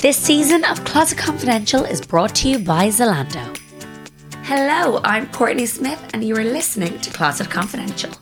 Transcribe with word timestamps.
This 0.00 0.16
season 0.16 0.64
of 0.64 0.82
Closet 0.86 1.18
Confidential 1.18 1.84
is 1.84 2.00
brought 2.00 2.34
to 2.36 2.48
you 2.48 2.58
by 2.58 2.88
Zalando. 2.88 3.54
Hello, 4.44 5.02
I'm 5.04 5.30
Courtney 5.30 5.66
Smith, 5.66 6.02
and 6.14 6.24
you 6.24 6.34
are 6.38 6.44
listening 6.44 6.98
to 7.00 7.10
Closet 7.10 7.50
Confidential. 7.50 8.12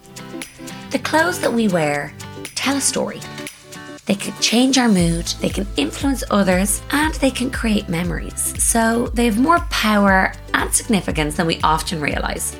The 0.90 0.98
clothes 0.98 1.38
that 1.38 1.52
we 1.52 1.68
wear 1.68 2.12
tell 2.56 2.78
a 2.78 2.80
story. 2.80 3.20
They 4.06 4.16
can 4.16 4.34
change 4.40 4.76
our 4.76 4.88
mood, 4.88 5.26
they 5.40 5.50
can 5.50 5.68
influence 5.76 6.24
others, 6.32 6.82
and 6.90 7.14
they 7.14 7.30
can 7.30 7.52
create 7.52 7.88
memories. 7.88 8.60
So 8.60 9.06
they 9.14 9.26
have 9.26 9.38
more 9.38 9.60
power 9.70 10.32
and 10.52 10.74
significance 10.74 11.36
than 11.36 11.46
we 11.46 11.60
often 11.62 12.00
realise. 12.00 12.58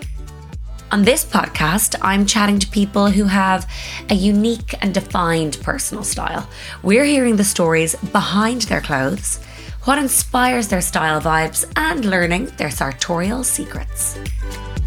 On 0.91 1.03
this 1.03 1.23
podcast, 1.25 1.97
I'm 2.01 2.25
chatting 2.25 2.59
to 2.61 2.67
people 2.69 3.11
who 3.11 3.25
have 3.25 3.71
a 4.09 4.15
unique 4.15 4.75
and 4.81 4.95
defined 4.95 5.59
personal 5.63 6.03
style. 6.03 6.49
We're 6.83 7.05
hearing 7.05 7.37
the 7.37 7.45
stories 7.45 7.95
behind 7.97 8.63
their 8.63 8.81
clothes, 8.81 9.39
what 9.85 9.99
inspires 9.99 10.69
their 10.69 10.81
style 10.81 11.21
vibes, 11.21 11.71
and 11.77 12.07
learning 12.07 12.47
their 12.57 12.71
sartorial 12.71 13.45
secrets. 13.45 14.19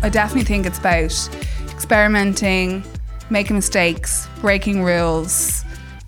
I 0.02 0.10
definitely 0.10 0.46
think 0.46 0.66
it's 0.66 0.80
about 0.80 1.30
experimenting, 1.70 2.84
making 3.30 3.56
mistakes, 3.56 4.28
breaking 4.42 4.84
rules, 4.84 5.64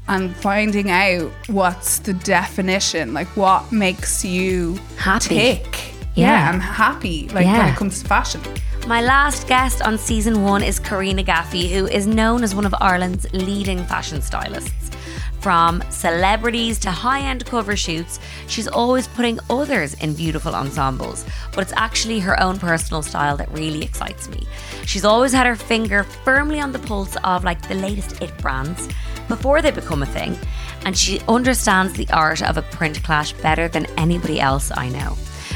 and 0.07 0.35
finding 0.37 0.89
out 0.89 1.31
what's 1.47 1.99
the 1.99 2.13
definition, 2.13 3.13
like 3.13 3.27
what 3.37 3.71
makes 3.71 4.25
you 4.25 4.79
Happy. 4.97 5.35
tick. 5.35 5.93
Yeah. 6.15 6.49
I'm 6.51 6.59
happy, 6.59 7.29
like 7.29 7.45
Yeah. 7.45 7.59
when 7.59 7.69
it 7.73 7.77
comes 7.77 8.01
to 8.01 8.07
fashion. 8.07 8.41
My 8.85 8.99
last 9.01 9.47
guest 9.47 9.81
on 9.81 9.97
season 9.97 10.43
one 10.43 10.61
is 10.61 10.77
Corina 10.77 11.25
Gaffey, 11.25 11.69
who 11.69 11.87
is 11.87 12.05
known 12.05 12.43
as 12.43 12.53
one 12.53 12.65
of 12.65 12.75
Ireland's 12.81 13.25
leading 13.31 13.81
fashion 13.85 14.21
stylists. 14.21 14.91
From 15.39 15.81
celebrities 15.89 16.79
to 16.79 16.91
high 16.91 17.21
end 17.21 17.45
cover 17.45 17.77
shoots, 17.77 18.19
she's 18.47 18.67
always 18.67 19.07
putting 19.07 19.39
others 19.49 19.93
in 19.95 20.13
beautiful 20.13 20.53
ensembles, 20.53 21.25
but 21.53 21.61
it's 21.61 21.71
actually 21.77 22.19
her 22.19 22.37
own 22.41 22.59
personal 22.59 23.01
style 23.01 23.37
that 23.37 23.49
really 23.51 23.83
excites 23.83 24.27
me. 24.27 24.45
She's 24.85 25.05
always 25.05 25.31
had 25.31 25.45
her 25.45 25.55
finger 25.55 26.03
firmly 26.03 26.59
on 26.59 26.73
the 26.73 26.79
pulse 26.79 27.15
of 27.23 27.45
like 27.45 27.65
the 27.69 27.75
latest 27.75 28.21
it 28.21 28.37
brands 28.39 28.89
before 29.29 29.61
they 29.61 29.71
become 29.71 30.03
a 30.03 30.07
thing, 30.07 30.37
and 30.83 30.97
she 30.97 31.21
understands 31.29 31.93
the 31.93 32.09
art 32.09 32.41
of 32.41 32.57
a 32.57 32.61
print 32.63 33.01
clash 33.01 33.31
better 33.31 33.69
than 33.69 33.85
anybody 33.97 34.41
else 34.41 34.73
I 34.75 34.89
know. 34.89 35.15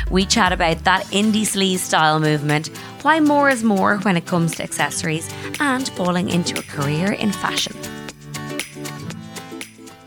We 0.09 0.25
chat 0.25 0.53
about 0.53 0.83
that 0.85 1.03
indie 1.07 1.41
sleaze 1.41 1.80
style 1.80 2.19
movement, 2.19 2.69
why 3.08 3.22
more 3.22 3.50
is 3.50 3.63
more 3.63 4.00
when 4.00 4.17
it 4.17 4.25
comes 4.25 4.53
to 4.53 4.61
accessories, 4.61 5.33
and 5.61 5.88
falling 5.91 6.27
into 6.27 6.59
a 6.59 6.61
career 6.63 7.14
in 7.14 7.31
fashion. 7.31 7.72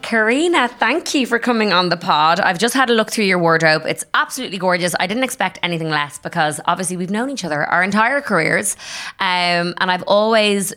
Corina, 0.02 0.68
thank 0.68 1.14
you 1.14 1.26
for 1.26 1.38
coming 1.38 1.72
on 1.72 1.88
the 1.88 1.96
pod. 1.96 2.40
I've 2.40 2.58
just 2.58 2.74
had 2.74 2.90
a 2.90 2.92
look 2.92 3.10
through 3.10 3.24
your 3.24 3.38
wardrobe. 3.38 3.84
It's 3.86 4.04
absolutely 4.12 4.58
gorgeous. 4.58 4.94
I 5.00 5.06
didn't 5.06 5.24
expect 5.24 5.58
anything 5.62 5.88
less 5.88 6.18
because 6.18 6.60
obviously 6.66 6.98
we've 6.98 7.10
known 7.10 7.30
each 7.30 7.42
other 7.42 7.64
our 7.64 7.82
entire 7.82 8.20
careers. 8.20 8.76
Um, 9.18 9.72
and 9.78 9.90
I've 9.90 10.02
always 10.02 10.74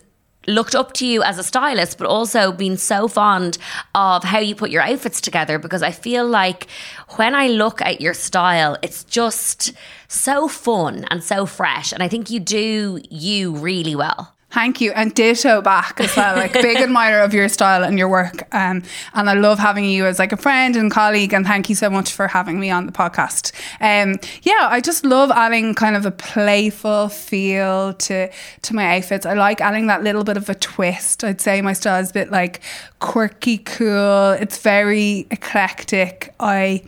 looked 0.48 0.76
up 0.76 0.94
to 0.94 1.06
you 1.06 1.24
as 1.24 1.38
a 1.38 1.44
stylist, 1.44 1.98
but 1.98 2.08
also 2.08 2.52
been 2.52 2.78
so 2.78 3.08
fond 3.08 3.58
of 3.96 4.24
how 4.24 4.40
you 4.40 4.56
put 4.56 4.70
your 4.70 4.82
outfits 4.82 5.22
together 5.22 5.60
because 5.60 5.82
I 5.82 5.92
feel 5.92 6.28
like 6.28 6.68
when 7.16 7.36
I 7.36 7.48
look 7.48 7.82
at 7.82 8.02
your 8.02 8.14
style, 8.14 8.78
it's 8.82 9.04
just 9.04 9.74
so 10.08 10.48
fun 10.48 11.06
and 11.10 11.24
so 11.24 11.46
fresh. 11.46 11.92
And 11.92 12.04
I 12.04 12.08
think 12.08 12.30
you 12.30 12.40
do 12.40 13.02
you 13.10 13.52
really 13.56 13.96
well. 13.96 14.34
Thank 14.54 14.82
you, 14.82 14.92
and 14.92 15.12
ditto 15.16 15.64
back 15.64 16.00
as 16.00 16.16
well. 16.16 16.36
Like 16.36 16.54
big 16.54 16.78
admirer 16.82 17.22
of 17.23 17.34
your 17.34 17.50
style 17.50 17.84
and 17.84 17.98
your 17.98 18.08
work, 18.08 18.44
um, 18.54 18.84
and 19.16 19.28
I 19.28 19.34
love 19.34 19.58
having 19.58 19.86
you 19.86 20.06
as 20.06 20.20
like 20.20 20.32
a 20.32 20.38
friend 20.38 20.76
and 20.76 20.92
colleague. 20.92 21.34
And 21.34 21.44
thank 21.44 21.70
you 21.70 21.76
so 21.76 21.90
much 21.90 22.12
for 22.12 22.28
having 22.28 22.59
me 22.59 22.70
on 22.70 22.86
the 22.86 22.92
podcast. 22.92 23.52
Um, 23.81 24.20
yeah, 24.44 24.68
I 24.70 24.80
just 24.80 25.06
love 25.06 25.31
adding 25.31 25.74
kind 25.74 25.96
of 25.96 26.06
a 26.06 26.12
playful 26.12 27.09
feel 27.09 27.94
to 27.96 28.30
to 28.62 28.75
my 28.75 28.97
outfits. 28.97 29.25
I 29.25 29.34
like 29.34 29.59
adding 29.59 29.88
that 29.88 30.03
little 30.03 30.24
bit 30.24 30.38
of 30.38 30.47
a 30.50 30.56
twist. 30.56 31.24
I'd 31.24 31.41
say 31.41 31.59
my 31.64 31.74
style 31.74 32.00
is 32.00 32.12
a 32.12 32.14
bit 32.14 32.30
like 32.30 32.62
quirky, 33.00 33.58
cool. 33.58 34.34
It's 34.34 34.59
very 34.59 35.25
eclectic. 35.31 36.31
I 36.40 36.84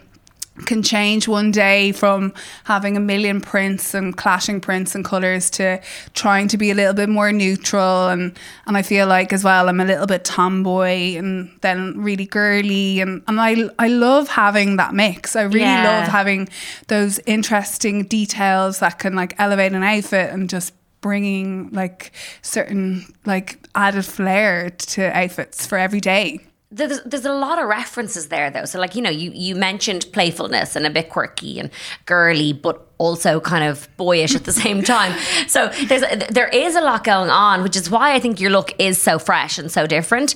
can 0.65 0.81
change 0.81 1.27
one 1.27 1.51
day 1.51 1.91
from 1.91 2.33
having 2.63 2.95
a 2.95 2.99
million 2.99 3.41
prints 3.41 3.93
and 3.93 4.15
clashing 4.15 4.61
prints 4.61 4.95
and 4.95 5.03
colours 5.03 5.49
to 5.49 5.81
trying 6.13 6.47
to 6.47 6.57
be 6.57 6.71
a 6.71 6.73
little 6.73 6.93
bit 6.93 7.09
more 7.09 7.31
neutral 7.33 8.07
and 8.07 8.37
and 8.65 8.77
I 8.77 8.81
feel 8.81 9.05
like 9.07 9.33
as 9.33 9.43
well 9.43 9.67
I'm 9.67 9.81
a 9.81 9.85
little 9.85 10.07
bit 10.07 10.23
tomboy 10.23 11.17
and 11.17 11.51
then 11.61 11.99
really 12.01 12.25
girly 12.25 13.01
and, 13.01 13.21
and 13.27 13.41
I 13.41 13.69
I 13.77 13.89
love 13.89 14.29
having 14.29 14.77
that 14.77 14.93
mix. 14.93 15.35
I 15.35 15.41
really 15.41 15.59
Yeah. 15.59 15.83
love 15.99 16.07
having 16.07 16.47
those 16.87 17.19
interesting 17.25 18.03
details 18.05 18.79
that 18.79 18.99
can 18.99 19.13
like 19.15 19.35
elevate 19.37 19.73
an 19.73 19.83
outfit 19.83 20.31
and 20.31 20.49
just 20.49 20.73
bringing 21.01 21.69
like 21.71 22.11
certain 22.41 23.05
like 23.25 23.59
added 23.75 24.05
flair 24.05 24.69
to 24.69 25.15
outfits 25.15 25.67
for 25.67 25.77
every 25.77 25.99
day. 25.99 26.39
There's, 26.75 27.01
there's 27.03 27.25
a 27.25 27.33
lot 27.33 27.57
of 27.57 27.67
references 27.67 28.27
there 28.27 28.51
though. 28.51 28.65
So 28.65 28.79
like 28.79 28.95
you 28.95 29.01
know 29.01 29.09
you, 29.09 29.31
you 29.33 29.55
mentioned 29.55 30.05
playfulness 30.11 30.75
and 30.75 30.85
a 30.85 30.89
bit 30.89 31.09
quirky 31.09 31.59
and 31.59 31.69
girly 32.05 32.53
but 32.53 32.85
also 32.97 33.39
kind 33.39 33.63
of 33.63 33.87
boyish 33.97 34.35
at 34.35 34.43
the 34.43 34.51
same 34.65 34.83
time. 34.83 35.17
So 35.47 35.69
there's 35.87 36.03
there 36.29 36.49
is 36.49 36.75
a 36.75 36.81
lot 36.81 37.03
going 37.03 37.29
on 37.29 37.63
which 37.63 37.75
is 37.75 37.89
why 37.89 38.13
i 38.13 38.19
think 38.19 38.39
your 38.39 38.51
look 38.51 38.73
is 38.79 39.01
so 39.01 39.17
fresh 39.17 39.57
and 39.57 39.71
so 39.71 39.87
different. 39.87 40.35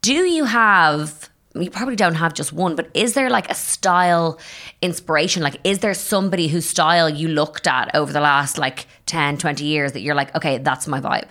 Do 0.00 0.14
you 0.14 0.44
have 0.44 1.30
you 1.54 1.70
probably 1.70 1.96
don't 1.96 2.14
have 2.14 2.34
just 2.34 2.52
one 2.52 2.74
but 2.74 2.90
is 2.94 3.14
there 3.14 3.30
like 3.30 3.48
a 3.50 3.54
style 3.54 4.40
inspiration? 4.80 5.42
Like 5.42 5.58
is 5.62 5.78
there 5.78 5.94
somebody 5.94 6.48
whose 6.48 6.66
style 6.66 7.08
you 7.08 7.28
looked 7.28 7.68
at 7.68 7.94
over 7.94 8.12
the 8.12 8.20
last 8.20 8.58
like 8.58 8.86
10 9.06 9.38
20 9.38 9.64
years 9.64 9.92
that 9.92 10.00
you're 10.00 10.14
like 10.14 10.34
okay 10.34 10.58
that's 10.58 10.88
my 10.88 11.00
vibe 11.00 11.28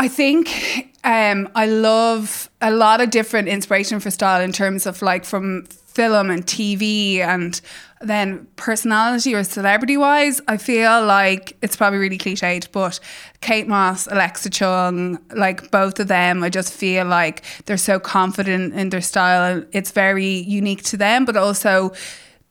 I 0.00 0.06
think 0.06 0.92
um, 1.02 1.48
I 1.56 1.66
love 1.66 2.48
a 2.60 2.70
lot 2.70 3.00
of 3.00 3.10
different 3.10 3.48
inspiration 3.48 3.98
for 3.98 4.12
style 4.12 4.40
in 4.40 4.52
terms 4.52 4.86
of 4.86 5.02
like 5.02 5.24
from 5.24 5.64
film 5.64 6.30
and 6.30 6.46
TV 6.46 7.18
and 7.18 7.60
then 8.00 8.46
personality 8.54 9.34
or 9.34 9.42
celebrity 9.42 9.96
wise. 9.96 10.40
I 10.46 10.56
feel 10.56 11.04
like 11.04 11.56
it's 11.62 11.74
probably 11.74 11.98
really 11.98 12.16
cliched, 12.16 12.70
but 12.70 13.00
Kate 13.40 13.66
Moss, 13.66 14.06
Alexa 14.06 14.50
Chung, 14.50 15.18
like 15.34 15.72
both 15.72 15.98
of 15.98 16.06
them, 16.06 16.44
I 16.44 16.48
just 16.50 16.72
feel 16.72 17.04
like 17.04 17.42
they're 17.66 17.76
so 17.76 17.98
confident 17.98 18.74
in 18.74 18.90
their 18.90 19.00
style. 19.00 19.64
It's 19.72 19.90
very 19.90 20.28
unique 20.28 20.84
to 20.84 20.96
them, 20.96 21.24
but 21.24 21.36
also 21.36 21.92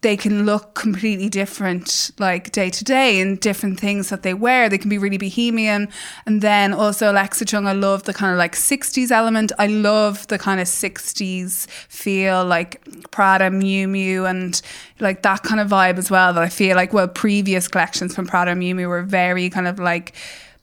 they 0.02 0.16
can 0.16 0.46
look 0.46 0.76
completely 0.76 1.28
different 1.28 2.12
like 2.20 2.52
day 2.52 2.70
to 2.70 2.84
day 2.84 3.20
and 3.20 3.40
different 3.40 3.80
things 3.80 4.10
that 4.10 4.22
they 4.22 4.34
wear. 4.34 4.70
They 4.70 4.78
can 4.78 4.90
be 4.90 4.98
really 5.00 5.18
bohemian. 5.18 5.90
And 6.26 6.42
then 6.42 6.72
also 6.74 7.12
Alexa 7.12 7.46
Chung, 7.46 7.66
I 7.66 7.74
love 7.74 8.04
the 8.04 8.14
kind 8.14 8.32
of 8.32 8.38
like 8.38 8.56
60s 8.56 9.10
element. 9.10 9.52
I 9.58 9.68
love 9.68 10.28
the 10.28 10.38
kind 10.38 10.60
of 10.60 10.68
60s 10.68 11.68
feel 11.90 12.46
like 12.46 12.82
Prada, 13.10 13.50
Miu 13.50 13.88
Miu 13.88 14.30
and 14.30 14.62
like 15.00 15.24
that 15.24 15.42
kind 15.42 15.60
of 15.60 15.68
vibe 15.68 15.98
as 15.98 16.12
well 16.12 16.32
that 16.34 16.44
I 16.44 16.50
feel 16.50 16.76
like 16.76 16.94
well 16.94 17.08
previous 17.08 17.68
collections 17.68 18.14
from 18.14 18.28
Prada 18.28 18.54
Miu 18.54 18.76
Miu 18.76 18.88
were 18.88 19.04
very 19.04 19.50
kind 19.50 19.68
of 19.68 19.80
like 19.80 20.14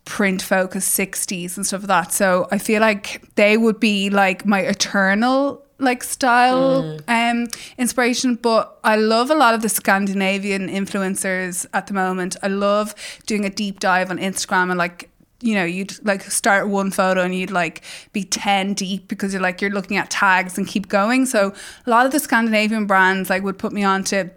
print 0.04 0.42
focused 0.42 0.96
60s 0.96 1.56
and 1.56 1.66
stuff 1.66 1.82
like 1.82 1.88
that. 1.88 2.12
So 2.12 2.46
I 2.52 2.58
feel 2.58 2.80
like 2.80 3.22
they 3.34 3.56
would 3.56 3.80
be 3.80 4.10
like 4.10 4.46
my 4.46 4.60
eternal 4.60 5.63
like 5.78 6.04
style 6.04 6.98
um 7.08 7.48
inspiration 7.78 8.36
but 8.36 8.78
I 8.84 8.96
love 8.96 9.30
a 9.30 9.34
lot 9.34 9.54
of 9.54 9.62
the 9.62 9.68
Scandinavian 9.68 10.68
influencers 10.68 11.66
at 11.72 11.88
the 11.88 11.94
moment. 11.94 12.36
I 12.42 12.48
love 12.48 12.94
doing 13.26 13.44
a 13.44 13.50
deep 13.50 13.80
dive 13.80 14.10
on 14.10 14.18
Instagram 14.18 14.70
and 14.70 14.78
like 14.78 15.10
you 15.40 15.54
know, 15.54 15.64
you'd 15.64 16.02
like 16.06 16.22
start 16.22 16.68
one 16.68 16.90
photo 16.90 17.20
and 17.20 17.34
you'd 17.34 17.50
like 17.50 17.82
be 18.14 18.24
10 18.24 18.72
deep 18.72 19.08
because 19.08 19.34
you're 19.34 19.42
like, 19.42 19.60
you're 19.60 19.70
looking 19.70 19.98
at 19.98 20.08
tags 20.08 20.56
and 20.56 20.66
keep 20.66 20.88
going. 20.88 21.26
So 21.26 21.52
a 21.86 21.90
lot 21.90 22.06
of 22.06 22.12
the 22.12 22.18
Scandinavian 22.18 22.86
brands 22.86 23.28
like 23.28 23.42
would 23.42 23.58
put 23.58 23.70
me 23.70 23.84
on 23.84 24.04
to 24.04 24.30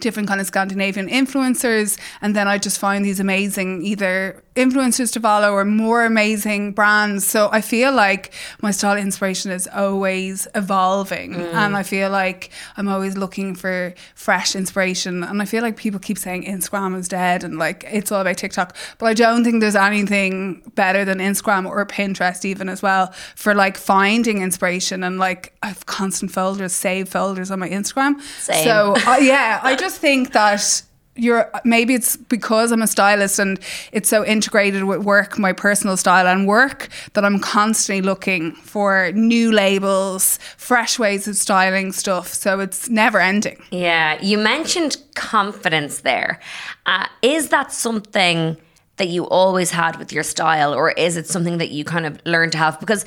different 0.00 0.28
kind 0.28 0.40
of 0.40 0.46
Scandinavian 0.46 1.08
influencers 1.08 1.98
and 2.20 2.34
then 2.34 2.48
I 2.48 2.58
just 2.58 2.78
find 2.78 3.04
these 3.04 3.20
amazing 3.20 3.82
either 3.82 4.42
influencers 4.56 5.12
to 5.14 5.20
follow 5.20 5.52
or 5.52 5.64
more 5.64 6.04
amazing 6.04 6.72
brands. 6.72 7.26
So 7.26 7.48
I 7.52 7.60
feel 7.62 7.92
like 7.92 8.34
my 8.60 8.70
style 8.70 8.98
inspiration 8.98 9.50
is 9.50 9.66
always 9.72 10.46
evolving 10.54 11.34
and 11.34 11.76
I 11.76 11.82
feel 11.82 12.10
like 12.10 12.50
I'm 12.76 12.88
always 12.88 13.16
looking 13.16 13.54
for 13.54 13.94
fresh 14.14 14.54
inspiration. 14.54 15.24
And 15.24 15.40
I 15.40 15.46
feel 15.46 15.62
like 15.62 15.76
people 15.76 16.00
keep 16.00 16.18
saying 16.18 16.44
Instagram 16.44 16.98
is 16.98 17.08
dead 17.08 17.44
and 17.44 17.58
like 17.58 17.84
it's 17.90 18.12
all 18.12 18.20
about 18.20 18.36
TikTok 18.36 18.76
but 18.98 19.06
I 19.06 19.14
don't 19.14 19.44
think 19.44 19.60
there's 19.60 19.76
anything 19.76 20.62
better 20.74 21.04
than 21.04 21.18
Instagram 21.18 21.66
or 21.66 21.84
Pinterest 21.86 22.44
even 22.44 22.68
as 22.68 22.82
well 22.82 23.12
for 23.36 23.54
like 23.54 23.76
finding 23.76 24.42
inspiration 24.42 25.02
and 25.02 25.18
like 25.18 25.54
I've 25.62 25.86
constant 25.86 26.30
folders 26.30 26.72
save 26.72 27.08
folders 27.08 27.50
on 27.50 27.58
my 27.58 27.68
Instagram. 27.68 28.20
Same. 28.38 28.64
so 28.64 28.94
uh, 29.06 29.16
yeah, 29.16 29.60
I 29.62 29.76
just 29.82 30.00
think 30.00 30.32
that 30.32 30.82
you're 31.14 31.50
maybe 31.64 31.94
it's 31.94 32.16
because 32.16 32.72
I'm 32.72 32.80
a 32.82 32.86
stylist 32.86 33.38
and 33.38 33.58
it's 33.92 34.08
so 34.08 34.24
integrated 34.24 34.84
with 34.84 35.00
work, 35.04 35.38
my 35.38 35.52
personal 35.52 35.96
style 35.96 36.26
and 36.26 36.46
work 36.46 36.88
that 37.12 37.24
I'm 37.24 37.38
constantly 37.38 38.00
looking 38.00 38.52
for 38.52 39.12
new 39.12 39.52
labels, 39.52 40.38
fresh 40.56 40.98
ways 40.98 41.28
of 41.28 41.36
styling 41.36 41.92
stuff. 41.92 42.28
So 42.32 42.60
it's 42.60 42.88
never 42.88 43.20
ending. 43.20 43.62
Yeah, 43.70 44.22
you 44.22 44.38
mentioned 44.38 44.96
confidence 45.14 46.00
there. 46.00 46.40
Uh, 46.86 47.06
is 47.20 47.48
that 47.48 47.72
something 47.72 48.56
that 48.96 49.08
you 49.08 49.26
always 49.28 49.70
had 49.70 49.96
with 49.96 50.12
your 50.12 50.22
style, 50.22 50.72
or 50.72 50.92
is 50.92 51.16
it 51.16 51.26
something 51.26 51.58
that 51.58 51.70
you 51.70 51.84
kind 51.84 52.06
of 52.06 52.20
learned 52.24 52.52
to 52.52 52.58
have? 52.58 52.78
Because 52.80 53.04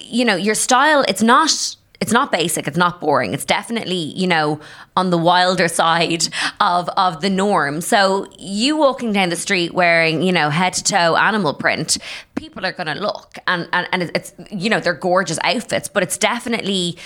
you 0.00 0.24
know 0.24 0.36
your 0.36 0.54
style, 0.54 1.04
it's 1.08 1.22
not 1.22 1.76
it's 2.00 2.12
not 2.12 2.30
basic 2.32 2.66
it's 2.66 2.76
not 2.76 3.00
boring. 3.00 3.34
It's 3.34 3.44
definitely 3.44 4.12
you 4.16 4.26
know 4.26 4.60
on 4.96 5.10
the 5.10 5.18
wilder 5.18 5.68
side 5.80 6.28
of 6.60 6.88
of 6.90 7.20
the 7.20 7.30
norm. 7.30 7.80
So 7.80 8.26
you 8.38 8.76
walking 8.76 9.12
down 9.12 9.28
the 9.28 9.36
street 9.36 9.74
wearing 9.74 10.22
you 10.22 10.32
know 10.32 10.50
head 10.50 10.74
to 10.74 10.84
toe 10.84 11.16
animal 11.16 11.54
print 11.54 11.98
people 12.34 12.66
are 12.66 12.72
going 12.72 12.88
to 12.88 12.94
look. 12.94 13.38
And, 13.46 13.68
and 13.72 13.88
and 13.92 14.02
it's 14.14 14.34
you 14.50 14.70
know 14.70 14.80
they're 14.80 14.94
gorgeous 14.94 15.38
outfits 15.44 15.88
but 15.88 16.02
it's 16.02 16.18
definitely 16.18 16.96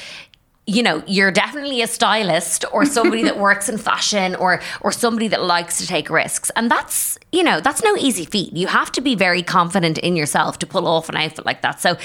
you 0.69 0.83
know 0.83 1.03
you're 1.07 1.31
definitely 1.31 1.81
a 1.81 1.87
stylist 1.87 2.63
or 2.73 2.85
somebody 2.85 3.23
that 3.23 3.39
works 3.49 3.71
in 3.71 3.79
fashion 3.79 4.35
or 4.35 4.61
or 4.83 4.93
somebody 4.93 5.27
that 5.29 5.43
likes 5.43 5.79
to 5.79 5.87
take 5.87 6.11
risks. 6.11 6.51
And 6.57 6.71
that's 6.71 7.19
you 7.33 7.43
know 7.43 7.61
that's 7.61 7.83
no 7.83 7.97
easy 7.97 8.27
feat. 8.27 8.53
You 8.53 8.67
have 8.67 8.93
to 8.93 9.01
be 9.01 9.15
very 9.15 9.43
confident 9.43 9.97
in 9.99 10.15
yourself 10.15 10.59
to 10.59 10.67
pull 10.67 10.87
off 10.87 11.09
an 11.09 11.17
outfit 11.17 11.47
like 11.47 11.63
that. 11.63 11.81
So 11.81 11.97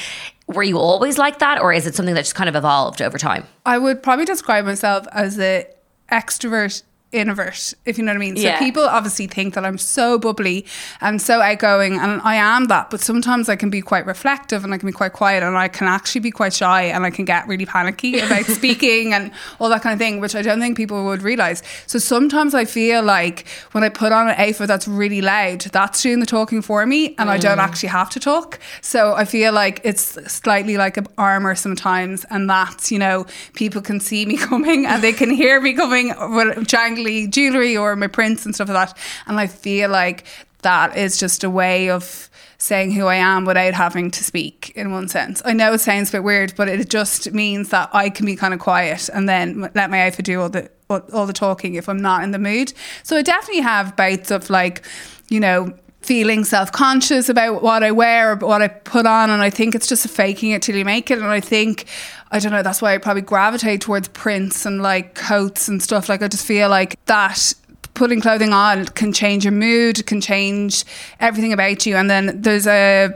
were 0.48 0.64
you 0.64 0.78
always 0.78 1.18
like 1.18 1.40
that 1.40 1.62
or 1.62 1.74
is 1.74 1.86
it 1.86 1.94
something 1.94 2.16
that 2.16 2.22
just 2.22 2.36
kind 2.36 2.50
of 2.50 2.56
evolved 2.56 3.02
over 3.02 3.18
time? 3.18 3.46
I 3.66 3.78
would 3.78 4.02
probably 4.02 4.26
describe 4.26 4.66
myself 4.66 5.06
as 5.12 5.38
a 5.40 5.68
extrovert 6.10 6.84
introvert, 7.14 7.74
if 7.86 7.98
you 7.98 8.04
know 8.04 8.12
what 8.12 8.18
I 8.18 8.20
mean. 8.20 8.36
So 8.36 8.44
Yeah. 8.44 8.60
people 8.60 8.84
obviously 8.84 9.28
think 9.28 9.54
that 9.54 9.66
I'm 9.66 9.78
so 9.78 10.18
bubbly 10.18 10.66
and 11.02 11.22
so 11.22 11.42
outgoing, 11.42 12.00
and 12.00 12.22
I 12.24 12.36
am 12.36 12.66
that. 12.66 12.90
But 12.90 13.02
sometimes 13.02 13.50
I 13.50 13.56
can 13.56 13.70
be 13.70 13.82
quite 13.82 14.06
reflective 14.06 14.64
and 14.64 14.74
I 14.74 14.78
can 14.78 14.88
be 14.88 14.94
quite 14.94 15.14
quiet, 15.14 15.44
and 15.44 15.58
I 15.58 15.68
can 15.68 15.88
actually 15.88 16.22
be 16.22 16.32
quite 16.32 16.54
shy, 16.54 16.84
and 16.84 17.06
I 17.06 17.12
can 17.12 17.26
get 17.26 17.48
really 17.48 17.66
panicky 17.66 18.20
about 18.20 18.46
speaking 18.60 19.14
and 19.14 19.32
all 19.60 19.70
that 19.70 19.82
kind 19.82 19.94
of 19.94 20.00
thing, 20.00 20.20
which 20.20 20.36
I 20.36 20.42
don't 20.42 20.60
think 20.60 20.78
people 20.78 21.06
would 21.06 21.22
realize. 21.22 21.64
So 21.88 22.00
sometimes 22.00 22.54
I 22.54 22.66
feel 22.66 23.04
like 23.04 23.48
when 23.72 23.84
I 23.84 23.90
put 23.90 24.12
on 24.12 24.30
an 24.30 24.36
outfit 24.38 24.68
that's 24.68 24.88
really 24.88 25.22
loud, 25.22 25.62
that's 25.62 26.02
doing 26.02 26.20
the 26.20 26.26
talking 26.26 26.62
for 26.62 26.86
me, 26.86 27.16
and 27.18 27.30
I 27.30 27.38
don't 27.38 27.58
mm. 27.58 27.64
actually 27.64 27.90
have 27.90 28.10
to 28.12 28.20
talk. 28.20 28.60
So 28.82 29.14
I 29.14 29.26
feel 29.26 29.54
like 29.54 29.82
it's 29.84 30.04
slightly 30.32 30.78
like 30.78 30.98
an 30.98 31.08
armor 31.18 31.56
sometimes, 31.56 32.26
and 32.30 32.50
that's 32.50 32.92
you 32.92 33.00
know 33.00 33.26
people 33.54 33.82
can 33.82 34.00
see 34.00 34.26
me 34.26 34.38
coming 34.50 34.86
and 34.86 35.02
they 35.04 35.14
can 35.14 35.30
hear 35.30 35.60
me 35.62 35.74
coming 35.74 36.14
with 36.36 36.68
jangly 37.04 37.30
jewelry 37.30 37.78
or 37.78 37.96
my 37.96 38.08
prints 38.08 38.46
and 38.46 38.54
stuff 38.56 38.70
like 38.70 38.90
that, 38.90 38.98
and 39.28 39.40
I 39.40 39.48
feel 39.48 39.90
like 39.90 40.26
that 40.62 40.98
is 40.98 41.18
just 41.18 41.44
a 41.44 41.50
way 41.50 41.90
of 41.90 42.30
saying 42.58 42.92
who 42.92 43.08
I 43.08 43.16
am 43.16 43.44
without 43.44 43.74
having 43.74 44.10
to 44.12 44.24
speak 44.24 44.72
in 44.76 44.92
one 44.92 45.10
sense. 45.10 45.42
I 45.44 45.52
know 45.52 45.74
it 45.74 45.80
sounds 45.80 46.10
a 46.10 46.14
bit 46.14 46.24
weird, 46.24 46.54
but 46.56 46.70
it 46.70 46.90
just 46.90 47.34
means 47.34 47.70
that 47.70 47.90
I 47.92 48.10
can 48.10 48.26
be 48.26 48.38
kind 48.38 48.54
of 48.54 48.62
quiet 48.62 49.10
and 49.14 49.28
then 49.28 49.70
let 49.76 49.90
my 49.90 50.08
outfit 50.08 50.26
do 50.26 50.42
all 50.42 50.50
the 50.50 50.70
all 50.90 51.26
the 51.26 51.34
talking 51.34 51.74
if 51.76 51.90
I'm 51.90 52.02
not 52.02 52.24
in 52.24 52.32
the 52.32 52.40
mood. 52.40 52.74
So 53.04 53.18
I 53.18 53.22
definitely 53.22 53.64
have 53.64 53.96
bouts 53.96 54.32
of 54.32 54.50
like, 54.50 54.86
you 55.28 55.40
know, 55.40 55.74
feeling 56.04 56.44
self-conscious 56.44 57.30
about 57.30 57.64
what 57.64 57.82
I 57.82 57.92
wear 57.92 58.34
or 58.34 58.36
what 58.36 58.62
I 58.62 58.68
put 58.68 59.06
on 59.06 59.30
and 59.30 59.42
I 59.42 59.50
think 59.50 59.74
it's 59.74 59.88
just 59.88 60.08
faking 60.10 60.52
it 60.52 60.62
till 60.62 60.76
you 60.76 60.86
make 60.86 61.10
it. 61.10 61.18
And 61.18 61.28
I 61.28 61.40
think 61.40 61.86
I 62.32 62.40
don't 62.40 62.52
know 62.52 62.62
that's 62.62 62.82
why 62.82 62.94
I 62.94 62.98
probably 62.98 63.22
gravitate 63.22 63.82
towards 63.82 64.10
prints 64.10 64.66
and 64.66 64.82
like 64.82 65.16
coats 65.16 65.68
and 65.68 65.82
stuff. 65.82 66.10
Like 66.10 66.22
I 66.22 66.28
just 66.28 66.46
feel 66.46 66.70
like 66.70 67.04
that 67.06 67.54
putting 67.94 68.22
clothing 68.22 68.54
on 68.54 68.86
can 68.88 69.14
change 69.14 69.46
your 69.46 69.54
mood 69.54 70.06
can 70.06 70.20
change 70.20 70.84
everything 71.20 71.54
about 71.54 71.86
you. 71.86 71.96
And 71.96 72.10
then 72.10 72.42
there's 72.42 72.68
a 72.68 73.14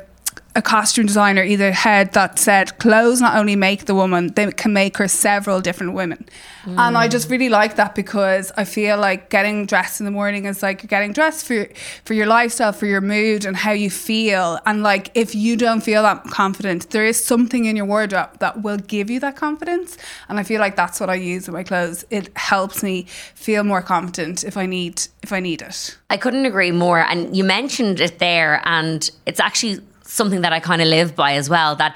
a 0.58 0.62
costume 0.62 1.06
designer 1.06 1.44
Edith 1.44 1.76
Head 1.76 2.14
that 2.14 2.40
said 2.40 2.80
clothes 2.80 3.22
not 3.22 3.38
only 3.38 3.56
make 3.56 3.86
the 3.86 3.94
woman 3.94 4.34
they 4.34 4.52
can 4.52 4.74
make 4.74 4.98
her 4.98 5.08
several 5.08 5.62
different 5.62 5.94
women. 5.94 6.28
And 6.66 6.98
i 6.98 7.08
just 7.08 7.30
really 7.30 7.48
like 7.48 7.78
that 7.78 7.96
because 7.96 8.52
i 8.58 8.66
feel 8.66 8.98
like 8.98 9.30
getting 9.30 9.66
dressed 9.66 10.02
in 10.02 10.06
the 10.06 10.12
morning 10.12 10.44
is 10.46 10.62
like 10.62 10.82
you're 10.82 10.88
getting 10.88 11.14
dressed 11.14 11.46
for 11.46 11.70
for 12.04 12.14
your 12.14 12.26
lifestyle 12.26 12.74
for 12.74 12.88
your 12.88 13.02
mood 13.02 13.46
and 13.46 13.56
how 13.56 13.72
you 13.72 13.90
feel. 13.90 14.60
And 14.66 14.82
like 14.82 15.12
if 15.14 15.36
you 15.36 15.56
don't 15.56 15.82
feel 15.82 16.02
that 16.02 16.24
confident 16.26 16.90
there 16.90 17.06
is 17.06 17.24
something 17.24 17.66
in 17.66 17.76
your 17.76 17.86
wardrobe 17.86 18.40
that 18.40 18.64
will 18.64 18.78
give 18.78 19.10
you 19.12 19.20
that 19.20 19.36
confidence. 19.36 19.96
And 20.28 20.40
i 20.40 20.44
feel 20.44 20.60
like 20.60 20.76
that's 20.76 21.00
what 21.00 21.10
i 21.10 21.16
use 21.16 21.48
with 21.48 21.54
my 21.54 21.64
clothes. 21.64 22.04
It 22.10 22.36
helps 22.36 22.82
me 22.82 23.04
feel 23.36 23.64
more 23.64 23.84
confident 23.84 24.44
if 24.44 24.58
i 24.58 24.66
need 24.66 25.04
if 25.22 25.32
i 25.32 25.40
need 25.40 25.62
it. 25.62 25.98
I 26.10 26.18
couldn't 26.18 26.46
agree 26.46 26.72
more. 26.72 27.00
And 27.00 27.36
you 27.36 27.44
mentioned 27.44 28.00
it 28.00 28.20
there, 28.20 28.62
and 28.64 29.10
it's 29.26 29.42
actually 29.42 29.82
something 30.18 30.42
that 30.42 30.52
I 30.52 30.60
kind 30.60 30.82
of 30.82 30.88
live 30.88 31.16
by 31.16 31.34
as 31.34 31.50
well. 31.50 31.76
That 31.76 31.96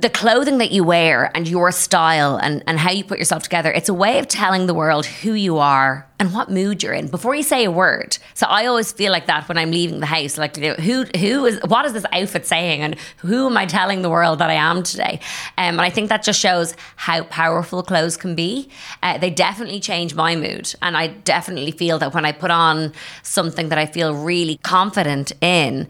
the 0.00 0.08
clothing 0.08 0.58
that 0.58 0.70
you 0.70 0.82
wear 0.82 1.30
and 1.34 1.46
your 1.46 1.70
style 1.72 2.36
and, 2.36 2.62
and 2.66 2.78
how 2.78 2.90
you 2.90 3.04
put 3.04 3.18
yourself 3.18 3.42
together, 3.42 3.70
it's 3.70 3.88
a 3.90 3.94
way 3.94 4.18
of 4.18 4.26
telling 4.28 4.66
the 4.66 4.72
world 4.72 5.04
who 5.04 5.32
you 5.34 5.58
are 5.58 6.06
and 6.18 6.32
what 6.32 6.50
mood 6.50 6.82
you're 6.82 6.94
in 6.94 7.08
before 7.08 7.34
you 7.34 7.42
say 7.42 7.64
a 7.64 7.70
word. 7.70 8.16
So 8.32 8.46
I 8.46 8.66
always 8.66 8.92
feel 8.92 9.12
like 9.12 9.26
that 9.26 9.46
when 9.46 9.58
I'm 9.58 9.70
leaving 9.70 10.00
the 10.00 10.06
house. 10.06 10.38
Like, 10.38 10.56
who 10.56 11.04
who 11.04 11.44
is 11.44 11.60
what 11.66 11.84
is 11.84 11.92
this 11.92 12.06
outfit 12.12 12.46
saying, 12.46 12.80
and 12.80 12.96
who 13.18 13.46
am 13.46 13.56
I 13.56 13.66
telling 13.66 14.02
the 14.02 14.10
world 14.10 14.38
that 14.38 14.48
I 14.48 14.54
am 14.54 14.82
today? 14.82 15.20
Um, 15.58 15.78
and 15.78 15.80
I 15.80 15.90
think 15.90 16.08
that 16.08 16.22
just 16.22 16.40
shows 16.40 16.74
how 16.96 17.24
powerful 17.24 17.82
clothes 17.82 18.16
can 18.16 18.34
be. 18.34 18.70
Uh, 19.02 19.18
they 19.18 19.30
definitely 19.30 19.80
change 19.80 20.14
my 20.14 20.36
mood, 20.36 20.72
and 20.80 20.96
I 20.96 21.08
definitely 21.08 21.72
feel 21.72 21.98
that 21.98 22.14
when 22.14 22.24
I 22.24 22.32
put 22.32 22.50
on 22.50 22.92
something 23.22 23.68
that 23.70 23.78
I 23.78 23.86
feel 23.86 24.14
really 24.14 24.58
confident 24.62 25.32
in, 25.40 25.88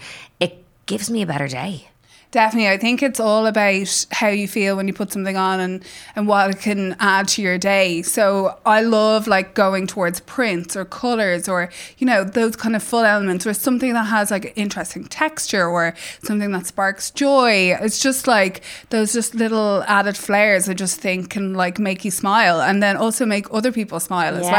gives 0.90 1.08
me 1.08 1.22
a 1.22 1.26
better 1.26 1.46
day. 1.46 1.89
Definitely. 2.32 2.68
I 2.68 2.78
think 2.78 3.02
it's 3.02 3.18
all 3.18 3.46
about 3.46 4.06
how 4.12 4.28
you 4.28 4.46
feel 4.46 4.76
when 4.76 4.86
you 4.86 4.94
put 4.94 5.10
something 5.12 5.36
on 5.36 5.58
and, 5.58 5.84
and 6.14 6.28
what 6.28 6.50
it 6.50 6.60
can 6.60 6.94
add 7.00 7.26
to 7.28 7.42
your 7.42 7.58
day. 7.58 8.02
So 8.02 8.56
I 8.64 8.82
love 8.82 9.26
like 9.26 9.54
going 9.54 9.88
towards 9.88 10.20
prints 10.20 10.76
or 10.76 10.84
colours 10.84 11.48
or, 11.48 11.70
you 11.98 12.06
know, 12.06 12.22
those 12.22 12.54
kind 12.54 12.76
of 12.76 12.84
full 12.84 13.02
elements 13.04 13.48
or 13.48 13.52
something 13.54 13.94
that 13.94 14.04
has 14.04 14.30
like 14.30 14.44
an 14.44 14.52
interesting 14.54 15.06
texture 15.06 15.66
or 15.66 15.92
something 16.22 16.52
that 16.52 16.66
sparks 16.68 17.10
joy. 17.10 17.76
It's 17.80 17.98
just 17.98 18.28
like 18.28 18.62
those 18.90 19.12
just 19.12 19.34
little 19.34 19.82
added 19.88 20.16
flares 20.16 20.68
I 20.68 20.74
just 20.74 21.00
think 21.00 21.30
can 21.30 21.54
like 21.54 21.80
make 21.80 22.04
you 22.04 22.12
smile 22.12 22.60
and 22.60 22.80
then 22.80 22.96
also 22.96 23.26
make 23.26 23.52
other 23.52 23.72
people 23.72 23.98
smile 23.98 24.36
as 24.36 24.44
Yes. 24.46 24.52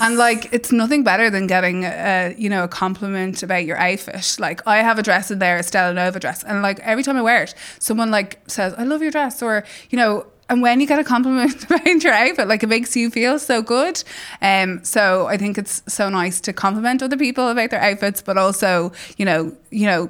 well. 0.00 0.08
And 0.08 0.18
like 0.18 0.52
it's 0.52 0.72
nothing 0.72 1.04
better 1.04 1.30
than 1.30 1.46
getting 1.46 1.84
a, 1.84 2.34
you 2.36 2.50
know, 2.50 2.64
a 2.64 2.68
compliment 2.68 3.44
about 3.44 3.64
your 3.64 3.76
outfit. 3.76 4.36
Like 4.40 4.66
I 4.66 4.78
have 4.78 4.98
a 4.98 5.04
dress 5.04 5.30
in 5.30 5.38
there, 5.38 5.56
a 5.58 5.62
Stella 5.62 5.94
Nova 5.94 6.18
dress, 6.18 6.42
and 6.42 6.62
like 6.62 6.80
every 6.96 7.04
time 7.04 7.16
I 7.16 7.22
wear 7.22 7.42
it, 7.42 7.54
someone 7.78 8.10
like 8.10 8.40
says, 8.46 8.74
"I 8.78 8.84
love 8.84 9.02
your 9.02 9.10
dress," 9.10 9.42
or 9.42 9.64
you 9.90 9.98
know. 9.98 10.26
And 10.48 10.62
when 10.62 10.80
you 10.80 10.86
get 10.86 11.00
a 11.00 11.04
compliment 11.04 11.64
about 11.70 12.04
your 12.04 12.12
outfit, 12.12 12.46
like 12.46 12.62
it 12.62 12.68
makes 12.68 12.94
you 12.94 13.10
feel 13.10 13.40
so 13.40 13.62
good. 13.62 14.04
Um, 14.40 14.84
so 14.84 15.26
I 15.26 15.36
think 15.36 15.58
it's 15.58 15.82
so 15.88 16.08
nice 16.08 16.40
to 16.42 16.52
compliment 16.52 17.02
other 17.02 17.16
people 17.16 17.48
about 17.48 17.70
their 17.70 17.80
outfits, 17.80 18.22
but 18.22 18.38
also, 18.38 18.92
you 19.16 19.24
know, 19.24 19.56
you 19.70 19.86
know, 19.86 20.08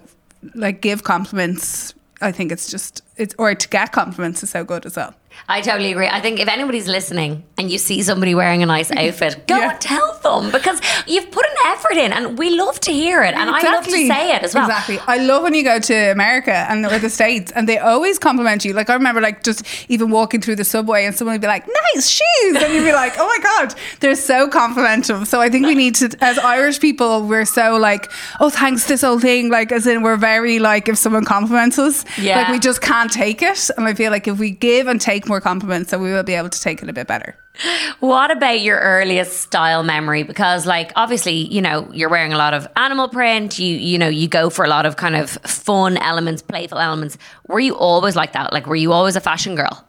like 0.55 0.83
give 0.83 1.05
compliments. 1.05 1.95
I 2.21 2.33
think 2.33 2.53
it's 2.53 2.71
just 2.71 3.03
it's 3.17 3.35
or 3.39 3.55
to 3.55 3.69
get 3.69 3.93
compliments 3.93 4.43
is 4.43 4.51
so 4.51 4.63
good 4.63 4.85
as 4.85 4.97
well. 4.97 5.15
I 5.49 5.61
totally 5.61 5.93
agree. 5.93 6.09
I 6.09 6.21
think 6.21 6.41
if 6.41 6.49
anybody's 6.49 6.89
listening 6.89 7.45
and 7.57 7.71
you 7.71 7.79
see 7.79 8.03
somebody 8.03 8.35
wearing 8.35 8.63
a 8.63 8.67
nice 8.67 8.91
outfit, 8.91 9.47
go 9.47 9.57
Yeah. 9.59 9.71
and 9.71 9.81
tell 9.81 10.19
them 10.19 10.51
because 10.51 10.81
you've 11.07 11.31
put 11.31 11.45
an 11.47 11.57
effort 11.67 11.93
in 11.93 12.13
and 12.13 12.37
we 12.39 12.51
love 12.51 12.81
to 12.81 12.93
hear 12.93 13.23
it. 13.23 13.35
And 13.35 13.49
I 13.49 13.63
love 13.63 13.85
to 13.85 13.91
say 13.93 14.35
it 14.35 14.43
as 14.43 14.55
well. 14.55 14.65
Exactly. 14.67 14.99
I 15.07 15.19
love 15.19 15.45
when 15.45 15.55
you 15.55 15.63
go 15.63 15.79
to 15.79 15.95
America 16.11 16.53
and 16.69 16.85
or 16.87 16.99
the 16.99 17.09
States 17.11 17.53
and 17.53 17.69
they 17.69 17.79
always 17.79 18.19
compliment 18.19 18.65
you. 18.65 18.73
Like 18.73 18.91
I 18.91 18.95
remember 18.95 19.21
like 19.21 19.45
just 19.45 19.63
even 19.89 20.11
walking 20.11 20.41
through 20.41 20.57
the 20.57 20.65
subway 20.65 21.05
and 21.05 21.15
someone 21.15 21.35
would 21.35 21.41
be 21.41 21.47
like, 21.47 21.67
nice 21.95 22.09
shoes. 22.09 22.57
And 22.63 22.73
you'd 22.75 22.85
be 22.85 22.93
like, 22.93 23.15
oh 23.19 23.27
my 23.27 23.39
God, 23.43 23.75
they're 24.01 24.17
so 24.17 24.49
complimental. 24.49 25.25
So 25.27 25.41
I 25.41 25.49
think 25.49 25.67
we 25.67 25.75
need 25.77 25.95
to, 25.97 26.11
as 26.21 26.39
Irish 26.39 26.81
people, 26.81 27.23
we're 27.23 27.45
so 27.45 27.77
like, 27.77 28.11
oh, 28.41 28.51
thanks, 28.51 28.87
this 28.89 29.03
whole 29.03 29.21
thing. 29.21 29.49
Like, 29.51 29.71
as 29.71 29.87
in, 29.87 30.03
we're 30.03 30.17
very 30.17 30.59
like, 30.59 30.89
if 30.89 30.99
someone 30.99 31.25
compliments 31.25 31.79
us, 31.79 32.05
Yeah. 32.19 32.39
like 32.41 32.49
we 32.49 32.59
just 32.59 32.81
can't 32.81 33.13
take 33.13 33.43
it. 33.43 33.71
And 33.77 33.87
I 33.87 33.95
feel 33.95 34.11
like 34.11 34.27
if 34.27 34.39
we 34.39 34.51
give 34.51 34.89
and 34.89 35.01
take 35.01 35.26
more 35.29 35.41
compliments, 35.41 35.91
so 35.91 35.99
we 35.99 36.13
will 36.13 36.23
be 36.23 36.35
able 36.35 36.49
to 36.49 36.61
take 36.61 36.83
it 36.83 36.89
a 36.89 36.93
bit 36.93 37.07
better. 37.07 37.37
What 38.01 38.31
about 38.31 38.61
your 38.61 38.79
earliest 38.79 39.41
style 39.41 39.83
memory? 39.83 40.23
Because, 40.23 40.67
like, 40.67 40.93
obviously, 40.97 41.33
you 41.35 41.63
know, 41.63 41.91
you're 41.93 42.11
wearing 42.11 42.33
a 42.33 42.37
lot 42.37 42.55
of 42.55 42.69
animal 42.77 43.09
print. 43.09 43.59
You, 43.59 43.77
you 43.77 43.99
know, 43.99 44.09
you 44.09 44.29
go 44.29 44.51
for 44.51 44.65
a 44.65 44.69
lot 44.69 44.85
of 44.85 44.97
kind 44.97 45.17
of 45.17 45.31
fun 45.31 45.97
elements, 45.97 46.43
playful 46.43 46.79
elements. 46.79 47.17
Were 47.49 47.61
you 47.61 47.75
always 47.77 48.15
like 48.15 48.33
that? 48.33 48.53
Like, 48.53 48.67
were 48.67 48.77
you 48.77 48.93
always 48.93 49.17
a 49.17 49.21
fashion 49.21 49.55
girl? 49.55 49.85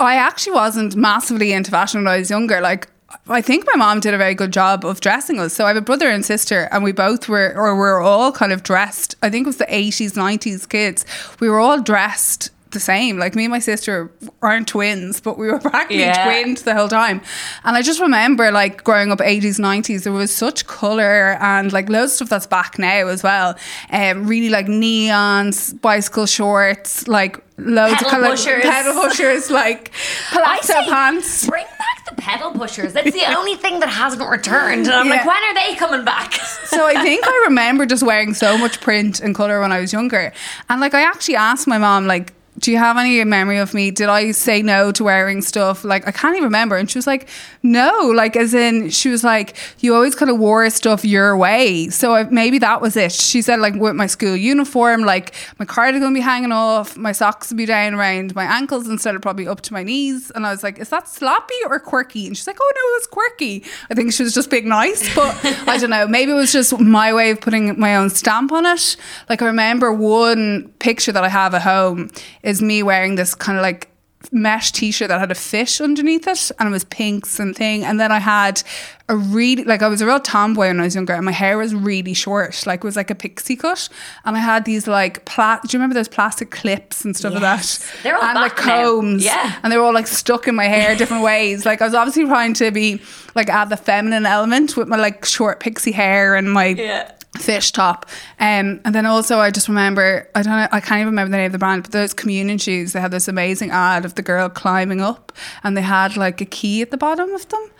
I 0.00 0.16
actually 0.16 0.54
wasn't 0.54 0.96
massively 0.96 1.52
into 1.52 1.70
fashion 1.70 2.00
when 2.00 2.12
I 2.12 2.18
was 2.18 2.30
younger. 2.30 2.60
Like, 2.60 2.88
I 3.28 3.40
think 3.40 3.64
my 3.66 3.76
mom 3.76 4.00
did 4.00 4.12
a 4.12 4.18
very 4.18 4.34
good 4.34 4.52
job 4.52 4.84
of 4.84 5.00
dressing 5.00 5.38
us. 5.38 5.54
So 5.54 5.64
I 5.64 5.68
have 5.68 5.76
a 5.76 5.80
brother 5.80 6.08
and 6.08 6.24
sister, 6.24 6.68
and 6.72 6.82
we 6.82 6.92
both 6.92 7.28
were, 7.28 7.54
or 7.56 7.74
we 7.74 7.78
were 7.78 8.00
all 8.00 8.32
kind 8.32 8.52
of 8.52 8.62
dressed. 8.62 9.14
I 9.22 9.30
think 9.30 9.46
it 9.46 9.48
was 9.48 9.58
the 9.58 9.66
80s, 9.66 10.12
90s 10.12 10.68
kids. 10.68 11.06
We 11.40 11.48
were 11.48 11.60
all 11.60 11.80
dressed 11.80 12.50
the 12.74 12.80
same. 12.80 13.18
Like 13.18 13.34
me 13.34 13.44
and 13.46 13.50
my 13.52 13.58
sister 13.60 14.12
aren't 14.42 14.68
twins, 14.68 15.20
but 15.20 15.38
we 15.38 15.46
were 15.48 15.58
practically 15.70 16.00
Yeah. 16.00 16.24
twins 16.24 16.62
the 16.62 16.74
whole 16.74 16.88
time. 16.88 17.22
And 17.64 17.74
I 17.76 17.80
just 17.82 18.00
remember 18.00 18.50
like 18.52 18.84
growing 18.84 19.10
up 19.10 19.20
80s, 19.20 19.58
90s, 19.58 20.02
there 20.04 20.12
was 20.12 20.34
such 20.34 20.66
colour 20.66 21.38
and 21.40 21.72
like 21.72 21.88
loads 21.88 22.12
of 22.12 22.16
stuff 22.16 22.28
that's 22.28 22.46
back 22.46 22.78
now 22.78 23.06
as 23.08 23.22
well. 23.22 23.56
Um, 23.90 24.26
really 24.26 24.50
like 24.50 24.66
neons, 24.66 25.80
bicycle 25.80 26.26
shorts, 26.26 27.08
like 27.08 27.38
loads 27.56 27.94
Pedal 28.02 28.08
of 28.18 28.22
of 28.24 28.30
pushers. 28.30 28.62
pedal 28.62 28.92
pushers, 29.02 29.50
like 29.50 29.92
palazzo 30.30 30.74
pants. 30.90 31.46
Bring 31.46 31.64
back 31.64 32.04
the 32.08 32.20
pedal 32.20 32.50
pushers. 32.50 32.92
That's 32.92 33.12
the 33.12 33.24
only 33.38 33.54
thing 33.54 33.80
that 33.80 33.88
hasn't 33.88 34.28
returned. 34.28 34.86
And 34.86 34.92
I'm 34.94 35.08
like, 35.08 35.24
when 35.24 35.36
are 35.42 35.54
they 35.54 35.74
coming 35.76 36.04
back? 36.04 36.34
So 36.66 36.84
I 36.86 37.00
think 37.02 37.24
I 37.26 37.44
remember 37.46 37.86
just 37.86 38.02
wearing 38.02 38.34
so 38.34 38.58
much 38.58 38.80
print 38.80 39.20
and 39.20 39.34
colour 39.34 39.60
when 39.60 39.70
I 39.70 39.80
was 39.80 39.92
younger. 39.92 40.32
And 40.68 40.80
like 40.80 40.94
I 40.94 41.02
actually 41.02 41.36
asked 41.36 41.68
my 41.68 41.78
mom, 41.78 42.06
like, 42.06 42.33
do 42.58 42.70
you 42.70 42.78
have 42.78 42.96
any 42.96 43.22
memory 43.24 43.58
of 43.58 43.74
me? 43.74 43.90
Did 43.90 44.08
I 44.08 44.30
say 44.30 44.62
no 44.62 44.92
to 44.92 45.04
wearing 45.04 45.42
stuff? 45.42 45.84
Like 45.84 46.06
I 46.06 46.12
can't 46.12 46.36
even 46.36 46.44
remember. 46.44 46.76
And 46.76 46.88
she 46.88 46.98
was 46.98 47.06
like, 47.06 47.28
no, 47.62 48.12
like 48.14 48.36
as 48.36 48.54
in 48.54 48.90
she 48.90 49.08
was 49.08 49.24
like, 49.24 49.56
you 49.80 49.94
always 49.94 50.14
kind 50.14 50.30
of 50.30 50.38
wore 50.38 50.68
stuff 50.70 51.04
your 51.04 51.36
way. 51.36 51.88
So 51.88 52.14
I, 52.14 52.24
maybe 52.24 52.58
that 52.58 52.80
was 52.80 52.96
it. 52.96 53.12
She 53.12 53.42
said 53.42 53.58
like 53.58 53.74
with 53.74 53.96
my 53.96 54.06
school 54.06 54.36
uniform, 54.36 55.02
like 55.02 55.34
my 55.58 55.64
cardigan 55.64 56.08
would 56.08 56.14
be 56.14 56.20
hanging 56.20 56.52
off, 56.52 56.96
my 56.96 57.10
socks 57.10 57.50
would 57.50 57.56
be 57.56 57.66
down 57.66 57.94
around 57.94 58.34
my 58.36 58.44
ankles 58.44 58.88
instead 58.88 59.16
of 59.16 59.22
probably 59.22 59.48
up 59.48 59.60
to 59.62 59.72
my 59.72 59.82
knees. 59.82 60.30
And 60.30 60.46
I 60.46 60.50
was 60.50 60.62
like, 60.62 60.78
is 60.78 60.90
that 60.90 61.08
sloppy 61.08 61.54
or 61.66 61.80
quirky? 61.80 62.28
And 62.28 62.36
she's 62.36 62.46
like, 62.46 62.58
oh 62.60 62.72
no, 62.74 62.96
it's 62.98 63.08
quirky. 63.08 63.64
I 63.90 63.94
think 63.94 64.12
she 64.12 64.22
was 64.22 64.32
just 64.32 64.50
being 64.50 64.68
nice, 64.68 65.12
but 65.14 65.36
I 65.68 65.76
don't 65.76 65.90
know. 65.90 66.06
Maybe 66.06 66.30
it 66.30 66.36
was 66.36 66.52
just 66.52 66.78
my 66.78 67.12
way 67.12 67.30
of 67.30 67.40
putting 67.40 67.78
my 67.80 67.96
own 67.96 68.10
stamp 68.10 68.52
on 68.52 68.64
it. 68.64 68.96
Like 69.28 69.42
I 69.42 69.46
remember 69.46 69.92
one 69.92 70.68
picture 70.78 71.10
that 71.10 71.24
I 71.24 71.28
have 71.28 71.52
at 71.54 71.62
home 71.62 72.10
is 72.44 72.62
me 72.62 72.82
wearing 72.82 73.16
this 73.16 73.34
kind 73.34 73.58
of 73.58 73.62
like 73.62 73.90
mesh 74.32 74.72
t-shirt 74.72 75.08
that 75.08 75.20
had 75.20 75.30
a 75.30 75.34
fish 75.34 75.82
underneath 75.82 76.26
it 76.26 76.50
and 76.58 76.66
it 76.70 76.72
was 76.72 76.84
pinks 76.84 77.38
and 77.38 77.54
thing 77.54 77.84
and 77.84 78.00
then 78.00 78.10
I 78.10 78.18
had 78.20 78.62
a 79.10 79.16
really 79.16 79.64
like 79.64 79.82
I 79.82 79.88
was 79.88 80.00
a 80.00 80.06
real 80.06 80.18
tomboy 80.18 80.68
when 80.68 80.80
I 80.80 80.84
was 80.84 80.94
younger 80.94 81.12
and 81.12 81.26
my 81.26 81.30
hair 81.30 81.58
was 81.58 81.74
really 81.74 82.14
short 82.14 82.64
like 82.66 82.78
it 82.80 82.84
was 82.84 82.96
like 82.96 83.10
a 83.10 83.14
pixie 83.14 83.54
cut 83.54 83.86
and 84.24 84.34
I 84.34 84.40
had 84.40 84.64
these 84.64 84.86
like 84.88 85.26
pla- 85.26 85.60
do 85.60 85.68
you 85.68 85.78
remember 85.78 85.92
those 85.94 86.08
plastic 86.08 86.50
clips 86.50 87.04
and 87.04 87.14
stuff 87.14 87.34
Yes. 87.34 87.42
like 87.80 87.90
that 87.96 88.02
They're 88.02 88.16
all 88.16 88.22
and 88.24 88.34
like 88.40 88.56
back 88.56 88.66
now. 88.66 88.84
combs 88.94 89.24
Yeah. 89.26 89.58
and 89.62 89.70
they 89.70 89.76
were 89.76 89.84
all 89.84 89.92
like 89.92 90.06
stuck 90.06 90.48
in 90.48 90.54
my 90.54 90.68
hair 90.68 90.96
different 90.96 91.22
ways 91.32 91.66
like 91.66 91.82
I 91.82 91.84
was 91.84 91.94
obviously 91.94 92.24
trying 92.24 92.54
to 92.54 92.70
be 92.70 93.02
like 93.34 93.50
add 93.50 93.68
the 93.68 93.76
feminine 93.76 94.24
element 94.24 94.74
with 94.74 94.88
my 94.88 94.96
like 94.96 95.26
short 95.26 95.60
pixie 95.60 95.92
hair 95.92 96.34
and 96.34 96.50
my 96.50 96.68
Yeah. 96.68 97.10
Fish 97.38 97.72
top. 97.72 98.06
Um, 98.38 98.80
and 98.84 98.94
then 98.94 99.06
also 99.06 99.38
I 99.38 99.50
just 99.50 99.68
remember 99.68 100.28
I 100.34 100.42
don't 100.42 100.56
know 100.56 100.68
I 100.70 100.80
can't 100.80 101.00
even 101.00 101.08
remember 101.12 101.30
the 101.30 101.36
name 101.38 101.46
of 101.46 101.52
the 101.52 101.58
brand, 101.58 101.82
but 101.82 101.92
those 101.92 102.14
communion 102.14 102.58
shoes, 102.58 102.92
they 102.92 103.00
had 103.00 103.10
this 103.10 103.28
amazing 103.28 103.70
ad 103.70 104.04
of 104.04 104.14
the 104.14 104.22
girl 104.22 104.48
climbing 104.48 105.00
up 105.00 105.32
and 105.62 105.76
they 105.76 105.82
had 105.82 106.16
like 106.16 106.40
a 106.40 106.44
key 106.44 106.82
at 106.82 106.90
the 106.90 106.96
bottom 106.96 107.30
of 107.32 107.48
them. 107.48 107.70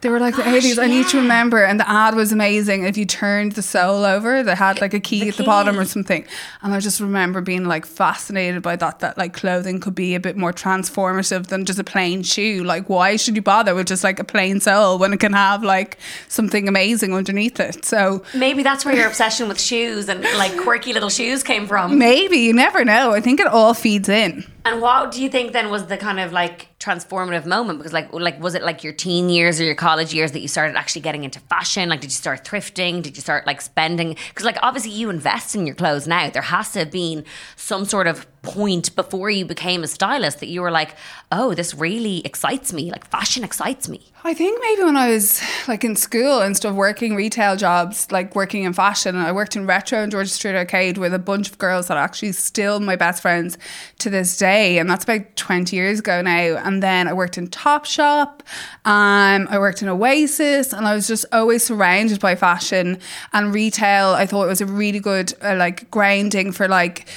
They 0.00 0.08
were 0.08 0.18
like 0.18 0.36
the 0.36 0.42
Gosh, 0.42 0.64
80s. 0.64 0.82
I 0.82 0.86
need 0.86 1.08
to 1.08 1.18
remember. 1.18 1.62
And 1.62 1.78
the 1.78 1.88
ad 1.88 2.14
was 2.14 2.32
amazing. 2.32 2.84
If 2.84 2.96
you 2.96 3.04
turned 3.04 3.52
the 3.52 3.62
sole 3.62 4.04
over, 4.04 4.42
they 4.42 4.54
had 4.54 4.80
like 4.80 4.94
a 4.94 5.00
key 5.00 5.20
The 5.20 5.28
at 5.28 5.34
the 5.36 5.44
bottom 5.44 5.78
or 5.78 5.84
something. 5.84 6.24
And 6.62 6.72
I 6.72 6.80
just 6.80 7.00
remember 7.00 7.42
being 7.42 7.66
like 7.66 7.84
fascinated 7.84 8.62
by 8.62 8.76
that, 8.76 9.00
that 9.00 9.18
like 9.18 9.34
clothing 9.34 9.78
could 9.78 9.94
be 9.94 10.14
a 10.14 10.20
bit 10.20 10.36
more 10.36 10.52
transformative 10.52 11.48
than 11.48 11.66
just 11.66 11.78
a 11.78 11.84
plain 11.84 12.22
shoe. 12.22 12.64
Like, 12.64 12.88
why 12.88 13.16
should 13.16 13.36
you 13.36 13.42
bother 13.42 13.74
with 13.74 13.88
just 13.88 14.02
like 14.02 14.18
a 14.18 14.24
plain 14.24 14.60
sole 14.60 14.98
when 14.98 15.12
it 15.12 15.20
can 15.20 15.34
have 15.34 15.62
like 15.62 15.98
something 16.28 16.66
amazing 16.66 17.14
underneath 17.14 17.60
it? 17.60 17.84
So 17.84 18.22
Maybe 18.34 18.62
that's 18.62 18.84
where 18.86 18.96
your 18.96 19.06
obsession 19.06 19.48
with 19.48 19.60
shoes 19.60 20.08
and 20.08 20.22
like 20.38 20.56
quirky 20.56 20.94
little 20.94 21.10
shoes 21.10 21.42
came 21.42 21.66
from. 21.66 21.98
Maybe 21.98 22.38
you 22.38 22.54
never 22.54 22.84
know. 22.84 23.12
I 23.12 23.20
think 23.20 23.38
it 23.40 23.46
all 23.46 23.74
feeds 23.74 24.08
in. 24.08 24.46
And 24.64 24.82
what 24.82 25.10
do 25.10 25.22
you 25.22 25.30
think 25.30 25.52
then 25.52 25.70
was 25.70 25.86
the 25.86 25.96
kind 25.96 26.20
of 26.20 26.32
like 26.32 26.68
transformative 26.78 27.46
moment? 27.46 27.78
Because 27.78 27.92
like 27.92 28.12
like 28.12 28.40
was 28.40 28.54
it 28.54 28.62
like 28.62 28.84
your 28.84 28.92
teen 28.92 29.28
years 29.30 29.60
or 29.60 29.64
your 29.64 29.74
college 29.74 30.12
years 30.12 30.32
that 30.32 30.40
you 30.40 30.48
started 30.48 30.76
actually 30.76 31.02
getting 31.02 31.24
into 31.24 31.40
fashion? 31.40 31.88
Like 31.88 32.00
did 32.00 32.08
you 32.08 32.16
start 32.16 32.44
thrifting? 32.44 33.02
Did 33.02 33.16
you 33.16 33.22
start 33.22 33.46
like 33.46 33.60
spending? 33.60 34.16
Because 34.28 34.44
like 34.44 34.58
obviously 34.62 34.92
you 34.92 35.08
invest 35.08 35.54
in 35.54 35.66
your 35.66 35.74
clothes 35.74 36.06
now. 36.06 36.28
There 36.30 36.42
has 36.42 36.72
to 36.72 36.80
have 36.80 36.90
been 36.90 37.24
some 37.56 37.84
sort 37.84 38.06
of 38.06 38.26
point 38.42 38.94
before 38.96 39.30
you 39.30 39.44
became 39.44 39.82
a 39.82 39.86
stylist 39.86 40.40
that 40.40 40.48
you 40.48 40.62
were 40.62 40.70
like, 40.70 40.96
oh, 41.30 41.54
this 41.54 41.74
really 41.74 42.24
excites 42.24 42.72
me. 42.72 42.90
Like 42.90 43.06
fashion 43.06 43.44
excites 43.44 43.88
me. 43.88 44.00
I 44.22 44.34
think 44.34 44.60
maybe 44.62 44.82
when 44.82 44.96
I 44.96 45.08
was 45.10 45.42
like 45.66 45.82
in 45.82 45.96
school 45.96 46.40
and 46.40 46.54
stuff, 46.56 46.74
working 46.74 47.14
retail 47.14 47.56
jobs, 47.56 48.10
like 48.12 48.34
working 48.34 48.64
in 48.64 48.72
fashion, 48.74 49.16
I 49.16 49.32
worked 49.32 49.56
in 49.56 49.66
Retro 49.66 50.02
and 50.02 50.12
George 50.12 50.28
Street 50.28 50.54
Arcade 50.54 50.98
with 50.98 51.14
a 51.14 51.18
bunch 51.18 51.48
of 51.50 51.58
girls 51.58 51.88
that 51.88 51.96
are 51.96 52.02
actually 52.02 52.32
still 52.32 52.80
my 52.80 52.96
best 52.96 53.22
friends 53.22 53.56
to 53.98 54.10
this 54.10 54.36
day, 54.36 54.78
and 54.78 54.90
that's 54.90 55.04
about 55.04 55.36
twenty 55.36 55.76
years 55.76 56.00
ago 56.00 56.20
now. 56.20 56.56
And 56.58 56.82
then 56.82 57.08
I 57.08 57.14
worked 57.14 57.38
in 57.38 57.48
Topshop, 57.48 58.40
um, 58.84 59.48
I 59.50 59.58
worked 59.58 59.80
in 59.80 59.88
Oasis, 59.88 60.74
and 60.74 60.86
I 60.86 60.94
was 60.94 61.08
just 61.08 61.24
always 61.32 61.62
surrounded 61.64 62.20
by 62.20 62.34
fashion 62.34 62.98
and 63.32 63.54
retail. 63.54 64.08
I 64.08 64.26
thought 64.26 64.44
it 64.44 64.48
was 64.48 64.60
a 64.60 64.66
really 64.66 65.00
good 65.00 65.32
uh, 65.42 65.56
like 65.56 65.90
grounding 65.90 66.52
for 66.52 66.68
like 66.68 67.08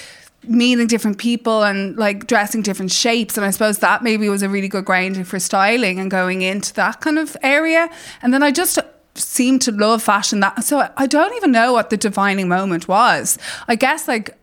meeting 0.48 0.88
different 0.88 1.18
people 1.18 1.64
and 1.64 1.96
like 1.98 2.28
dressing 2.28 2.62
different 2.62 2.92
shapes. 2.92 3.38
And 3.38 3.46
I 3.46 3.52
suppose 3.52 3.80
that 3.80 4.04
maybe 4.04 4.30
was 4.30 4.44
a 4.44 4.50
really 4.50 4.68
good 4.68 4.86
grounding 4.86 5.24
for 5.24 5.40
styling 5.40 6.00
and 6.00 6.10
going 6.10 6.42
into 6.42 6.74
that 6.76 7.02
kind 7.02 7.18
of 7.18 7.36
area. 7.42 7.90
And 8.22 8.34
then 8.34 8.44
I 8.44 8.52
just 8.52 8.80
seemed 9.16 9.62
to 9.62 9.72
love 9.72 10.02
fashion 10.02 10.40
that 10.40 10.64
so 10.64 10.90
I 10.98 11.06
don't 11.06 11.36
even 11.36 11.52
know 11.52 11.74
what 11.74 11.90
the 11.90 11.98
defining 11.98 12.48
moment 12.48 12.88
was. 12.88 13.38
I 13.68 13.76
guess 13.76 14.08
like 14.08 14.38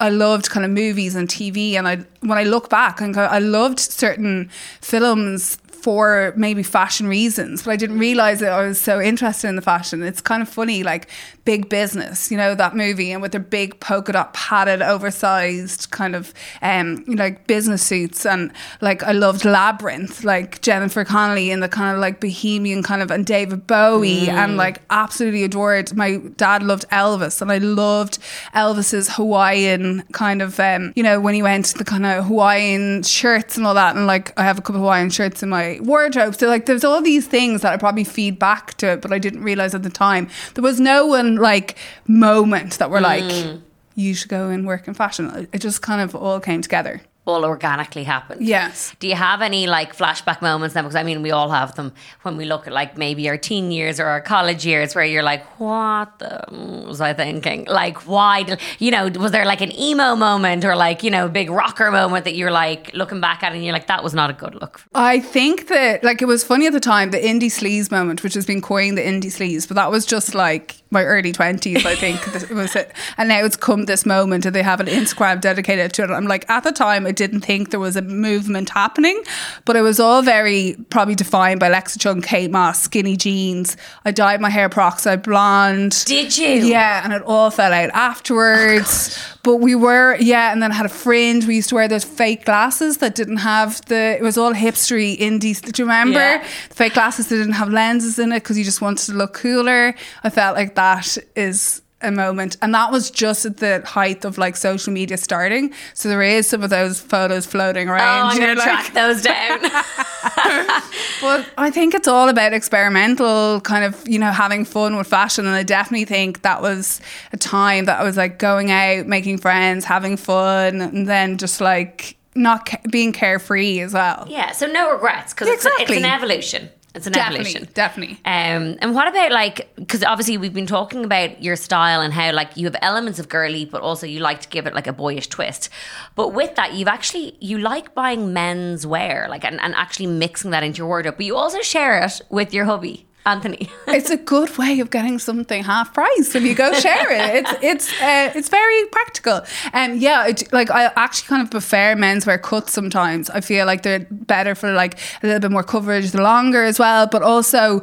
I 0.00 0.10
loved 0.10 0.50
kind 0.50 0.64
of 0.64 0.70
movies 0.70 1.14
and 1.14 1.28
TV 1.28 1.74
and 1.74 1.86
I 1.88 1.96
when 2.20 2.38
I 2.38 2.44
look 2.44 2.68
back 2.68 3.00
and 3.00 3.14
go 3.14 3.22
I 3.22 3.38
loved 3.38 3.80
certain 3.80 4.50
films 4.80 5.58
for 5.84 6.32
maybe 6.34 6.62
fashion 6.62 7.06
reasons, 7.06 7.64
but 7.64 7.72
I 7.72 7.76
didn't 7.76 7.98
realize 7.98 8.40
that 8.40 8.50
I 8.50 8.66
was 8.66 8.80
so 8.80 9.02
interested 9.02 9.48
in 9.48 9.56
the 9.56 9.60
fashion. 9.60 10.02
It's 10.02 10.22
kind 10.22 10.40
of 10.40 10.48
funny, 10.48 10.82
like 10.82 11.10
Big 11.44 11.68
Business, 11.68 12.30
you 12.30 12.38
know, 12.38 12.54
that 12.54 12.74
movie, 12.74 13.12
and 13.12 13.20
with 13.20 13.32
their 13.32 13.40
big 13.42 13.78
polka 13.80 14.12
dot 14.12 14.32
padded, 14.32 14.80
oversized 14.80 15.90
kind 15.90 16.16
of, 16.16 16.32
um, 16.62 17.04
you 17.06 17.16
know, 17.16 17.24
like 17.24 17.46
business 17.46 17.82
suits. 17.82 18.24
And 18.24 18.50
like, 18.80 19.02
I 19.02 19.12
loved 19.12 19.44
Labyrinth, 19.44 20.24
like 20.24 20.62
Jennifer 20.62 21.04
Connelly 21.04 21.50
in 21.50 21.60
the 21.60 21.68
kind 21.68 21.94
of 21.94 22.00
like 22.00 22.18
bohemian 22.18 22.82
kind 22.82 23.02
of, 23.02 23.10
and 23.10 23.26
David 23.26 23.66
Bowie, 23.66 24.30
and 24.30 24.56
like 24.56 24.80
absolutely 24.88 25.44
adored. 25.44 25.94
My 25.94 26.16
dad 26.16 26.62
loved 26.62 26.88
Elvis, 26.88 27.42
and 27.42 27.52
I 27.52 27.58
loved 27.58 28.20
Elvis's 28.54 29.16
Hawaiian 29.16 30.02
kind 30.12 30.40
of, 30.40 30.58
um, 30.58 30.94
you 30.96 31.02
know, 31.02 31.20
when 31.20 31.34
he 31.34 31.42
went 31.42 31.66
to 31.66 31.76
the 31.76 31.84
kind 31.84 32.06
of 32.06 32.24
Hawaiian 32.24 33.02
shirts 33.02 33.58
and 33.58 33.66
all 33.66 33.74
that. 33.74 33.96
And 33.96 34.06
like, 34.06 34.32
I 34.40 34.44
have 34.44 34.56
a 34.58 34.62
couple 34.62 34.76
of 34.76 34.80
Hawaiian 34.80 35.10
shirts 35.10 35.42
in 35.42 35.50
my 35.50 35.73
wardrobe. 35.80 36.34
So 36.34 36.46
like, 36.48 36.66
there's 36.66 36.84
all 36.84 37.00
these 37.00 37.26
things 37.26 37.62
that 37.62 37.72
I 37.72 37.76
probably 37.76 38.04
feed 38.04 38.38
back 38.38 38.74
to 38.74 38.92
it, 38.92 39.00
but 39.00 39.12
I 39.12 39.18
didn't 39.18 39.42
realize 39.42 39.74
at 39.74 39.82
the 39.82 39.90
time. 39.90 40.28
There 40.54 40.62
was 40.62 40.80
no 40.80 41.06
one 41.06 41.36
like 41.36 41.76
moment 42.06 42.78
that 42.78 42.90
were 42.90 43.00
like, 43.00 43.24
mm. 43.24 43.60
you 43.94 44.14
should 44.14 44.30
go 44.30 44.50
and 44.50 44.66
work 44.66 44.88
in 44.88 44.94
fashion. 44.94 45.48
It 45.52 45.58
just 45.58 45.82
kind 45.82 46.00
of 46.00 46.14
all 46.14 46.40
came 46.40 46.62
together. 46.62 47.00
All 47.26 47.44
organically 47.46 48.04
happened. 48.04 48.46
Yes. 48.46 48.94
Do 48.98 49.08
you 49.08 49.14
have 49.14 49.40
any 49.40 49.66
like 49.66 49.96
flashback 49.96 50.42
moments 50.42 50.74
now? 50.74 50.82
Because 50.82 50.94
I 50.94 51.02
mean, 51.02 51.22
we 51.22 51.30
all 51.30 51.50
have 51.50 51.74
them 51.74 51.94
when 52.20 52.36
we 52.36 52.44
look 52.44 52.66
at 52.66 52.72
like 52.74 52.98
maybe 52.98 53.26
our 53.30 53.38
teen 53.38 53.70
years 53.70 53.98
or 53.98 54.04
our 54.04 54.20
college 54.20 54.66
years, 54.66 54.94
where 54.94 55.04
you're 55.06 55.22
like, 55.22 55.42
"What 55.58 56.18
the 56.18 56.44
mm, 56.48 56.86
was 56.86 57.00
I 57.00 57.14
thinking? 57.14 57.64
Like, 57.64 58.06
why? 58.06 58.42
Did, 58.42 58.60
you 58.78 58.90
know, 58.90 59.08
was 59.08 59.32
there 59.32 59.46
like 59.46 59.62
an 59.62 59.72
emo 59.72 60.16
moment 60.16 60.66
or 60.66 60.76
like 60.76 61.02
you 61.02 61.10
know, 61.10 61.26
big 61.28 61.48
rocker 61.48 61.90
moment 61.90 62.26
that 62.26 62.34
you're 62.34 62.50
like 62.50 62.92
looking 62.92 63.22
back 63.22 63.42
at 63.42 63.52
and 63.52 63.64
you're 63.64 63.72
like, 63.72 63.86
that 63.86 64.04
was 64.04 64.12
not 64.12 64.28
a 64.28 64.34
good 64.34 64.54
look. 64.54 64.82
I 64.94 65.20
think 65.20 65.68
that 65.68 66.04
like 66.04 66.20
it 66.20 66.26
was 66.26 66.44
funny 66.44 66.66
at 66.66 66.74
the 66.74 66.80
time, 66.80 67.10
the 67.10 67.18
indie 67.18 67.44
sleaze 67.44 67.90
moment, 67.90 68.22
which 68.22 68.34
has 68.34 68.44
been 68.44 68.60
coined 68.60 68.98
the 68.98 69.02
indie 69.02 69.32
sleaze, 69.32 69.66
but 69.66 69.76
that 69.76 69.90
was 69.90 70.04
just 70.04 70.34
like 70.34 70.76
my 70.94 71.04
early 71.04 71.32
twenties, 71.32 71.84
I 71.84 71.94
think. 71.94 72.24
This 72.32 72.48
was 72.48 72.74
it. 72.74 72.92
And 73.18 73.28
now 73.28 73.44
it's 73.44 73.56
come 73.56 73.84
this 73.84 74.06
moment 74.06 74.46
and 74.46 74.54
they 74.54 74.62
have 74.62 74.80
an 74.80 74.86
Instagram 74.86 75.40
dedicated 75.40 75.92
to 75.94 76.04
it. 76.04 76.10
I'm 76.10 76.26
like, 76.26 76.48
at 76.48 76.64
the 76.64 76.72
time 76.72 77.06
I 77.06 77.12
didn't 77.12 77.42
think 77.42 77.70
there 77.70 77.80
was 77.80 77.96
a 77.96 78.02
movement 78.02 78.70
happening, 78.70 79.22
but 79.64 79.76
it 79.76 79.82
was 79.82 80.00
all 80.00 80.22
very 80.22 80.76
probably 80.90 81.14
defined 81.14 81.60
by 81.60 81.70
Lexa 81.70 82.00
Chung, 82.00 82.22
Kate 82.22 82.50
Moss, 82.50 82.82
skinny 82.82 83.16
jeans. 83.16 83.76
I 84.04 84.12
dyed 84.12 84.40
my 84.40 84.50
hair 84.50 84.68
peroxide 84.68 85.22
blonde. 85.22 86.04
Did 86.06 86.38
you? 86.38 86.46
Yeah, 86.46 87.02
and 87.04 87.12
it 87.12 87.22
all 87.22 87.50
fell 87.50 87.72
out 87.72 87.90
afterwards. 87.90 89.18
Oh, 89.18 89.33
but 89.44 89.56
we 89.56 89.74
were, 89.74 90.16
yeah, 90.18 90.52
and 90.52 90.60
then 90.62 90.72
I 90.72 90.74
had 90.74 90.86
a 90.86 90.88
fringe. 90.88 91.46
We 91.46 91.54
used 91.54 91.68
to 91.68 91.76
wear 91.76 91.86
those 91.86 92.02
fake 92.02 92.44
glasses 92.44 92.96
that 92.98 93.14
didn't 93.14 93.36
have 93.36 93.84
the, 93.84 94.16
it 94.18 94.22
was 94.22 94.36
all 94.36 94.52
hipstery 94.52 95.16
indie. 95.16 95.60
Do 95.60 95.82
you 95.82 95.86
remember? 95.86 96.18
Yeah. 96.18 96.44
The 96.70 96.74
fake 96.74 96.94
glasses 96.94 97.28
that 97.28 97.36
didn't 97.36 97.52
have 97.52 97.70
lenses 97.70 98.18
in 98.18 98.32
it 98.32 98.42
because 98.42 98.58
you 98.58 98.64
just 98.64 98.80
wanted 98.80 99.06
to 99.06 99.12
look 99.12 99.34
cooler. 99.34 99.94
I 100.24 100.30
felt 100.30 100.56
like 100.56 100.74
that 100.74 101.16
is 101.36 101.82
a 102.04 102.10
moment. 102.12 102.56
And 102.62 102.74
that 102.74 102.90
was 102.92 103.10
just 103.10 103.44
at 103.46 103.58
the 103.58 103.82
height 103.86 104.24
of 104.24 104.38
like 104.38 104.56
social 104.56 104.92
media 104.92 105.16
starting. 105.16 105.72
So 105.94 106.08
there 106.08 106.22
is 106.22 106.46
some 106.46 106.62
of 106.62 106.70
those 106.70 107.00
photos 107.00 107.46
floating 107.46 107.88
around. 107.88 108.26
Oh. 108.26 108.28
I'm 108.30 108.38
gonna 108.38 108.54
like- 108.54 108.64
track 108.64 108.92
those 108.94 109.22
down. 109.22 109.60
but 111.20 111.46
I 111.58 111.70
think 111.72 111.94
it's 111.94 112.08
all 112.08 112.28
about 112.28 112.52
experimental 112.52 113.60
kind 113.62 113.84
of, 113.84 114.08
you 114.08 114.18
know, 114.18 114.30
having 114.30 114.64
fun 114.64 114.96
with 114.96 115.06
fashion. 115.06 115.46
And 115.46 115.54
I 115.54 115.62
definitely 115.62 116.04
think 116.04 116.42
that 116.42 116.62
was 116.62 117.00
a 117.32 117.36
time 117.36 117.84
that 117.86 118.00
I 118.00 118.04
was 118.04 118.16
like 118.16 118.38
going 118.38 118.70
out, 118.70 119.06
making 119.06 119.38
friends, 119.38 119.84
having 119.84 120.16
fun, 120.16 120.80
and 120.80 121.06
then 121.06 121.38
just 121.38 121.60
like 121.60 122.16
not 122.34 122.66
ca- 122.66 122.80
being 122.90 123.12
carefree 123.12 123.80
as 123.80 123.92
well. 123.94 124.26
Yeah, 124.28 124.52
so 124.52 124.66
no 124.66 124.90
regrets 124.92 125.32
because 125.32 125.48
it's, 125.48 125.64
a- 125.64 125.70
it's 125.80 125.90
an 125.90 126.04
evolution. 126.04 126.68
It's 126.94 127.08
an 127.08 127.12
Definitely, 127.12 127.50
evolution. 127.50 127.72
definitely. 127.74 128.14
Um, 128.24 128.78
and 128.80 128.94
what 128.94 129.08
about 129.08 129.32
like, 129.32 129.74
because 129.74 130.04
obviously 130.04 130.38
we've 130.38 130.54
been 130.54 130.66
talking 130.66 131.04
about 131.04 131.42
your 131.42 131.56
style 131.56 132.00
and 132.00 132.12
how 132.12 132.32
like 132.32 132.56
you 132.56 132.66
have 132.66 132.76
elements 132.82 133.18
of 133.18 133.28
girly, 133.28 133.64
but 133.64 133.82
also 133.82 134.06
you 134.06 134.20
like 134.20 134.40
to 134.42 134.48
give 134.48 134.66
it 134.68 134.74
like 134.74 134.86
a 134.86 134.92
boyish 134.92 135.26
twist. 135.26 135.70
But 136.14 136.28
with 136.28 136.54
that, 136.54 136.74
you've 136.74 136.86
actually, 136.86 137.36
you 137.40 137.58
like 137.58 137.94
buying 137.96 138.32
men's 138.32 138.86
wear, 138.86 139.26
like, 139.28 139.44
and, 139.44 139.60
and 139.60 139.74
actually 139.74 140.06
mixing 140.06 140.52
that 140.52 140.62
into 140.62 140.78
your 140.78 140.86
wardrobe, 140.86 141.16
but 141.16 141.26
you 141.26 141.34
also 141.36 141.62
share 141.62 142.00
it 142.04 142.20
with 142.30 142.54
your 142.54 142.66
hubby, 142.66 143.06
Anthony. 143.26 143.70
it's 143.88 144.10
a 144.10 144.16
good 144.16 144.56
way 144.58 144.80
of 144.80 144.90
getting 144.90 145.18
something 145.18 145.64
half 145.64 145.94
price 145.94 146.34
if 146.34 146.42
you 146.42 146.54
go 146.54 146.72
share 146.74 147.10
it. 147.10 147.44
It's 147.44 147.52
it's 147.62 148.02
uh, 148.02 148.32
it's 148.34 148.48
very 148.48 148.86
practical. 148.86 149.40
And 149.72 150.00
yeah, 150.00 150.26
it, 150.26 150.52
like 150.52 150.70
I 150.70 150.86
actually 150.96 151.28
kind 151.28 151.42
of 151.42 151.50
prefer 151.50 151.94
menswear 151.94 152.40
cuts 152.40 152.72
sometimes. 152.72 153.30
I 153.30 153.40
feel 153.40 153.66
like 153.66 153.82
they're 153.82 154.06
better 154.10 154.54
for 154.54 154.72
like 154.72 154.98
a 155.22 155.26
little 155.26 155.40
bit 155.40 155.50
more 155.50 155.62
coverage, 155.62 156.10
the 156.10 156.22
longer 156.22 156.62
as 156.64 156.78
well, 156.78 157.06
but 157.06 157.22
also. 157.22 157.82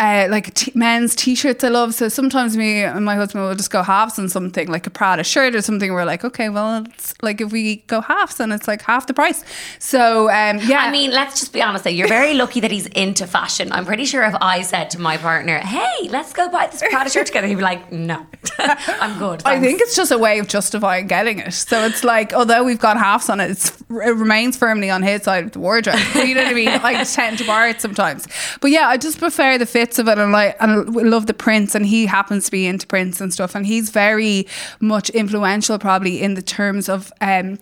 Uh, 0.00 0.26
like 0.30 0.52
t- 0.54 0.72
men's 0.74 1.14
t-shirts 1.14 1.62
I 1.62 1.68
love 1.68 1.94
so 1.94 2.08
sometimes 2.08 2.56
me 2.56 2.82
and 2.82 3.04
my 3.04 3.16
husband 3.16 3.44
will 3.44 3.54
just 3.54 3.70
go 3.70 3.82
halves 3.82 4.18
on 4.18 4.28
something 4.28 4.66
like 4.66 4.86
a 4.86 4.90
Prada 4.90 5.22
shirt 5.22 5.54
or 5.54 5.60
something 5.60 5.92
we're 5.92 6.06
like 6.06 6.24
okay 6.24 6.48
well 6.48 6.84
it's 6.86 7.12
like 7.22 7.40
if 7.40 7.52
we 7.52 7.76
go 7.86 8.00
halves 8.00 8.40
and 8.40 8.52
it's 8.52 8.66
like 8.66 8.80
half 8.82 9.06
the 9.06 9.14
price 9.14 9.44
so 9.78 10.30
um 10.30 10.58
yeah 10.64 10.80
I 10.90 10.90
mean, 10.90 11.10
let's 11.12 11.38
just 11.38 11.52
be 11.52 11.62
honest 11.62 11.84
though. 11.84 11.90
You're 11.90 12.08
very 12.08 12.34
lucky 12.34 12.60
that 12.60 12.70
he's 12.70 12.86
into 12.86 13.26
fashion. 13.26 13.70
I'm 13.70 13.84
pretty 13.84 14.04
sure 14.04 14.24
if 14.24 14.34
I 14.40 14.62
said 14.62 14.90
to 14.90 15.00
my 15.00 15.16
partner, 15.16 15.58
hey, 15.58 16.08
let's 16.08 16.32
go 16.32 16.48
buy 16.48 16.66
this 16.66 16.82
Prada 16.90 17.10
shirt 17.10 17.26
together, 17.26 17.46
he'd 17.46 17.56
be 17.56 17.62
like, 17.62 17.92
no, 17.92 18.26
I'm 18.58 19.18
good. 19.18 19.42
I 19.44 19.60
think 19.60 19.80
it's 19.80 19.94
just 19.94 20.10
a 20.10 20.18
way 20.18 20.38
of 20.38 20.48
justifying 20.48 21.06
getting 21.06 21.38
it. 21.38 21.52
So 21.52 21.84
it's 21.84 22.02
like, 22.02 22.32
although 22.32 22.64
we've 22.64 22.80
got 22.80 22.96
halves 22.96 23.28
on 23.28 23.40
it, 23.40 23.50
it's, 23.50 23.80
it 23.82 24.16
remains 24.16 24.56
firmly 24.56 24.90
on 24.90 25.02
his 25.02 25.22
side 25.22 25.44
of 25.44 25.52
the 25.52 25.60
wardrobe. 25.60 25.98
You 26.14 26.34
know 26.34 26.42
what 26.42 26.50
I 26.50 26.54
mean? 26.54 26.68
I 26.68 27.04
tend 27.04 27.38
to 27.38 27.46
borrow 27.46 27.68
it 27.68 27.80
sometimes. 27.80 28.26
But 28.60 28.70
yeah, 28.70 28.88
I 28.88 28.96
just 28.96 29.18
prefer 29.18 29.58
the 29.58 29.66
fits 29.90 29.98
of 29.98 30.08
it 30.08 30.18
and 30.18 30.30
like, 30.30 30.56
and 30.60 30.70
I 30.70 31.02
love 31.02 31.26
the 31.26 31.34
prints. 31.34 31.74
And 31.74 31.84
he 31.84 32.06
happens 32.06 32.44
to 32.44 32.50
be 32.50 32.66
into 32.66 32.86
prints 32.86 33.20
and 33.20 33.32
stuff. 33.32 33.54
And 33.54 33.66
he's 33.66 33.90
very 33.90 34.46
much 34.78 35.10
influential, 35.10 35.78
probably 35.78 36.22
in 36.22 36.34
the 36.34 36.42
terms 36.42 36.88
of, 36.88 37.12
um, 37.20 37.58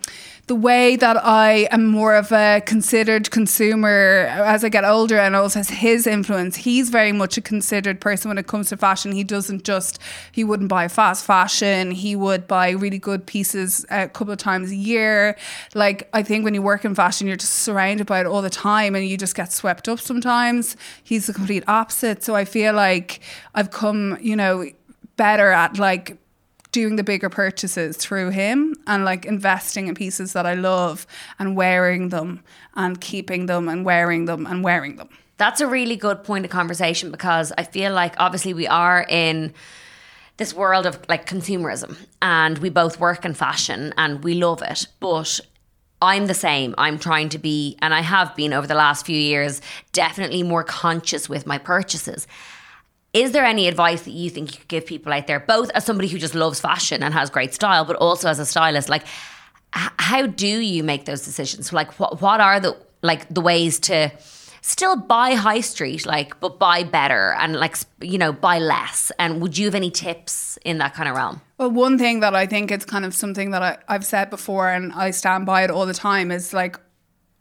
the 0.48 0.54
way 0.54 0.96
that 0.96 1.22
I 1.22 1.68
am 1.70 1.86
more 1.86 2.16
of 2.16 2.32
a 2.32 2.62
considered 2.64 3.30
consumer 3.30 4.26
as 4.30 4.64
I 4.64 4.70
get 4.70 4.82
older 4.82 5.18
and 5.18 5.36
also 5.36 5.58
has 5.58 5.68
his 5.68 6.06
influence. 6.06 6.56
He's 6.56 6.88
very 6.88 7.12
much 7.12 7.36
a 7.36 7.42
considered 7.42 8.00
person 8.00 8.30
when 8.30 8.38
it 8.38 8.46
comes 8.46 8.70
to 8.70 8.78
fashion. 8.78 9.12
He 9.12 9.24
doesn't 9.24 9.64
just, 9.64 9.98
he 10.32 10.44
wouldn't 10.44 10.70
buy 10.70 10.88
fast 10.88 11.26
fashion. 11.26 11.90
He 11.90 12.16
would 12.16 12.48
buy 12.48 12.70
really 12.70 12.98
good 12.98 13.26
pieces 13.26 13.84
a 13.90 14.08
couple 14.08 14.32
of 14.32 14.38
times 14.38 14.70
a 14.70 14.76
year. 14.76 15.36
Like, 15.74 16.08
I 16.14 16.22
think 16.22 16.44
when 16.44 16.54
you 16.54 16.62
work 16.62 16.82
in 16.82 16.94
fashion, 16.94 17.26
you're 17.26 17.36
just 17.36 17.56
surrounded 17.56 18.06
by 18.06 18.20
it 18.20 18.26
all 18.26 18.40
the 18.40 18.48
time 18.48 18.94
and 18.94 19.06
you 19.06 19.18
just 19.18 19.34
get 19.34 19.52
swept 19.52 19.86
up 19.86 20.00
sometimes. 20.00 20.78
He's 21.04 21.26
the 21.26 21.34
complete 21.34 21.64
opposite. 21.68 22.24
So 22.24 22.34
I 22.34 22.46
feel 22.46 22.72
like 22.72 23.20
I've 23.54 23.70
come, 23.70 24.16
you 24.22 24.34
know, 24.34 24.64
better 25.18 25.50
at 25.50 25.78
like 25.78 26.16
doing 26.72 26.96
the 26.96 27.04
bigger 27.04 27.28
purchases 27.28 27.96
through 27.96 28.30
him 28.30 28.74
and 28.86 29.04
like 29.04 29.24
investing 29.24 29.88
in 29.88 29.94
pieces 29.94 30.32
that 30.34 30.46
I 30.46 30.54
love 30.54 31.06
and 31.38 31.56
wearing 31.56 32.10
them 32.10 32.42
and 32.74 33.00
keeping 33.00 33.46
them 33.46 33.68
and 33.68 33.84
wearing 33.84 34.26
them 34.26 34.46
and 34.46 34.62
wearing 34.62 34.96
them. 34.96 35.08
That's 35.38 35.60
a 35.60 35.66
really 35.66 35.96
good 35.96 36.24
point 36.24 36.44
of 36.44 36.50
conversation 36.50 37.10
because 37.10 37.52
I 37.56 37.62
feel 37.62 37.92
like 37.92 38.14
obviously 38.18 38.54
we 38.54 38.66
are 38.66 39.06
in 39.08 39.54
this 40.36 40.54
world 40.54 40.86
of 40.86 41.00
like 41.08 41.28
consumerism 41.28 41.96
and 42.22 42.58
we 42.58 42.70
both 42.70 43.00
work 43.00 43.24
in 43.24 43.34
fashion 43.34 43.92
and 43.96 44.22
we 44.22 44.34
love 44.34 44.62
it, 44.62 44.86
but 45.00 45.40
I'm 46.00 46.26
the 46.26 46.34
same. 46.34 46.74
I'm 46.78 46.98
trying 46.98 47.28
to 47.30 47.38
be, 47.38 47.76
and 47.80 47.92
I 47.92 48.02
have 48.02 48.36
been 48.36 48.52
over 48.52 48.66
the 48.66 48.74
last 48.74 49.04
few 49.04 49.18
years, 49.18 49.60
definitely 49.92 50.44
more 50.44 50.62
conscious 50.62 51.28
with 51.28 51.46
my 51.46 51.58
purchases. 51.58 52.28
Is 53.14 53.32
there 53.32 53.44
any 53.44 53.68
advice 53.68 54.02
that 54.02 54.10
you 54.10 54.28
think 54.28 54.52
you 54.52 54.58
could 54.58 54.68
give 54.68 54.86
people 54.86 55.12
out 55.12 55.26
there, 55.26 55.40
both 55.40 55.70
as 55.70 55.84
somebody 55.84 56.08
who 56.08 56.18
just 56.18 56.34
loves 56.34 56.60
fashion 56.60 57.02
and 57.02 57.14
has 57.14 57.30
great 57.30 57.54
style, 57.54 57.84
but 57.84 57.96
also 57.96 58.28
as 58.28 58.38
a 58.38 58.46
stylist? 58.46 58.88
Like, 58.88 59.02
h- 59.74 59.90
how 59.98 60.26
do 60.26 60.46
you 60.46 60.84
make 60.84 61.06
those 61.06 61.24
decisions? 61.24 61.72
Like, 61.72 61.98
what 61.98 62.20
what 62.20 62.40
are 62.40 62.60
the 62.60 62.76
like 63.02 63.28
the 63.32 63.40
ways 63.40 63.78
to 63.80 64.10
still 64.60 64.96
buy 64.96 65.34
high 65.34 65.60
street, 65.60 66.04
like, 66.04 66.38
but 66.40 66.58
buy 66.58 66.82
better 66.82 67.32
and 67.38 67.56
like 67.56 67.76
you 68.00 68.18
know 68.18 68.32
buy 68.32 68.58
less? 68.58 69.10
And 69.18 69.40
would 69.40 69.56
you 69.56 69.64
have 69.64 69.74
any 69.74 69.90
tips 69.90 70.58
in 70.64 70.78
that 70.78 70.94
kind 70.94 71.08
of 71.08 71.16
realm? 71.16 71.40
Well, 71.56 71.70
one 71.70 71.98
thing 71.98 72.20
that 72.20 72.34
I 72.34 72.46
think 72.46 72.70
it's 72.70 72.84
kind 72.84 73.04
of 73.04 73.14
something 73.14 73.52
that 73.52 73.62
I, 73.62 73.78
I've 73.88 74.04
said 74.04 74.28
before 74.28 74.68
and 74.68 74.92
I 74.92 75.12
stand 75.12 75.46
by 75.46 75.64
it 75.64 75.70
all 75.70 75.86
the 75.86 75.94
time 75.94 76.30
is 76.30 76.52
like, 76.52 76.78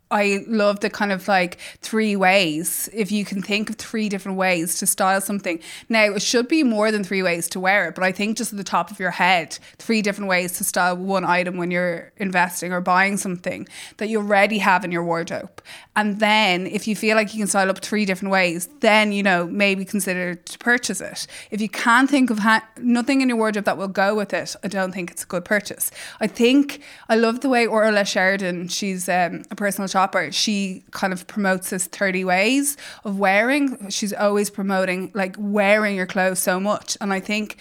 I 0.10 0.46
love 0.48 0.80
the 0.80 0.90
kind 0.90 1.12
of 1.12 1.28
like 1.28 1.58
three 1.82 2.16
ways. 2.16 2.90
If 2.94 3.12
you 3.12 3.26
can 3.26 3.42
think 3.42 3.70
of 3.70 3.76
three 3.76 4.08
different 4.10 4.38
ways 4.38 4.80
to 4.80 4.88
style 4.88 5.20
something. 5.20 5.60
Now, 5.90 6.14
it 6.14 6.22
should 6.22 6.48
be 6.48 6.64
more 6.64 6.92
than 6.92 7.04
three 7.04 7.22
ways 7.22 7.50
to 7.50 7.60
wear 7.60 7.90
it, 7.90 7.96
but 7.96 8.04
I 8.04 8.12
think 8.12 8.38
just 8.38 8.54
at 8.54 8.58
the 8.58 8.64
top 8.64 8.90
of 8.90 9.00
your 9.00 9.12
head, 9.12 9.60
three 9.78 10.02
different 10.02 10.30
ways 10.30 10.54
to 10.58 10.64
style 10.64 10.96
one 10.96 11.26
item 11.26 11.58
when 11.58 11.72
you're 11.72 12.12
investing 12.18 12.72
or 12.72 12.80
buying 12.82 13.18
something 13.18 13.68
that 13.98 14.08
you 14.08 14.20
already 14.20 14.60
have 14.60 14.86
in 14.86 14.92
your 14.92 15.04
wardrobe. 15.04 15.62
And 15.96 16.20
then 16.20 16.68
if 16.68 16.88
you 16.88 16.96
feel 16.96 17.16
like 17.16 17.34
you 17.34 17.40
can 17.40 17.48
style 17.48 17.70
up 17.70 17.80
three 17.80 18.06
different 18.06 18.32
ways, 18.32 18.70
then, 18.80 19.12
you 19.12 19.24
know, 19.24 19.48
maybe 19.48 19.84
consider 19.84 20.36
to 20.36 20.60
purchase 20.60 21.02
it. 21.02 21.28
If 21.52 21.60
you 21.60 21.70
can't 21.70 22.10
think 22.10 22.30
of 22.30 22.40
ha- 22.40 22.68
nothing 22.78 23.22
in 23.22 23.30
your 23.30 23.38
wardrobe 23.38 23.66
that 23.66 23.78
will 23.78 23.88
go 23.88 24.16
with 24.16 24.34
it, 24.34 24.56
I 24.64 24.68
don't 24.68 24.94
think 24.94 25.12
it's 25.12 25.24
a 25.24 25.28
good 25.28 25.44
purchase. 25.44 25.92
I 26.22 26.28
think 26.28 26.82
I 27.10 27.16
love 27.16 27.42
the 27.42 27.50
way 27.50 27.66
Orla 27.66 28.06
Sheridan, 28.06 28.68
she's 28.68 29.10
um, 29.10 29.44
a 29.52 29.56
personal 29.56 29.88
shopper, 29.98 30.32
she 30.32 30.84
kind 30.92 31.12
of 31.12 31.26
promotes 31.26 31.72
this 31.72 31.88
30 31.88 32.24
ways 32.24 32.78
of 33.04 33.18
wearing. 33.18 33.90
She's 33.90 34.14
always 34.14 34.52
promoting 34.52 35.12
like 35.16 35.36
wearing 35.40 35.96
your 35.96 36.06
clothes 36.06 36.38
so 36.38 36.60
much. 36.60 36.96
And 37.02 37.12
I 37.12 37.20
think 37.20 37.58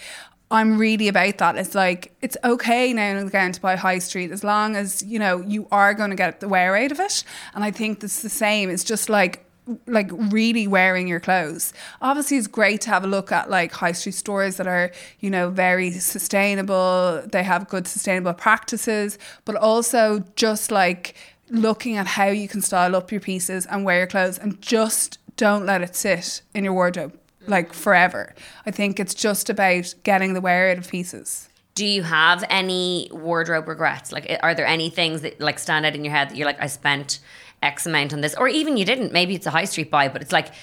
I'm 0.51 0.77
really 0.77 1.07
about 1.07 1.39
that. 1.39 1.57
It's 1.57 1.73
like 1.73 2.13
it's 2.21 2.37
okay 2.43 2.93
now 2.93 3.01
and 3.01 3.27
again 3.27 3.53
to 3.53 3.59
buy 3.59 3.75
high 3.75 3.97
street 3.97 4.29
as 4.29 4.43
long 4.43 4.75
as 4.75 5.01
you 5.01 5.17
know 5.17 5.41
you 5.41 5.67
are 5.71 5.95
going 5.95 6.11
to 6.11 6.15
get 6.15 6.39
the 6.39 6.47
wear 6.47 6.75
out 6.75 6.91
of 6.91 6.99
it. 6.99 7.23
And 7.55 7.63
I 7.63 7.71
think 7.71 8.01
that's 8.01 8.21
the 8.21 8.29
same. 8.29 8.69
It's 8.69 8.83
just 8.83 9.09
like 9.09 9.43
like 9.87 10.09
really 10.13 10.67
wearing 10.67 11.07
your 11.07 11.19
clothes. 11.19 11.73
Obviously, 12.01 12.37
it's 12.37 12.47
great 12.47 12.81
to 12.81 12.89
have 12.91 13.03
a 13.03 13.07
look 13.07 13.31
at 13.31 13.49
like 13.49 13.71
high 13.71 13.93
street 13.93 14.15
stores 14.15 14.57
that 14.57 14.67
are 14.67 14.91
you 15.19 15.31
know 15.31 15.49
very 15.49 15.89
sustainable. 15.91 17.23
They 17.31 17.43
have 17.43 17.67
good 17.67 17.87
sustainable 17.87 18.33
practices, 18.33 19.17
but 19.43 19.55
also 19.55 20.23
just 20.35 20.71
like 20.71 21.15
looking 21.49 21.97
at 21.97 22.07
how 22.07 22.27
you 22.27 22.47
can 22.47 22.61
style 22.61 22.95
up 22.95 23.11
your 23.11 23.21
pieces 23.21 23.65
and 23.65 23.85
wear 23.85 23.99
your 23.99 24.07
clothes, 24.07 24.37
and 24.37 24.61
just 24.61 25.19
don't 25.35 25.65
let 25.65 25.81
it 25.81 25.95
sit 25.95 26.41
in 26.53 26.63
your 26.63 26.73
wardrobe 26.73 27.17
like 27.47 27.69
mm. 27.69 27.75
forever. 27.75 28.33
I 28.65 28.71
think 28.71 28.99
it's 28.99 29.13
just 29.13 29.49
about 29.49 29.93
getting 30.03 30.33
the 30.33 30.41
wear 30.41 30.71
out 30.71 30.77
of 30.77 30.89
pieces. 30.89 31.47
Do 31.75 31.85
you 31.85 32.03
have 32.03 32.43
any 32.49 33.07
wardrobe 33.11 33.67
regrets? 33.67 34.11
Like, 34.11 34.39
are 34.41 34.55
there 34.55 34.65
any 34.65 34.89
things 34.89 35.21
that 35.21 35.39
like 35.39 35.59
stand 35.59 35.85
out 35.85 35.95
in 35.95 36.03
your 36.03 36.13
head 36.13 36.29
that 36.29 36.35
you're 36.35 36.47
like, 36.47 36.61
I 36.61 36.67
spent 36.67 37.19
X 37.61 37.85
amount 37.85 38.13
on 38.13 38.21
this, 38.21 38.35
or 38.35 38.47
even 38.47 38.77
you 38.77 38.85
didn't? 38.85 39.13
Maybe 39.13 39.35
it's 39.35 39.45
a 39.45 39.51
high 39.51 39.65
street 39.65 39.91
buy, 39.91 40.07
but 40.09 40.21
it's 40.21 40.31
like, 40.31 40.53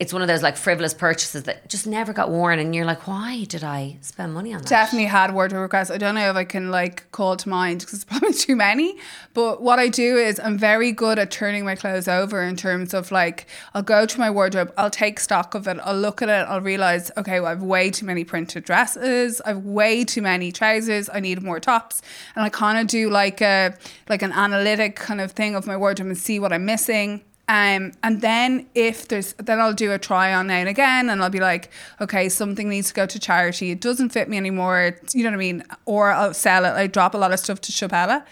it's 0.00 0.14
one 0.14 0.22
of 0.22 0.28
those 0.28 0.42
like 0.42 0.56
frivolous 0.56 0.94
purchases 0.94 1.42
that 1.42 1.68
just 1.68 1.86
never 1.86 2.14
got 2.14 2.30
worn, 2.30 2.58
and 2.58 2.74
you're 2.74 2.86
like, 2.86 3.06
why 3.06 3.44
did 3.44 3.62
I 3.62 3.98
spend 4.00 4.32
money 4.32 4.54
on 4.54 4.62
that? 4.62 4.68
Definitely 4.68 5.04
had 5.04 5.34
wardrobe 5.34 5.60
regrets. 5.60 5.90
I 5.90 5.98
don't 5.98 6.14
know 6.14 6.30
if 6.30 6.36
I 6.36 6.44
can 6.44 6.70
like 6.70 7.12
call 7.12 7.36
to 7.36 7.48
mind 7.50 7.80
because 7.80 7.94
it's 7.94 8.04
probably 8.06 8.32
too 8.32 8.56
many. 8.56 8.96
But 9.34 9.60
what 9.60 9.78
I 9.78 9.88
do 9.88 10.16
is 10.16 10.40
I'm 10.40 10.56
very 10.56 10.90
good 10.90 11.18
at 11.18 11.30
turning 11.30 11.66
my 11.66 11.74
clothes 11.74 12.08
over 12.08 12.42
in 12.42 12.56
terms 12.56 12.94
of 12.94 13.12
like 13.12 13.46
I'll 13.74 13.82
go 13.82 14.06
to 14.06 14.18
my 14.18 14.30
wardrobe, 14.30 14.72
I'll 14.78 14.90
take 14.90 15.20
stock 15.20 15.54
of 15.54 15.68
it, 15.68 15.76
I'll 15.84 15.98
look 15.98 16.22
at 16.22 16.30
it, 16.30 16.48
I'll 16.48 16.62
realize 16.62 17.10
okay, 17.18 17.38
well, 17.38 17.52
I've 17.52 17.62
way 17.62 17.90
too 17.90 18.06
many 18.06 18.24
printed 18.24 18.64
dresses, 18.64 19.42
I've 19.42 19.58
way 19.58 20.06
too 20.06 20.22
many 20.22 20.50
trousers, 20.50 21.10
I 21.12 21.20
need 21.20 21.42
more 21.42 21.60
tops, 21.60 22.00
and 22.34 22.42
I 22.42 22.48
kind 22.48 22.78
of 22.78 22.86
do 22.86 23.10
like 23.10 23.42
a 23.42 23.76
like 24.08 24.22
an 24.22 24.32
analytic 24.32 24.96
kind 24.96 25.20
of 25.20 25.32
thing 25.32 25.54
of 25.54 25.66
my 25.66 25.76
wardrobe 25.76 26.08
and 26.08 26.16
see 26.16 26.40
what 26.40 26.54
I'm 26.54 26.64
missing. 26.64 27.20
Um, 27.50 27.90
and 28.04 28.20
then 28.20 28.68
if 28.76 29.08
there's, 29.08 29.32
then 29.32 29.58
I'll 29.58 29.74
do 29.74 29.90
a 29.90 29.98
try 29.98 30.32
on 30.32 30.46
now 30.46 30.54
and 30.54 30.68
again, 30.68 31.10
and 31.10 31.20
I'll 31.20 31.30
be 31.30 31.40
like, 31.40 31.72
okay, 32.00 32.28
something 32.28 32.68
needs 32.68 32.90
to 32.90 32.94
go 32.94 33.06
to 33.06 33.18
charity. 33.18 33.72
It 33.72 33.80
doesn't 33.80 34.10
fit 34.10 34.28
me 34.28 34.36
anymore. 34.36 34.96
You 35.12 35.24
know 35.24 35.30
what 35.30 35.34
I 35.34 35.38
mean? 35.38 35.64
Or 35.84 36.12
I'll 36.12 36.32
sell 36.32 36.64
it. 36.64 36.70
I 36.74 36.86
drop 36.86 37.12
a 37.12 37.18
lot 37.18 37.32
of 37.32 37.40
stuff 37.40 37.60
to 37.62 37.72
Siopaella, 37.72 38.24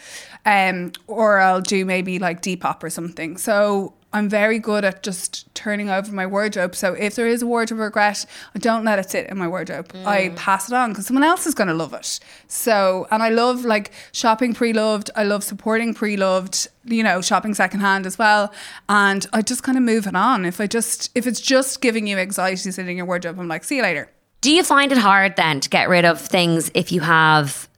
um, 0.46 0.92
or 1.08 1.40
I'll 1.40 1.60
do 1.60 1.84
maybe 1.84 2.20
like 2.20 2.42
Depop 2.42 2.84
or 2.84 2.90
something. 2.90 3.38
So 3.38 3.92
I'm 4.12 4.28
very 4.28 4.58
good 4.58 4.84
at 4.84 5.02
just 5.02 5.54
turning 5.54 5.90
over 5.90 6.10
my 6.12 6.26
wardrobe. 6.26 6.74
So 6.74 6.94
if 6.94 7.14
there 7.14 7.26
is 7.26 7.42
a 7.42 7.46
wardrobe 7.46 7.80
regret, 7.80 8.24
I 8.54 8.58
don't 8.58 8.84
let 8.84 8.98
it 8.98 9.10
sit 9.10 9.28
in 9.28 9.36
my 9.36 9.46
wardrobe. 9.46 9.92
I 10.06 10.30
pass 10.30 10.68
it 10.68 10.74
on 10.74 10.90
because 10.90 11.06
someone 11.06 11.24
else 11.24 11.46
is 11.46 11.54
going 11.54 11.68
to 11.68 11.74
love 11.74 11.92
it. 11.92 12.18
So, 12.46 13.06
and 13.10 13.22
I 13.22 13.28
love 13.28 13.66
like 13.66 13.92
shopping 14.12 14.54
pre-loved. 14.54 15.10
I 15.14 15.24
love 15.24 15.44
supporting 15.44 15.92
pre-loved. 15.92 16.68
You 16.84 17.02
know, 17.02 17.20
shopping 17.20 17.52
secondhand 17.52 18.06
as 18.06 18.18
well. 18.18 18.50
And 18.88 19.26
I 19.34 19.42
just 19.42 19.62
kind 19.62 19.76
of 19.76 19.84
move 19.84 20.06
it 20.06 20.14
on. 20.14 20.46
If 20.46 20.58
I 20.58 20.66
just, 20.66 21.10
if 21.14 21.26
it's 21.26 21.40
just 21.40 21.82
giving 21.82 22.06
you 22.06 22.16
anxiety 22.16 22.56
sitting 22.56 22.92
in 22.92 22.96
your 22.96 23.06
wardrobe, 23.06 23.38
I'm 23.38 23.46
like, 23.46 23.62
see 23.62 23.76
you 23.76 23.82
later. 23.82 24.10
Do 24.40 24.50
you 24.50 24.64
find 24.64 24.90
it 24.90 24.98
hard 24.98 25.36
then 25.36 25.60
to 25.60 25.68
get 25.68 25.88
rid 25.90 26.06
of 26.06 26.18
things 26.18 26.70
if 26.72 26.92
you 26.92 27.00
have 27.02 27.68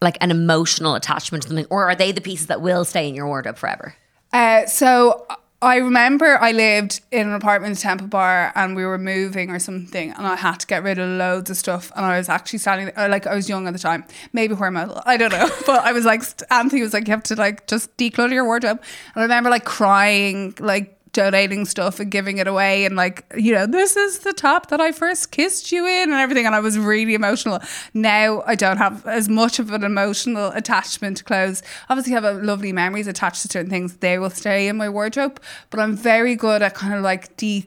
like 0.00 0.18
an 0.20 0.30
emotional 0.30 0.94
attachment 0.94 1.42
to 1.42 1.48
something, 1.48 1.66
or 1.70 1.88
are 1.88 1.94
they 1.94 2.12
the 2.12 2.20
pieces 2.20 2.46
that 2.48 2.60
will 2.60 2.84
stay 2.84 3.08
in 3.08 3.14
your 3.14 3.26
wardrobe 3.26 3.56
forever? 3.56 3.96
Uh, 4.32 4.66
so 4.66 5.26
I 5.64 5.76
remember 5.76 6.38
I 6.38 6.52
lived 6.52 7.00
in 7.10 7.26
an 7.26 7.32
apartment 7.32 7.76
in 7.76 7.80
Temple 7.80 8.08
Bar 8.08 8.52
and 8.54 8.76
we 8.76 8.84
were 8.84 8.98
moving 8.98 9.50
or 9.50 9.58
something 9.58 10.10
and 10.10 10.26
I 10.26 10.36
had 10.36 10.60
to 10.60 10.66
get 10.66 10.82
rid 10.82 10.98
of 10.98 11.08
loads 11.08 11.48
of 11.48 11.56
stuff 11.56 11.90
and 11.96 12.04
I 12.04 12.18
was 12.18 12.28
actually 12.28 12.58
standing 12.58 12.92
there, 12.94 13.08
like 13.08 13.26
I 13.26 13.34
was 13.34 13.48
young 13.48 13.66
at 13.66 13.72
the 13.72 13.78
time, 13.78 14.04
maybe 14.34 14.54
hormonal, 14.54 15.02
I 15.06 15.16
don't 15.16 15.32
know. 15.32 15.48
But 15.66 15.82
I 15.82 15.92
was 15.92 16.04
like, 16.04 16.22
Anthony 16.50 16.82
was 16.82 16.92
like, 16.92 17.08
you 17.08 17.12
have 17.12 17.22
to 17.24 17.36
like 17.36 17.66
just 17.66 17.96
declutter 17.96 18.32
your 18.32 18.44
wardrobe. 18.44 18.78
And 19.14 19.22
I 19.22 19.22
remember 19.22 19.48
like 19.48 19.64
crying, 19.64 20.54
like 20.58 20.98
donating 21.14 21.64
stuff 21.64 21.98
and 22.00 22.10
giving 22.10 22.38
it 22.38 22.46
away. 22.46 22.84
And 22.84 22.96
like 22.96 23.24
you 23.34 23.54
know 23.54 23.66
this 23.66 23.96
is 23.96 24.20
the 24.20 24.34
top 24.34 24.68
that 24.68 24.80
I 24.80 24.92
first 24.92 25.30
kissed 25.30 25.72
you 25.72 25.86
in 25.86 26.10
and 26.10 26.20
everything. 26.20 26.44
And 26.44 26.54
I 26.54 26.60
was 26.60 26.78
really 26.78 27.14
emotional. 27.14 27.60
Now 27.94 28.42
I 28.46 28.54
don't 28.54 28.76
have 28.76 29.06
as 29.06 29.28
much 29.28 29.58
of 29.58 29.72
an 29.72 29.82
emotional 29.82 30.50
attachment 30.50 31.18
to 31.18 31.24
clothes. 31.24 31.62
Obviously 31.88 32.14
I 32.14 32.20
have 32.20 32.42
lovely 32.42 32.72
memories 32.72 33.06
attached 33.06 33.42
to 33.42 33.48
certain 33.48 33.70
things. 33.70 33.96
They 33.96 34.18
will 34.18 34.30
stay 34.30 34.68
in 34.68 34.76
my 34.76 34.90
wardrobe. 34.90 35.40
But 35.70 35.80
I'm 35.80 35.96
very 35.96 36.36
good 36.36 36.60
at 36.60 36.74
kind 36.74 36.92
of 36.92 37.02
like 37.02 37.36
de 37.36 37.64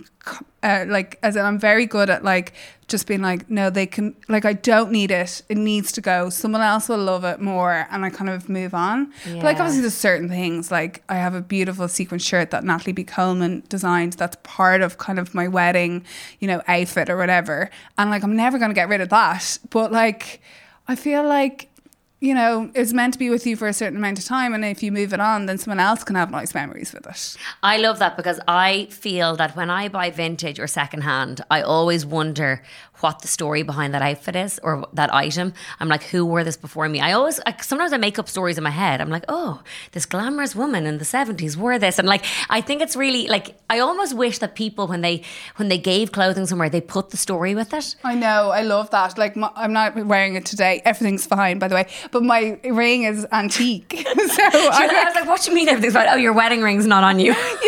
uh, 0.64 0.86
like 0.88 1.20
as 1.24 1.36
in 1.36 1.46
I'm 1.46 1.60
very 1.60 1.86
good 1.86 2.10
at 2.10 2.24
like 2.24 2.54
just 2.88 3.06
being 3.06 3.22
like 3.22 3.50
no 3.50 3.70
they 3.70 3.86
can 3.86 4.16
like 4.28 4.46
I 4.46 4.54
don't 4.54 4.92
need 4.92 5.12
it. 5.12 5.42
It 5.50 5.58
needs 5.58 5.92
to 5.94 6.02
go. 6.02 6.30
Someone 6.30 6.62
else 6.62 6.90
will 6.90 6.98
love 6.98 7.24
it 7.24 7.40
more 7.40 7.88
and 7.92 8.06
I 8.06 8.10
kind 8.10 8.30
of 8.30 8.50
move 8.50 8.74
on. 8.74 9.14
But 9.26 9.44
like 9.44 9.60
obviously 9.60 9.82
there's 9.82 9.94
certain 9.94 10.30
things 10.30 10.72
like 10.72 11.04
I 11.10 11.16
have 11.16 11.36
a 11.36 11.42
beautiful 11.42 11.88
sequin 11.88 12.20
shirt 12.20 12.52
that 12.52 12.64
Natalie 12.64 12.94
B. 12.94 13.04
Coleman 13.04 13.64
designed 13.70 14.14
that's 14.14 14.38
part 14.44 14.82
of 14.82 14.98
kind 14.98 15.20
of 15.20 15.36
my 15.36 15.48
wedding 15.48 16.06
you 16.40 16.48
know 16.48 16.62
outfit 16.68 17.10
or 17.10 17.18
whatever. 17.18 17.70
And 17.98 18.10
like 18.10 18.24
I'm 18.24 18.36
never 18.36 18.58
going 18.58 18.72
to 18.72 18.76
get 18.76 18.90
rid 18.90 19.02
of 19.02 19.10
that. 19.10 19.60
But 19.70 19.92
like 19.92 20.42
I 20.88 20.96
feel 20.96 21.24
like 21.24 21.70
you 22.20 22.34
know, 22.34 22.72
it's 22.74 22.94
meant 22.94 23.14
to 23.14 23.20
be 23.20 23.30
with 23.30 23.46
you 23.46 23.56
for 23.56 23.68
a 23.68 23.74
certain 23.74 23.98
amount 23.98 24.18
of 24.18 24.26
time, 24.26 24.54
and 24.54 24.66
if 24.66 24.82
you 24.82 24.92
move 24.92 25.14
it 25.14 25.20
on, 25.20 25.46
then 25.46 25.58
someone 25.60 25.80
else 25.80 26.04
can 26.04 26.16
have 26.16 26.32
nice 26.32 26.56
memories 26.56 26.92
with 26.92 27.06
it. 27.06 27.38
I 27.62 27.78
love 27.78 28.00
that 28.00 28.18
because 28.18 28.40
I 28.48 28.88
feel 28.90 29.36
that 29.36 29.56
when 29.56 29.70
I 29.70 29.88
buy 29.88 30.10
vintage 30.10 30.60
or 30.60 30.66
secondhand, 30.66 31.42
I 31.52 31.62
always 31.62 32.06
wonder 32.06 32.64
what 33.00 33.22
the 33.22 33.28
story 33.28 33.64
behind 33.64 33.94
that 33.94 34.02
outfit 34.02 34.36
is 34.36 34.60
or 34.64 34.86
that 34.94 35.14
item. 35.14 35.54
I'm 35.80 35.88
like, 35.88 36.04
who 36.04 36.26
wore 36.26 36.44
this 36.44 36.58
before 36.58 36.88
me? 36.90 37.00
I 37.00 37.14
always, 37.14 37.40
like, 37.46 37.64
sometimes 37.64 37.94
I 37.94 37.98
make 37.98 38.18
up 38.18 38.28
stories 38.28 38.58
in 38.58 38.64
my 38.64 38.70
head. 38.70 39.02
I'm 39.02 39.10
like, 39.10 39.26
oh, 39.28 39.62
this 39.92 40.06
glamorous 40.06 40.56
woman 40.56 40.86
in 40.86 40.98
the 40.98 41.06
70s 41.06 41.56
wore 41.56 41.78
this. 41.80 42.00
And 42.00 42.08
like, 42.08 42.26
I 42.50 42.62
think 42.62 42.82
it's 42.82 42.96
really 42.96 43.28
like, 43.28 43.56
I 43.70 43.80
almost 43.80 44.16
wish 44.16 44.40
that 44.40 44.56
people, 44.56 44.88
when 44.88 45.02
they, 45.02 45.24
when 45.58 45.70
they 45.70 45.78
gave 45.78 46.12
clothing 46.12 46.46
somewhere, 46.46 46.70
they 46.70 46.82
put 46.82 47.12
the 47.12 47.18
story 47.18 47.56
with 47.56 47.74
it. 47.74 47.96
I 48.04 48.16
know, 48.16 48.50
I 48.50 48.62
love 48.62 48.90
that. 48.92 49.18
Like, 49.18 49.36
my, 49.36 49.52
I'm 49.56 49.74
not 49.74 49.96
wearing 49.96 50.36
it 50.36 50.46
today. 50.46 50.82
Everything's 50.86 51.26
fine, 51.26 51.60
by 51.60 51.68
the 51.68 51.76
way, 51.76 51.88
but 52.12 52.24
my 52.24 52.60
ring 52.64 53.04
is 53.04 53.28
antique. 53.32 53.94
so 54.06 54.06
I 54.14 54.88
I, 54.90 55.06
was 55.06 55.16
like, 55.16 55.28
what 55.28 55.42
do 55.42 55.52
you 55.52 55.56
mean 55.56 55.70
everything's 55.70 55.94
fine? 55.94 56.08
Oh, 56.10 56.16
your 56.16 56.34
wedding 56.34 56.62
ring's 56.62 56.88
not 56.88 57.04
on 57.04 57.20
you. 57.20 57.32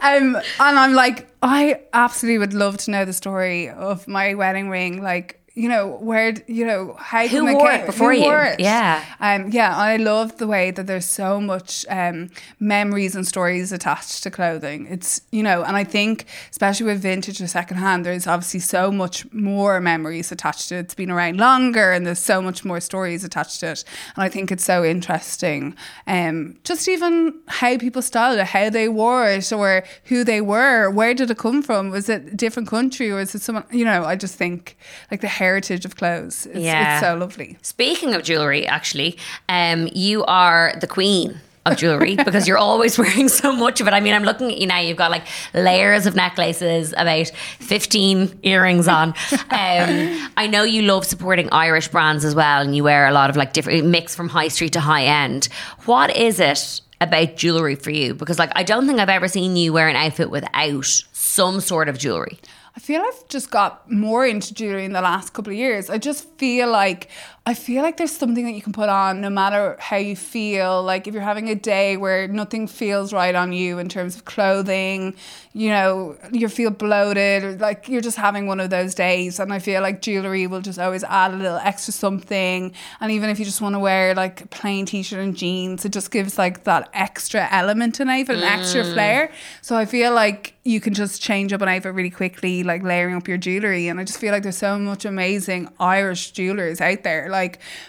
um, 0.00 0.36
and 0.36 0.78
I'm 0.78 0.92
like, 0.94 1.29
I 1.42 1.80
absolutely 1.92 2.38
would 2.38 2.54
love 2.54 2.76
to 2.78 2.90
know 2.90 3.04
the 3.04 3.12
story 3.12 3.68
of 3.70 4.06
my 4.06 4.34
wedding 4.34 4.68
ring. 4.68 5.02
Like, 5.02 5.39
you 5.54 5.68
know, 5.68 5.98
where, 6.00 6.34
you 6.46 6.64
know, 6.64 6.94
how 6.98 7.26
Who 7.26 7.44
come 7.44 7.54
wore 7.54 7.72
it 7.72 7.86
before 7.86 8.12
who 8.12 8.18
you? 8.20 8.24
wore 8.24 8.44
it? 8.44 8.60
Yeah. 8.60 9.04
Um, 9.18 9.50
yeah, 9.50 9.76
I 9.76 9.96
love 9.96 10.38
the 10.38 10.46
way 10.46 10.70
that 10.70 10.86
there's 10.86 11.04
so 11.06 11.40
much 11.40 11.84
um, 11.88 12.30
memories 12.60 13.16
and 13.16 13.26
stories 13.26 13.72
attached 13.72 14.22
to 14.22 14.30
clothing. 14.30 14.86
It's, 14.88 15.22
you 15.32 15.42
know, 15.42 15.64
and 15.64 15.76
I 15.76 15.82
think, 15.82 16.26
especially 16.50 16.86
with 16.86 17.02
vintage 17.02 17.42
or 17.42 17.48
secondhand, 17.48 18.06
there's 18.06 18.28
obviously 18.28 18.60
so 18.60 18.92
much 18.92 19.30
more 19.32 19.80
memories 19.80 20.30
attached 20.30 20.68
to 20.68 20.76
it. 20.76 20.80
It's 20.80 20.94
been 20.94 21.10
around 21.10 21.38
longer 21.38 21.90
and 21.90 22.06
there's 22.06 22.20
so 22.20 22.40
much 22.40 22.64
more 22.64 22.80
stories 22.80 23.24
attached 23.24 23.58
to 23.60 23.72
it. 23.72 23.84
And 24.14 24.22
I 24.22 24.28
think 24.28 24.52
it's 24.52 24.64
so 24.64 24.84
interesting. 24.84 25.74
Um, 26.06 26.58
just 26.62 26.88
even 26.88 27.34
how 27.48 27.76
people 27.76 28.02
styled 28.02 28.38
it, 28.38 28.46
how 28.46 28.70
they 28.70 28.88
wore 28.88 29.28
it, 29.28 29.52
or 29.52 29.82
who 30.04 30.22
they 30.22 30.40
were, 30.40 30.90
where 30.90 31.12
did 31.12 31.30
it 31.30 31.38
come 31.38 31.60
from? 31.60 31.90
Was 31.90 32.08
it 32.08 32.28
a 32.28 32.36
different 32.36 32.68
country 32.68 33.10
or 33.10 33.18
is 33.18 33.34
it 33.34 33.42
someone, 33.42 33.64
you 33.72 33.84
know, 33.84 34.04
I 34.04 34.14
just 34.14 34.36
think 34.36 34.76
like 35.10 35.20
the 35.20 35.39
heritage 35.44 35.84
of 35.84 35.96
clothes. 35.96 36.46
It's, 36.46 36.58
Yeah. 36.58 36.98
it's 36.98 37.06
so 37.06 37.16
lovely. 37.16 37.56
Speaking 37.62 38.14
of 38.14 38.22
jewelry, 38.22 38.66
actually, 38.66 39.16
um, 39.48 39.88
you 39.92 40.24
are 40.26 40.72
the 40.80 40.86
queen 40.86 41.40
of 41.66 41.76
jewelry 41.76 42.14
because 42.26 42.46
you're 42.48 42.58
always 42.70 42.98
wearing 42.98 43.28
so 43.28 43.52
much 43.52 43.80
of 43.80 43.86
it. 43.88 43.92
I 43.92 44.00
mean, 44.00 44.14
I'm 44.14 44.22
looking 44.24 44.50
at 44.52 44.58
you 44.58 44.66
now. 44.66 44.80
You've 44.80 44.96
got 45.04 45.10
like 45.10 45.24
layers 45.52 46.06
of 46.06 46.14
necklaces, 46.14 46.92
about 46.96 47.28
15 47.58 48.40
earrings 48.42 48.88
on. 48.88 49.08
Um, 49.50 50.30
I 50.36 50.46
know 50.50 50.62
you 50.62 50.82
love 50.82 51.04
supporting 51.04 51.48
Irish 51.52 51.88
brands 51.88 52.24
as 52.24 52.34
well, 52.34 52.60
and 52.62 52.74
you 52.76 52.82
wear 52.84 53.06
a 53.06 53.12
lot 53.12 53.30
of 53.30 53.36
like 53.36 53.52
different 53.52 53.86
mix 53.86 54.14
from 54.14 54.28
high 54.28 54.48
street 54.48 54.72
to 54.74 54.80
high 54.80 55.04
end. 55.24 55.48
What 55.86 56.14
is 56.16 56.40
it? 56.40 56.80
About 57.02 57.34
jewelry 57.34 57.76
for 57.76 57.90
you 57.90 58.12
because, 58.12 58.38
like, 58.38 58.52
I 58.54 58.62
don't 58.62 58.86
think 58.86 59.00
I've 59.00 59.08
ever 59.08 59.26
seen 59.26 59.56
you 59.56 59.72
wear 59.72 59.88
an 59.88 59.96
outfit 59.96 60.28
without 60.30 60.84
some 61.12 61.60
sort 61.62 61.88
of 61.88 61.96
jewelry. 61.98 62.38
I 62.80 62.82
feel 62.82 63.02
I've 63.02 63.28
just 63.28 63.50
got 63.50 63.90
more 63.90 64.26
into 64.26 64.54
jewelry 64.54 64.86
in 64.86 64.94
the 64.94 65.02
last 65.02 65.34
couple 65.34 65.52
of 65.52 65.58
years. 65.58 65.90
I 65.90 65.98
just 65.98 66.26
feel 66.38 66.70
like 66.70 67.10
I 67.50 67.54
feel 67.54 67.82
like 67.82 67.96
there's 67.96 68.16
something 68.16 68.44
that 68.44 68.52
you 68.52 68.62
can 68.62 68.72
put 68.72 68.88
on 68.88 69.20
no 69.20 69.28
matter 69.28 69.76
how 69.80 69.96
you 69.96 70.14
feel. 70.14 70.84
Like 70.84 71.08
if 71.08 71.14
you're 71.14 71.22
having 71.24 71.48
a 71.48 71.56
day 71.56 71.96
where 71.96 72.28
nothing 72.28 72.68
feels 72.68 73.12
right 73.12 73.34
on 73.34 73.52
you 73.52 73.80
in 73.80 73.88
terms 73.88 74.14
of 74.14 74.24
clothing, 74.24 75.16
you 75.52 75.70
know, 75.70 76.16
you 76.30 76.48
feel 76.48 76.70
bloated 76.70 77.42
or 77.42 77.56
like 77.56 77.88
you're 77.88 78.02
just 78.02 78.16
having 78.16 78.46
one 78.46 78.60
of 78.60 78.70
those 78.70 78.94
days. 78.94 79.40
And 79.40 79.52
I 79.52 79.58
feel 79.58 79.82
like 79.82 80.00
jewelry 80.00 80.46
will 80.46 80.60
just 80.60 80.78
always 80.78 81.02
add 81.02 81.32
a 81.32 81.36
little 81.36 81.56
extra 81.56 81.92
something. 81.92 82.72
And 83.00 83.10
even 83.10 83.28
if 83.30 83.40
you 83.40 83.44
just 83.44 83.60
want 83.60 83.74
to 83.74 83.80
wear 83.80 84.14
like 84.14 84.42
a 84.42 84.46
plain 84.46 84.86
t-shirt 84.86 85.18
and 85.18 85.36
jeans, 85.36 85.84
it 85.84 85.90
just 85.90 86.12
gives 86.12 86.38
like 86.38 86.62
that 86.64 86.88
extra 86.94 87.48
element 87.50 87.96
to 87.96 88.02
an 88.04 88.10
outfit, 88.10 88.36
an 88.36 88.44
extra 88.44 88.84
mm. 88.84 88.92
flair. 88.92 89.32
So 89.60 89.74
I 89.74 89.86
feel 89.86 90.14
like 90.14 90.54
you 90.62 90.80
can 90.80 90.94
just 90.94 91.20
change 91.20 91.52
up 91.52 91.62
an 91.62 91.68
outfit 91.68 91.94
really 91.94 92.10
quickly, 92.10 92.62
like 92.62 92.84
layering 92.84 93.16
up 93.16 93.26
your 93.26 93.38
jewelry. 93.38 93.88
And 93.88 93.98
I 93.98 94.04
just 94.04 94.20
feel 94.20 94.30
like 94.30 94.44
there's 94.44 94.56
so 94.56 94.78
much 94.78 95.04
amazing 95.04 95.68
Irish 95.80 96.30
jewelers 96.30 96.80
out 96.80 97.02
there, 97.02 97.28
like 97.28 97.39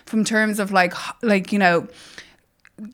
from 0.05 0.23
terms 0.23 0.59
of 0.59 0.71
like, 0.71 0.93
like 1.23 1.51
you 1.51 1.59
know, 1.59 1.87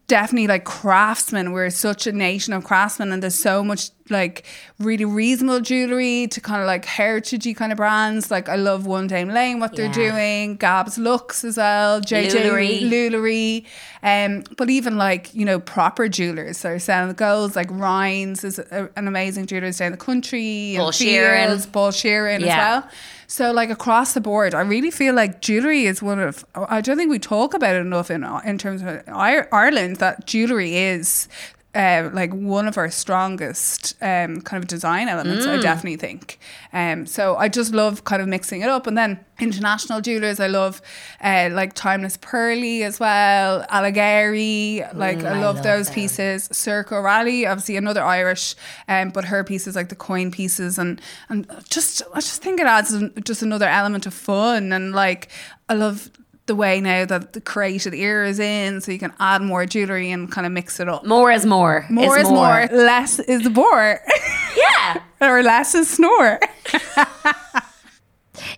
definitely 0.07 0.47
like 0.47 0.65
craftsmen. 0.65 1.51
We're 1.53 1.69
such 1.69 2.07
a 2.07 2.11
nation 2.11 2.53
of 2.53 2.63
craftsmen, 2.63 3.11
and 3.11 3.23
there's 3.23 3.35
so 3.35 3.63
much 3.63 3.89
like 4.09 4.45
really 4.79 5.03
reasonable 5.05 5.59
jewelry 5.59 6.27
to 6.27 6.39
kind 6.39 6.61
of 6.61 6.67
like 6.67 6.85
heritagey 6.85 7.55
kind 7.55 7.71
of 7.71 7.77
brands. 7.77 8.29
Like 8.31 8.49
I 8.49 8.55
love 8.55 8.85
One 8.85 9.07
Dame 9.07 9.29
Lane, 9.29 9.59
what 9.59 9.75
they're 9.75 9.91
doing, 9.91 10.55
Gab's 10.57 10.97
Looks 10.97 11.43
as 11.43 11.57
well, 11.57 12.01
JJ 12.01 12.89
Lulery. 12.89 13.65
Um, 14.03 14.43
but 14.57 14.69
even 14.69 14.97
like 14.97 15.33
you 15.33 15.45
know 15.45 15.59
proper 15.59 16.07
jewelers 16.09 16.57
so 16.57 16.71
are 16.71 16.79
selling 16.79 17.07
the 17.09 17.13
golds, 17.13 17.55
like 17.55 17.69
Rhines 17.71 18.43
is 18.43 18.59
a, 18.59 18.89
an 18.95 19.07
amazing 19.07 19.45
jeweler 19.45 19.71
down 19.71 19.91
the 19.91 19.97
country. 19.97 20.75
and 20.75 20.81
Paul 20.81 20.91
Sheeran. 20.91 21.47
Fields, 21.47 21.65
Paul 21.65 21.91
Sheeran 21.91 22.39
Yeah. 22.41 22.47
as 22.47 22.83
well. 22.83 22.91
So 23.27 23.51
like 23.51 23.69
across 23.69 24.13
the 24.13 24.21
board, 24.21 24.55
I 24.55 24.61
really 24.61 24.89
feel 24.89 25.13
like 25.13 25.41
jewelry 25.41 25.85
is 25.85 26.01
one 26.01 26.19
of. 26.19 26.45
I 26.55 26.79
don't 26.79 26.95
think 26.95 27.11
we 27.11 27.19
talk 27.19 27.53
about 27.53 27.75
it 27.75 27.79
enough 27.79 28.09
in 28.09 28.23
in 28.45 28.57
terms 28.57 28.81
of 28.81 29.03
Ireland 29.07 29.97
that 29.97 30.25
jewelry 30.25 30.77
is. 30.77 31.27
Uh, 31.75 32.09
like 32.11 32.33
one 32.33 32.67
of 32.67 32.75
our 32.75 32.89
strongest 32.89 33.93
um, 34.01 34.41
kind 34.41 34.63
of 34.63 34.67
design 34.67 35.07
elements, 35.07 35.45
Mm. 35.45 35.59
I 35.59 35.61
definitely 35.61 35.97
think. 35.97 36.39
Um, 36.73 37.05
so 37.05 37.35
I 37.35 37.49
just 37.49 37.71
love 37.71 38.03
kind 38.03 38.19
of 38.19 38.27
mixing 38.27 38.61
it 38.61 38.69
up, 38.69 38.87
and 38.87 38.97
then 38.97 39.19
international 39.39 40.01
jewelers, 40.01 40.39
I 40.39 40.47
love 40.47 40.81
uh, 41.21 41.49
like 41.51 41.73
Timeless 41.73 42.17
Pearly 42.17 42.83
as 42.83 42.99
well, 42.99 43.63
Alighieri, 43.69 44.91
like 44.95 45.23
I, 45.23 45.29
I 45.29 45.39
love, 45.41 45.57
love 45.57 45.63
those 45.63 45.85
them. 45.87 45.95
pieces. 45.95 46.47
Circo 46.49 47.03
Rally, 47.03 47.45
obviously 47.45 47.77
another 47.77 48.01
Irish, 48.03 48.55
um, 48.87 49.09
but 49.09 49.25
her 49.25 49.43
pieces 49.43 49.75
like 49.75 49.89
the 49.89 49.95
coin 49.95 50.31
pieces 50.31 50.79
and 50.79 50.99
and 51.29 51.45
just 51.69 52.01
I 52.13 52.21
just 52.21 52.41
think 52.41 52.59
it 52.59 52.65
adds 52.65 52.95
just 53.23 53.43
another 53.43 53.67
element 53.67 54.05
of 54.07 54.13
fun 54.15 54.71
and 54.73 54.93
like 54.93 55.27
I 55.69 55.73
love 55.75 56.09
the 56.47 56.55
way 56.55 56.81
now 56.81 57.05
that 57.05 57.33
the 57.33 57.41
curated 57.41 57.95
ear 57.95 58.23
is 58.23 58.39
in, 58.39 58.81
so 58.81 58.91
you 58.91 58.99
can 58.99 59.13
add 59.19 59.41
more 59.41 59.65
jewelry 59.65 60.11
and 60.11 60.31
kind 60.31 60.47
of 60.47 60.53
mix 60.53 60.79
it 60.79 60.89
up. 60.89 61.05
More 61.05 61.31
is 61.31 61.45
more. 61.45 61.85
More 61.89 62.17
is 62.17 62.29
more, 62.29 62.67
less 62.71 63.19
is 63.19 63.49
more, 63.49 63.99
Yeah. 64.57 65.01
or 65.21 65.43
less 65.43 65.75
is 65.75 65.89
snore. 65.89 66.39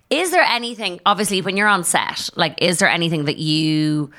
Is 0.09 0.31
there 0.31 0.43
anything, 0.43 0.99
obviously, 1.05 1.41
when 1.41 1.55
you're 1.55 1.67
on 1.67 1.83
set, 1.83 2.29
like, 2.35 2.55
is 2.61 2.79
there 2.79 2.89
anything 2.89 3.25
that 3.25 3.37
you 3.37 4.11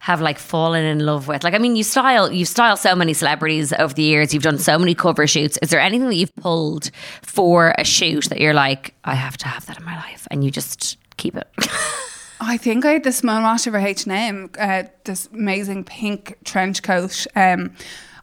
have 0.00 0.20
like 0.20 0.38
fallen 0.38 0.84
in 0.84 1.06
love 1.06 1.28
with? 1.28 1.44
Like, 1.44 1.54
I 1.54 1.58
mean, 1.58 1.76
you 1.76 1.84
style, 1.84 2.32
you 2.32 2.44
style 2.44 2.76
so 2.76 2.96
many 2.96 3.12
celebrities 3.14 3.72
over 3.74 3.94
the 3.94 4.02
years. 4.02 4.34
You've 4.34 4.42
done 4.42 4.58
so 4.58 4.76
many 4.78 4.94
cover 4.94 5.26
shoots. 5.26 5.56
Is 5.62 5.70
there 5.70 5.80
anything 5.80 6.08
that 6.08 6.16
you've 6.16 6.34
pulled 6.36 6.90
for 7.22 7.74
a 7.78 7.84
shoot 7.84 8.24
that 8.30 8.40
you're 8.40 8.54
like, 8.54 8.94
I 9.04 9.14
have 9.14 9.36
to 9.38 9.46
have 9.48 9.66
that 9.66 9.78
in 9.78 9.84
my 9.84 9.96
life, 9.96 10.26
and 10.30 10.42
you 10.42 10.50
just 10.50 10.98
keep 11.16 11.36
it? 11.36 11.46
I 12.44 12.56
think 12.56 12.84
I 12.84 12.92
had 12.92 13.04
this 13.04 13.22
monomaster 13.22 13.70
for 13.70 13.78
H&M, 13.78 14.50
uh, 14.58 14.84
this 15.04 15.28
amazing 15.32 15.84
pink 15.84 16.36
trench 16.44 16.82
coat. 16.82 17.26
Um, 17.34 17.74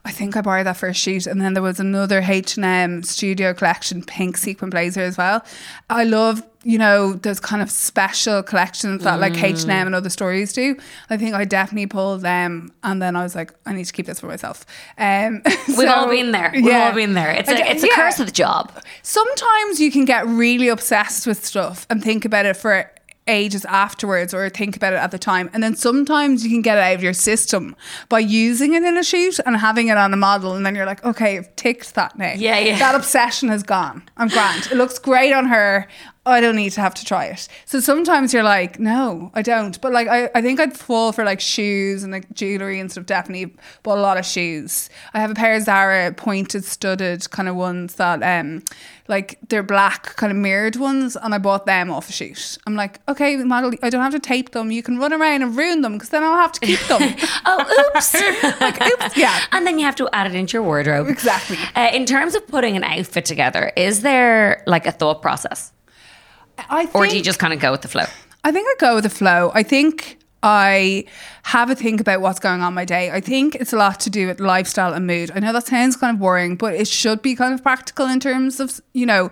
I 0.04 0.12
think 0.12 0.36
I 0.36 0.42
borrowed 0.42 0.66
that 0.66 0.78
for 0.78 0.88
a 0.88 0.94
shoot, 0.94 1.28
and 1.28 1.40
then 1.40 1.54
there 1.54 1.62
was 1.62 1.80
another 1.80 2.24
H 2.28 2.56
and 2.56 2.66
M 2.66 3.04
Studio 3.04 3.54
Collection 3.54 4.02
pink 4.02 4.36
sequin 4.36 4.72
blazer 4.72 5.02
as 5.02 5.16
well. 5.16 5.46
I 5.92 6.06
love 6.06 6.42
you 6.64 6.78
know 6.78 7.14
those 7.14 7.40
kind 7.40 7.62
of 7.62 7.70
special 7.70 8.42
collections 8.42 9.04
that 9.04 9.20
like 9.20 9.42
H 9.42 9.62
and 9.62 9.72
M 9.72 9.88
and 9.88 9.96
other 9.96 10.10
stores 10.10 10.54
do. 10.54 10.76
I 11.12 11.18
think 11.18 11.36
I 11.36 11.46
definitely 11.46 11.86
pulled 11.86 12.22
them, 12.22 12.74
and 12.84 13.00
then 13.00 13.16
I 13.16 13.22
was 13.22 13.36
like, 13.36 13.54
I 13.68 13.74
need 13.74 13.86
to 13.86 13.94
keep 13.94 14.08
this 14.08 14.20
for 14.20 14.26
myself. 14.26 14.66
Um, 14.98 15.44
We've 15.68 15.88
all 15.88 16.10
been 16.10 16.32
there. 16.32 16.50
We've 16.52 16.74
all 16.74 16.94
been 16.94 17.14
there. 17.14 17.30
It's 17.32 17.50
I 17.50 17.54
a, 17.54 17.72
it's 17.72 17.84
a 17.84 17.88
yeah. 17.88 17.96
curse 17.96 18.20
of 18.20 18.26
the 18.26 18.32
job. 18.32 18.72
Sometimes 19.04 19.80
you 19.80 19.92
can 19.92 20.06
get 20.06 20.26
really 20.26 20.68
obsessed 20.68 21.28
with 21.28 21.46
stuff 21.46 21.86
and 21.92 22.04
think 22.04 22.26
about 22.26 22.48
it 22.48 22.58
for 22.58 22.92
ages 23.32 23.65
afterwards 23.65 24.34
or 24.34 24.50
think 24.50 24.76
about 24.76 24.94
it 24.94 24.98
at 24.98 25.12
the 25.12 25.17
time. 25.17 25.50
And 25.54 25.63
then 25.63 25.76
sometimes 25.76 26.44
you 26.44 26.50
can 26.50 26.62
get 26.62 26.78
it 26.78 26.82
out 26.82 26.96
of 26.96 27.04
your 27.04 27.13
system 27.13 27.76
by 28.10 28.20
using 28.20 28.74
it 28.74 28.84
in 28.84 28.98
a 28.98 29.04
shoot 29.04 29.39
and 29.46 29.58
having 29.58 29.88
it 29.88 29.98
on 29.98 30.13
a 30.13 30.17
model. 30.17 30.56
And 30.56 30.65
then 30.65 30.76
you're 30.76 30.86
like, 30.86 31.04
okay, 31.04 31.38
I've 31.38 31.56
ticked 31.56 31.96
that 31.96 32.17
now. 32.17 32.34
Yeah, 32.36 32.60
yeah. 32.60 32.78
That 32.78 32.96
obsession 32.96 33.50
has 33.50 33.63
gone. 33.63 34.04
I'm 34.17 34.28
grand. 34.28 34.67
It 34.67 34.76
looks 34.76 35.00
great 35.00 35.34
on 35.34 35.46
her. 35.48 35.88
I 36.24 36.40
don't 36.40 36.56
need 36.56 36.70
to 36.74 36.82
have 36.82 36.94
to 36.96 37.06
try 37.06 37.26
it. 37.26 37.48
So 37.66 37.80
sometimes 37.80 38.32
you're 38.32 38.44
like, 38.44 38.80
no, 38.80 39.32
I 39.34 39.42
don't. 39.42 39.82
But 39.82 39.92
like, 39.92 40.08
I, 40.08 40.30
I 40.36 40.42
think 40.44 40.60
I'd 40.60 40.78
fall 40.78 41.12
for 41.12 41.24
like 41.24 41.40
shoes 41.40 42.04
and 42.04 42.12
like 42.12 42.32
jewelry 42.34 42.80
and 42.80 42.92
stuff. 42.92 43.08
Definitely 43.08 43.56
bought 43.82 43.98
a 43.98 44.02
lot 44.02 44.18
of 44.18 44.26
shoes. 44.26 44.88
I 45.16 45.20
have 45.20 45.32
a 45.32 45.34
pair 45.34 45.56
of 45.56 45.64
Zara 45.64 46.12
pointed 46.14 46.64
studded 46.64 47.28
kind 47.32 47.50
of 47.50 47.56
ones 47.56 47.96
that, 47.96 48.22
um, 48.22 48.64
like 49.08 49.40
they're 49.50 49.64
black 49.64 50.16
kind 50.16 50.32
of 50.32 50.38
mirrored 50.38 50.76
ones. 50.76 51.16
And 51.16 51.34
I 51.34 51.40
bought 51.40 51.66
them 51.66 51.90
off 51.90 52.08
a 52.08 52.12
shoot. 52.12 52.60
I'm 52.68 52.76
like, 52.76 53.00
okay, 53.10 53.36
model, 53.38 53.72
I 53.82 53.90
don't 53.90 54.04
have 54.04 54.14
to 54.14 54.20
tape 54.20 54.52
them. 54.52 54.70
You 54.70 54.84
can 54.84 55.00
run 55.00 55.14
around 55.14 55.42
and 55.42 55.58
ruin 55.58 55.82
them 55.82 55.94
because 55.94 56.10
then 56.10 56.24
I'll 56.24 56.38
have 56.38 56.52
to 56.52 56.60
keep 56.60 56.80
them. 56.82 57.02
Oh, 57.46 57.90
oops. 57.96 58.14
Like, 58.62 58.80
oops, 58.80 59.18
yeah. 59.18 59.40
And 59.52 59.66
then 59.66 59.80
you 59.80 59.86
have 59.86 59.96
to 59.96 60.08
add 60.14 60.28
it 60.28 60.36
into 60.36 60.54
your 60.54 60.64
wardrobe. 60.64 61.08
Exactly. 61.10 61.58
Uh, 61.76 61.90
in 61.92 62.06
terms 62.06 62.36
of 62.36 62.46
putting 62.48 62.78
an 62.78 62.84
outfit 62.84 63.26
together, 63.26 63.72
is 63.76 64.02
there 64.02 64.64
like 64.68 64.86
a 64.86 64.92
thought 64.92 65.24
process? 65.24 65.72
I 66.58 66.86
think, 66.86 66.96
Or 66.96 67.08
do 67.08 67.16
you 67.16 67.24
just 67.24 67.40
kind 67.40 67.54
of 67.54 67.60
go 67.60 67.72
with 67.72 67.82
the 67.82 67.88
flow? 67.88 68.06
I 68.44 68.52
think 68.52 68.68
I 68.68 68.74
go 68.80 68.96
with 68.96 69.04
the 69.04 69.10
flow. 69.10 69.52
I 69.54 69.64
think 69.64 70.18
I 70.44 71.06
have 71.44 71.70
a 71.70 71.76
think 71.76 72.02
about 72.02 72.22
what's 72.22 72.40
going 72.40 72.62
on 72.62 72.74
my 72.74 72.86
day. 72.86 73.12
I 73.12 73.20
think 73.20 73.56
it's 73.56 73.74
a 73.74 73.78
lot 73.78 74.00
to 74.02 74.10
do 74.10 74.28
with 74.28 74.40
lifestyle 74.40 74.94
and 74.94 75.06
mood. 75.06 75.32
I 75.36 75.40
know 75.40 75.54
that 75.54 75.68
sounds 75.68 75.96
kind 75.96 76.16
of 76.16 76.20
boring, 76.20 76.56
but 76.56 76.74
it 76.74 76.88
should 76.88 77.22
be 77.22 77.36
kind 77.36 77.54
of 77.54 77.62
practical 77.62 78.08
in 78.08 78.20
terms 78.20 78.60
of, 78.60 78.82
you 78.94 79.06
know, 79.06 79.30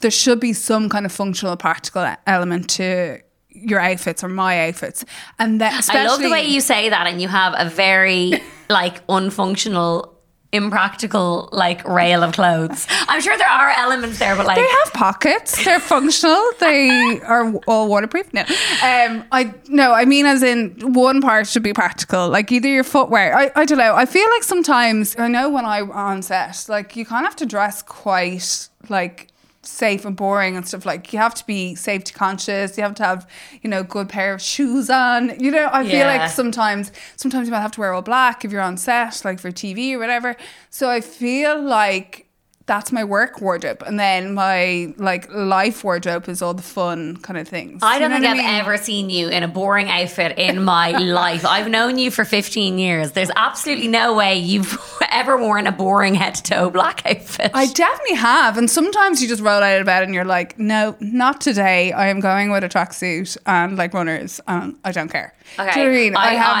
there 0.00 0.10
should 0.10 0.40
be 0.40 0.52
some 0.52 0.88
kind 0.88 1.06
of 1.06 1.12
functional, 1.12 1.56
practical 1.56 2.12
element 2.26 2.68
to 2.70 3.20
your 3.50 3.80
outfits 3.80 4.22
or 4.24 4.28
my 4.28 4.68
outfits. 4.68 5.04
And 5.38 5.60
that 5.60 5.78
especially 5.78 6.00
I 6.00 6.06
love 6.06 6.20
the 6.20 6.30
way 6.30 6.46
you 6.46 6.60
say 6.60 6.88
that, 6.88 7.06
and 7.06 7.22
you 7.22 7.28
have 7.28 7.54
a 7.56 7.68
very 7.70 8.32
like 8.68 9.06
unfunctional, 9.06 10.14
impractical 10.52 11.48
like 11.52 11.86
rail 11.86 12.22
of 12.22 12.32
clothes. 12.32 12.86
I'm 13.06 13.20
sure 13.20 13.36
there 13.36 13.48
are 13.48 13.70
elements 13.70 14.18
there, 14.18 14.34
but 14.34 14.46
like 14.46 14.56
They 14.56 14.66
have 14.84 14.92
pockets. 14.94 15.64
They're 15.64 15.80
functional. 15.80 16.42
They 16.58 17.20
are 17.26 17.54
all 17.66 17.88
waterproof. 17.88 18.32
No, 18.32 18.42
um, 18.42 19.24
I 19.30 19.54
no. 19.68 19.92
I 19.92 20.04
mean, 20.04 20.26
as 20.26 20.42
in 20.42 20.94
one 20.94 21.20
part 21.20 21.46
should 21.46 21.62
be 21.62 21.72
practical. 21.72 22.28
Like 22.28 22.50
either 22.50 22.68
your 22.68 22.84
footwear. 22.84 23.36
I, 23.36 23.50
I 23.54 23.64
don't 23.64 23.78
know. 23.78 23.94
I 23.94 24.06
feel 24.06 24.28
like 24.30 24.42
sometimes 24.42 25.18
I 25.18 25.28
know 25.28 25.50
when 25.50 25.64
I'm 25.66 25.90
on 25.90 26.22
set, 26.22 26.64
like 26.68 26.96
you 26.96 27.04
kind 27.04 27.26
of 27.26 27.32
have 27.32 27.36
to 27.36 27.46
dress 27.46 27.82
quite 27.82 28.68
like 28.88 29.28
safe 29.68 30.04
and 30.04 30.16
boring 30.16 30.56
and 30.56 30.66
stuff 30.66 30.86
like 30.86 31.12
you 31.12 31.18
have 31.18 31.34
to 31.34 31.44
be 31.46 31.74
safety 31.74 32.12
conscious 32.12 32.76
you 32.76 32.82
have 32.82 32.94
to 32.94 33.04
have 33.04 33.28
you 33.62 33.68
know 33.68 33.82
good 33.82 34.08
pair 34.08 34.34
of 34.34 34.40
shoes 34.40 34.88
on 34.88 35.38
you 35.38 35.50
know 35.50 35.68
i 35.72 35.84
feel 35.84 36.06
like 36.06 36.30
sometimes 36.30 36.90
sometimes 37.16 37.46
you 37.46 37.52
might 37.52 37.60
have 37.60 37.72
to 37.72 37.80
wear 37.80 37.92
all 37.92 38.02
black 38.02 38.44
if 38.44 38.52
you're 38.52 38.62
on 38.62 38.76
set 38.76 39.20
like 39.24 39.38
for 39.38 39.50
tv 39.50 39.92
or 39.92 39.98
whatever. 39.98 40.36
So 40.70 40.88
i 40.88 41.00
feel 41.00 41.60
like 41.60 42.27
that's 42.68 42.92
my 42.92 43.02
work 43.02 43.40
wardrobe 43.40 43.82
and 43.86 43.98
then 43.98 44.32
my 44.34 44.94
like 44.98 45.28
life 45.34 45.82
wardrobe 45.82 46.28
is 46.28 46.40
all 46.42 46.54
the 46.54 46.62
fun 46.62 47.16
kind 47.16 47.36
of 47.36 47.48
things 47.48 47.82
I 47.82 47.98
don't 47.98 48.12
You 48.12 48.18
know 48.18 48.22
think 48.22 48.30
I've 48.30 48.36
mean? 48.46 48.60
ever 48.60 48.76
seen 48.76 49.10
you 49.10 49.28
in 49.28 49.42
a 49.42 49.48
boring 49.48 49.88
outfit 49.88 50.38
in 50.38 50.62
my 50.62 50.90
life. 51.22 51.44
I've 51.44 51.68
known 51.68 51.98
you 51.98 52.10
for 52.12 52.24
15 52.24 52.78
years. 52.78 53.12
There's 53.12 53.30
absolutely 53.34 53.88
no 53.88 54.14
way 54.14 54.36
you've 54.38 54.78
ever 55.10 55.36
worn 55.36 55.66
a 55.66 55.72
boring 55.72 56.14
head 56.14 56.36
to 56.36 56.42
toe 56.44 56.70
black 56.70 57.04
outfit. 57.04 57.50
I 57.54 57.66
definitely 57.66 58.16
have, 58.16 58.56
and 58.58 58.70
sometimes 58.70 59.20
you 59.22 59.26
just 59.28 59.42
roll 59.42 59.62
out 59.62 59.80
of 59.80 59.86
bed 59.86 60.02
and 60.04 60.14
you're 60.14 60.24
like, 60.26 60.58
"No, 60.58 60.94
not 61.00 61.40
today. 61.40 61.92
I 61.92 62.08
am 62.08 62.20
going 62.20 62.50
with 62.52 62.62
a 62.64 62.68
tracksuit 62.68 63.36
and 63.46 63.76
like 63.76 63.94
runners, 63.94 64.40
and 64.46 64.76
I 64.84 64.92
don't 64.92 65.08
care." 65.10 65.34
Okay. 65.58 65.72
Do 65.72 65.80
you 65.80 65.84
know 65.86 65.90
what 65.90 65.98
I 65.98 66.02
mean? 66.02 66.16
I, 66.16 66.34
have- 66.34 66.56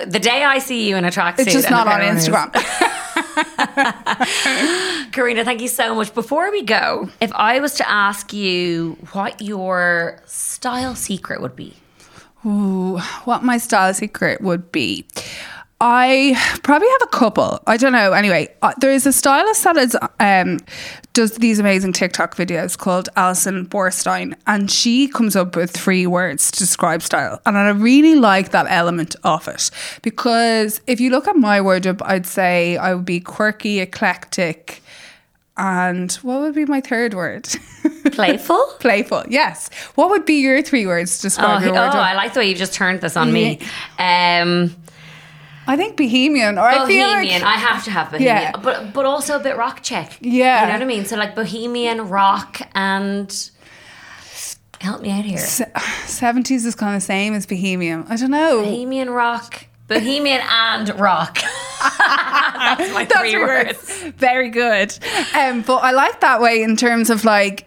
I- 0.00 0.04
the 0.06 0.18
day 0.18 0.42
I 0.42 0.58
see 0.58 0.88
you 0.88 0.96
in 0.96 1.04
a 1.04 1.10
tracksuit, 1.10 1.40
it's 1.40 1.52
just 1.52 1.70
not 1.70 1.86
on 1.86 2.00
Instagram. 2.00 2.50
Corina, 5.12 5.44
thank 5.44 5.60
you 5.60 5.68
so 5.68 5.94
much. 5.94 6.14
Before 6.14 6.50
we 6.50 6.62
go, 6.62 7.08
if 7.20 7.32
I 7.32 7.60
was 7.60 7.74
to 7.74 7.90
ask 7.90 8.32
you 8.32 8.96
what 9.12 9.40
your 9.42 10.20
style 10.26 10.94
secret 10.94 11.40
would 11.40 11.56
be, 11.56 11.74
Ooh, 12.46 12.98
what 13.24 13.42
my 13.42 13.56
style 13.56 13.94
secret 13.94 14.40
would 14.42 14.70
be. 14.70 15.06
I 15.86 16.34
probably 16.62 16.88
have 16.88 17.02
a 17.02 17.08
couple. 17.08 17.62
I 17.66 17.76
don't 17.76 17.92
know. 17.92 18.14
Anyway, 18.14 18.48
uh, 18.62 18.72
there 18.80 18.90
is 18.90 19.06
a 19.06 19.12
stylist 19.12 19.64
that 19.64 19.76
is 19.76 19.94
um, 20.18 20.60
does 21.12 21.32
these 21.32 21.58
amazing 21.58 21.92
TikTok 21.92 22.36
videos 22.36 22.78
called 22.78 23.10
Allison 23.16 23.66
Bornstein, 23.66 24.34
and 24.46 24.70
she 24.70 25.08
comes 25.08 25.36
up 25.36 25.54
with 25.56 25.70
three 25.70 26.06
words 26.06 26.50
to 26.52 26.58
describe 26.58 27.02
style, 27.02 27.38
and 27.44 27.58
I 27.58 27.68
really 27.68 28.14
like 28.14 28.50
that 28.52 28.64
element 28.70 29.14
of 29.24 29.46
it 29.46 29.70
because 30.00 30.80
if 30.86 31.00
you 31.02 31.10
look 31.10 31.28
at 31.28 31.36
my 31.36 31.60
wardrobe, 31.60 32.00
I'd 32.02 32.24
say 32.24 32.78
I 32.78 32.94
would 32.94 33.04
be 33.04 33.20
quirky, 33.20 33.80
eclectic, 33.80 34.82
and 35.58 36.10
what 36.22 36.40
would 36.40 36.54
be 36.54 36.64
my 36.64 36.80
third 36.80 37.12
word? 37.12 37.46
playful. 38.12 38.64
Playful. 38.80 39.24
Yes. 39.28 39.68
What 39.96 40.08
would 40.08 40.24
be 40.24 40.40
your 40.40 40.62
three 40.62 40.86
words 40.86 41.18
to 41.18 41.26
Oh, 41.26 41.28
describe 41.28 41.62
your 41.62 41.76
oh. 41.76 41.78
I 41.78 42.14
like 42.14 42.32
the 42.32 42.40
way 42.40 42.48
you've 42.48 42.58
just 42.58 42.72
turned 42.72 43.02
this 43.02 43.18
on 43.18 43.30
me. 43.30 43.60
Um, 43.98 44.74
I 45.66 45.76
think 45.76 45.96
bohemian, 45.96 46.58
or 46.58 46.62
I 46.62 46.86
feel 46.86 47.06
bohemian. 47.08 47.42
like 47.42 47.56
I 47.56 47.58
have 47.58 47.84
to 47.84 47.90
have 47.90 48.10
bohemian, 48.10 48.36
Yeah. 48.36 48.52
but 48.62 48.92
but 48.92 49.04
also 49.06 49.36
a 49.36 49.42
bit 49.42 49.56
rock 49.56 49.82
check. 49.82 50.18
Yeah. 50.20 50.60
you 50.62 50.66
know 50.68 50.72
what 50.74 50.82
I 50.82 50.84
mean. 50.86 51.04
So 51.04 51.16
like 51.16 51.34
bohemian 51.34 52.08
rock 52.08 52.60
and 52.74 53.50
help 54.80 55.00
me 55.00 55.10
out 55.10 55.24
here. 55.24 55.38
seventies 56.06 56.66
is 56.66 56.74
kind 56.74 56.96
of 56.96 57.02
same 57.02 57.34
as 57.34 57.46
bohemian. 57.46 58.04
I 58.08 58.16
don't 58.16 58.30
know. 58.30 58.62
Bohemian 58.62 59.10
rock, 59.10 59.66
bohemian 59.88 60.40
and 60.50 60.98
rock. 61.00 61.38
That's 61.98 62.92
my 62.92 63.04
That's 63.04 63.18
three 63.20 63.32
three 63.32 63.40
words. 63.42 64.02
Very 64.16 64.48
good. 64.50 64.96
Um, 65.34 65.62
but 65.62 65.76
I 65.78 65.90
like 65.92 66.20
that 66.20 66.40
way 66.40 66.62
in 66.62 66.76
terms 66.76 67.10
of 67.10 67.24
like. 67.24 67.66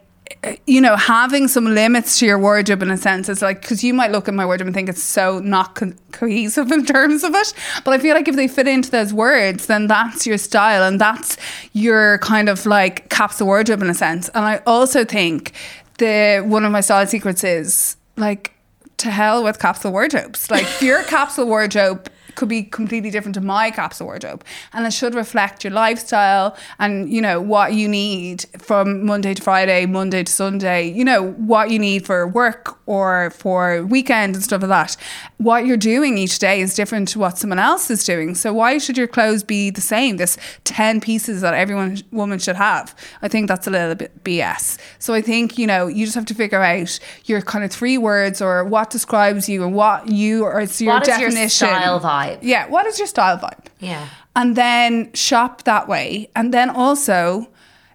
You 0.65 0.81
know, 0.81 0.95
having 0.95 1.47
some 1.47 1.65
limits 1.65 2.19
to 2.19 2.25
your 2.25 2.39
wardrobe 2.39 2.81
in 2.81 2.91
a 2.91 2.97
sense, 2.97 3.29
is 3.29 3.41
like 3.41 3.61
because 3.61 3.83
you 3.83 3.93
might 3.93 4.11
look 4.11 4.27
at 4.27 4.33
my 4.33 4.45
wardrobe 4.45 4.67
and 4.67 4.75
think 4.75 4.89
it's 4.89 5.03
so 5.03 5.39
not 5.39 5.75
co- 5.75 5.93
cohesive 6.11 6.71
in 6.77 6.85
terms 6.85 7.23
of 7.23 7.33
it, 7.35 7.53
but 7.83 7.93
I 7.93 7.99
feel 7.99 8.15
like 8.15 8.27
if 8.27 8.35
they 8.35 8.47
fit 8.47 8.67
into 8.67 8.91
those 8.91 9.13
words, 9.13 9.67
then 9.67 9.87
that's 9.87 10.25
your 10.25 10.37
style 10.37 10.83
and 10.83 10.99
that's 10.99 11.37
your 11.73 12.17
kind 12.19 12.49
of 12.49 12.65
like 12.65 13.09
capsule 13.09 13.47
wardrobe 13.47 13.81
in 13.81 13.89
a 13.89 13.93
sense. 13.93 14.29
And 14.29 14.45
I 14.45 14.61
also 14.65 15.05
think 15.05 15.53
the 15.97 16.43
one 16.45 16.65
of 16.65 16.71
my 16.71 16.81
style 16.81 17.05
secrets 17.07 17.43
is 17.43 17.97
like 18.15 18.53
to 18.97 19.11
hell 19.11 19.43
with 19.43 19.59
capsule 19.59 19.91
wardrobes. 19.91 20.49
Like 20.49 20.81
your 20.81 21.03
capsule 21.03 21.45
wardrobe 21.45 22.09
could 22.37 22.47
be 22.47 22.63
completely 22.63 23.09
different 23.11 23.35
to 23.35 23.41
my 23.41 23.69
capsule 23.71 24.07
wardrobe. 24.07 24.43
And 24.73 24.85
it 24.87 24.93
should 24.93 25.13
reflect 25.15 25.63
your 25.65 25.73
lifestyle 25.73 26.55
and 26.79 27.11
you 27.11 27.21
know 27.21 27.41
what 27.41 27.73
you 27.73 27.87
need 27.89 28.45
from 28.59 29.05
monday 29.05 29.33
to 29.33 29.41
friday 29.41 29.85
monday 29.85 30.23
to 30.23 30.31
sunday 30.31 30.81
you 30.89 31.03
know 31.03 31.31
what 31.31 31.71
you 31.71 31.79
need 31.79 32.05
for 32.05 32.27
work 32.27 32.77
or 32.85 33.31
for 33.31 33.83
weekend 33.85 34.35
and 34.35 34.43
stuff 34.43 34.61
like 34.61 34.69
that. 34.69 34.95
What 35.37 35.65
you're 35.65 35.75
doing 35.93 36.17
each 36.17 36.39
day 36.39 36.61
is 36.61 36.73
different 36.73 37.09
to 37.09 37.19
what 37.19 37.37
someone 37.37 37.59
else 37.59 37.89
is 37.91 38.05
doing. 38.05 38.33
So 38.33 38.53
why 38.53 38.77
should 38.77 38.97
your 38.97 39.07
clothes 39.07 39.43
be 39.43 39.69
the 39.69 39.81
same? 39.81 40.15
This 40.17 40.37
10 40.63 41.01
pieces 41.01 41.41
that 41.41 41.53
everyone 41.53 41.97
woman 42.11 42.39
should 42.39 42.55
have. 42.55 42.95
I 43.21 43.27
think 43.27 43.47
that's 43.49 43.67
a 43.67 43.71
little 43.71 43.95
bit 43.95 44.11
bs 44.23 44.77
so 44.99 45.13
i 45.13 45.21
think 45.21 45.57
you 45.57 45.67
know 45.71 45.87
you 45.87 46.05
just 46.05 46.15
have 46.15 46.25
to 46.25 46.33
figure 46.43 46.61
out 46.61 46.99
your 47.25 47.41
kind 47.41 47.63
of 47.65 47.71
three 47.71 47.97
words 47.97 48.41
or 48.41 48.63
what 48.63 48.89
describes 48.89 49.47
you 49.49 49.63
and 49.65 49.73
what 49.73 50.07
you 50.07 50.43
or 50.43 50.59
it's 50.61 50.79
your 50.81 50.93
What 50.95 51.03
is 51.07 51.17
your 51.19 51.29
definition. 51.29 51.67
style 51.67 51.99
vibe? 51.99 52.26
Yeah, 52.41 52.67
what 52.67 52.85
is 52.85 52.97
your 52.97 53.07
style 53.07 53.37
vibe? 53.37 53.65
Yeah. 53.79 54.07
And 54.35 54.55
then 54.55 55.11
shop 55.13 55.63
that 55.63 55.87
way. 55.87 56.29
And 56.35 56.53
then 56.53 56.69
also 56.69 57.47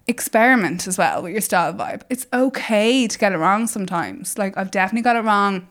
experiment 0.07 0.87
as 0.87 0.97
well 0.97 1.23
with 1.23 1.31
your 1.31 1.41
style 1.41 1.73
vibe. 1.73 2.01
It's 2.09 2.27
okay 2.33 3.07
to 3.07 3.17
get 3.17 3.31
it 3.31 3.37
wrong 3.37 3.67
sometimes. 3.67 4.37
Like 4.37 4.57
I've 4.57 4.71
definitely 4.71 5.03
got 5.03 5.15
it 5.15 5.21
wrong 5.21 5.67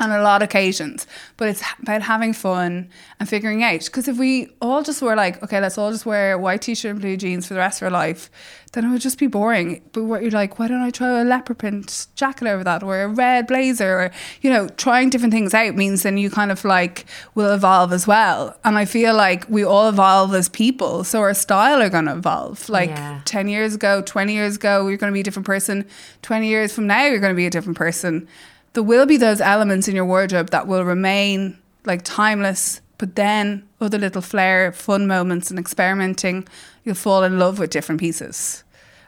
on 0.00 0.12
a 0.12 0.22
lot 0.22 0.42
of 0.42 0.48
occasions, 0.48 1.06
but 1.36 1.48
it's 1.48 1.62
about 1.82 2.02
having 2.02 2.32
fun 2.32 2.88
and 3.18 3.28
figuring 3.28 3.64
out. 3.64 3.84
Because 3.84 4.06
if 4.06 4.16
we 4.16 4.48
all 4.60 4.82
just 4.82 5.02
were 5.02 5.16
like, 5.16 5.42
okay, 5.42 5.60
let's 5.60 5.76
all 5.76 5.90
just 5.90 6.06
wear 6.06 6.32
a 6.32 6.38
white 6.38 6.62
t-shirt 6.62 6.92
and 6.92 7.00
blue 7.00 7.16
jeans 7.16 7.46
for 7.46 7.54
the 7.54 7.60
rest 7.60 7.82
of 7.82 7.86
our 7.86 7.90
life, 7.90 8.30
then 8.74 8.84
it 8.84 8.90
would 8.90 9.00
just 9.00 9.18
be 9.18 9.26
boring. 9.26 9.82
But 9.92 10.04
what 10.04 10.22
you're 10.22 10.30
like, 10.30 10.58
why 10.58 10.68
don't 10.68 10.82
I 10.82 10.90
try 10.90 11.20
a 11.20 11.24
leopard 11.24 11.58
print 11.58 12.06
jacket 12.14 12.46
over 12.46 12.62
that, 12.62 12.82
or 12.84 13.02
a 13.02 13.08
red 13.08 13.46
blazer, 13.48 13.98
or 14.00 14.10
you 14.40 14.50
know, 14.50 14.68
trying 14.68 15.10
different 15.10 15.32
things 15.34 15.52
out 15.54 15.74
means 15.74 16.02
then 16.04 16.16
you 16.16 16.30
kind 16.30 16.52
of 16.52 16.64
like 16.64 17.06
will 17.34 17.52
evolve 17.52 17.92
as 17.92 18.06
well. 18.06 18.56
And 18.64 18.78
I 18.78 18.84
feel 18.84 19.14
like 19.14 19.48
we 19.48 19.64
all 19.64 19.88
evolve 19.88 20.32
as 20.34 20.48
people, 20.48 21.02
so 21.02 21.20
our 21.20 21.34
style 21.34 21.82
are 21.82 21.88
going 21.88 22.04
to 22.04 22.12
evolve. 22.12 22.68
Like 22.68 22.90
Yeah. 22.90 23.20
ten 23.24 23.48
years 23.48 23.74
ago, 23.74 24.02
twenty 24.02 24.34
years 24.34 24.56
ago, 24.56 24.86
you're 24.86 24.98
going 24.98 25.10
to 25.12 25.14
be 25.14 25.20
a 25.20 25.24
different 25.24 25.46
person. 25.46 25.86
Twenty 26.22 26.48
years 26.48 26.72
from 26.72 26.86
now, 26.86 27.04
you're 27.06 27.20
going 27.20 27.32
to 27.32 27.36
be 27.36 27.46
a 27.46 27.50
different 27.50 27.78
person 27.78 28.28
there 28.72 28.82
will 28.82 29.06
be 29.06 29.16
those 29.16 29.40
elements 29.40 29.88
in 29.88 29.94
your 29.96 30.04
wardrobe 30.04 30.50
that 30.50 30.66
will 30.66 30.84
remain 30.84 31.58
like 31.84 32.02
timeless, 32.04 32.80
but 32.98 33.16
then 33.16 33.66
other 33.80 33.98
little 33.98 34.22
flair, 34.22 34.72
fun 34.72 35.06
moments 35.06 35.50
and 35.50 35.58
experimenting, 35.58 36.46
you'll 36.84 36.94
fall 36.94 37.22
in 37.24 37.38
love 37.38 37.58
with 37.58 37.70
different 37.70 38.00
pieces 38.00 38.64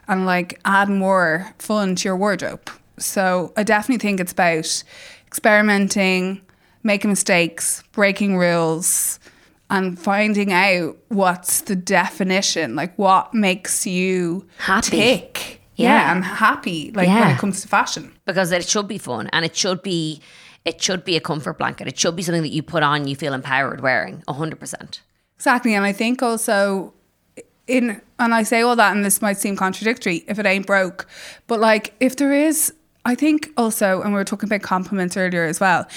and 0.07 0.25
like 0.25 0.59
add 0.65 0.89
more 0.89 1.53
fun 1.59 1.95
to 1.95 2.09
your 2.09 2.17
wardrobe. 2.17 2.69
So 2.97 3.53
I 3.57 3.63
definitely 3.63 4.01
think 4.01 4.19
it's 4.19 4.31
about 4.31 4.83
experimenting, 5.27 6.41
making 6.83 7.09
mistakes, 7.09 7.83
breaking 7.91 8.37
rules, 8.37 9.19
and 9.69 9.97
finding 9.97 10.51
out 10.51 10.97
what's 11.07 11.61
the 11.61 11.75
definition, 11.75 12.75
like 12.75 12.95
what 12.97 13.33
makes 13.33 13.87
you 13.87 14.45
Happy. 14.57 14.89
tick. 14.97 15.60
Yeah. 15.75 15.89
yeah 15.89 16.11
and 16.11 16.23
happy 16.23 16.91
like 16.91 17.07
when 17.07 17.31
it 17.31 17.37
comes 17.37 17.61
to 17.61 17.67
fashion. 17.67 18.11
because 18.25 18.51
it 18.51 18.67
should 18.67 18.87
be 18.87 18.97
fun 18.97 19.29
and 19.33 19.45
it 19.45 19.55
should 19.55 19.81
be 19.81 20.21
it 20.63 20.81
should 20.81 21.03
be 21.03 21.15
a 21.15 21.19
comfort 21.19 21.57
blanket. 21.57 21.87
It 21.87 21.97
should 21.97 22.15
be 22.15 22.21
something 22.21 22.43
that 22.43 22.49
you 22.49 22.61
put 22.61 22.83
on, 22.83 23.07
you 23.07 23.15
feel 23.15 23.33
empowered 23.33 23.81
wearing. 23.81 24.23
hundred 24.27 24.59
percent. 24.59 25.01
Exactly. 25.37 25.73
And 25.73 25.83
I 25.85 25.91
think 25.91 26.21
also 26.21 26.93
in 27.67 27.99
and 28.19 28.33
I 28.35 28.43
say 28.43 28.61
all 28.61 28.75
that 28.75 28.95
and 28.95 29.03
this 29.03 29.21
might 29.21 29.37
seem 29.37 29.55
contradictory 29.55 30.23
if 30.27 30.37
it 30.37 30.45
ain't 30.45 30.67
broke. 30.67 31.07
But 31.47 31.59
like 31.59 31.95
if 31.99 32.15
there 32.17 32.31
is 32.33 32.73
I 33.05 33.15
think 33.15 33.49
also 33.57 34.01
and 34.01 34.11
we 34.13 34.17
were 34.19 34.23
talking 34.25 34.47
about 34.47 34.61
compliments 34.61 35.17
earlier 35.17 35.45
as 35.45 35.59
well. 35.59 35.87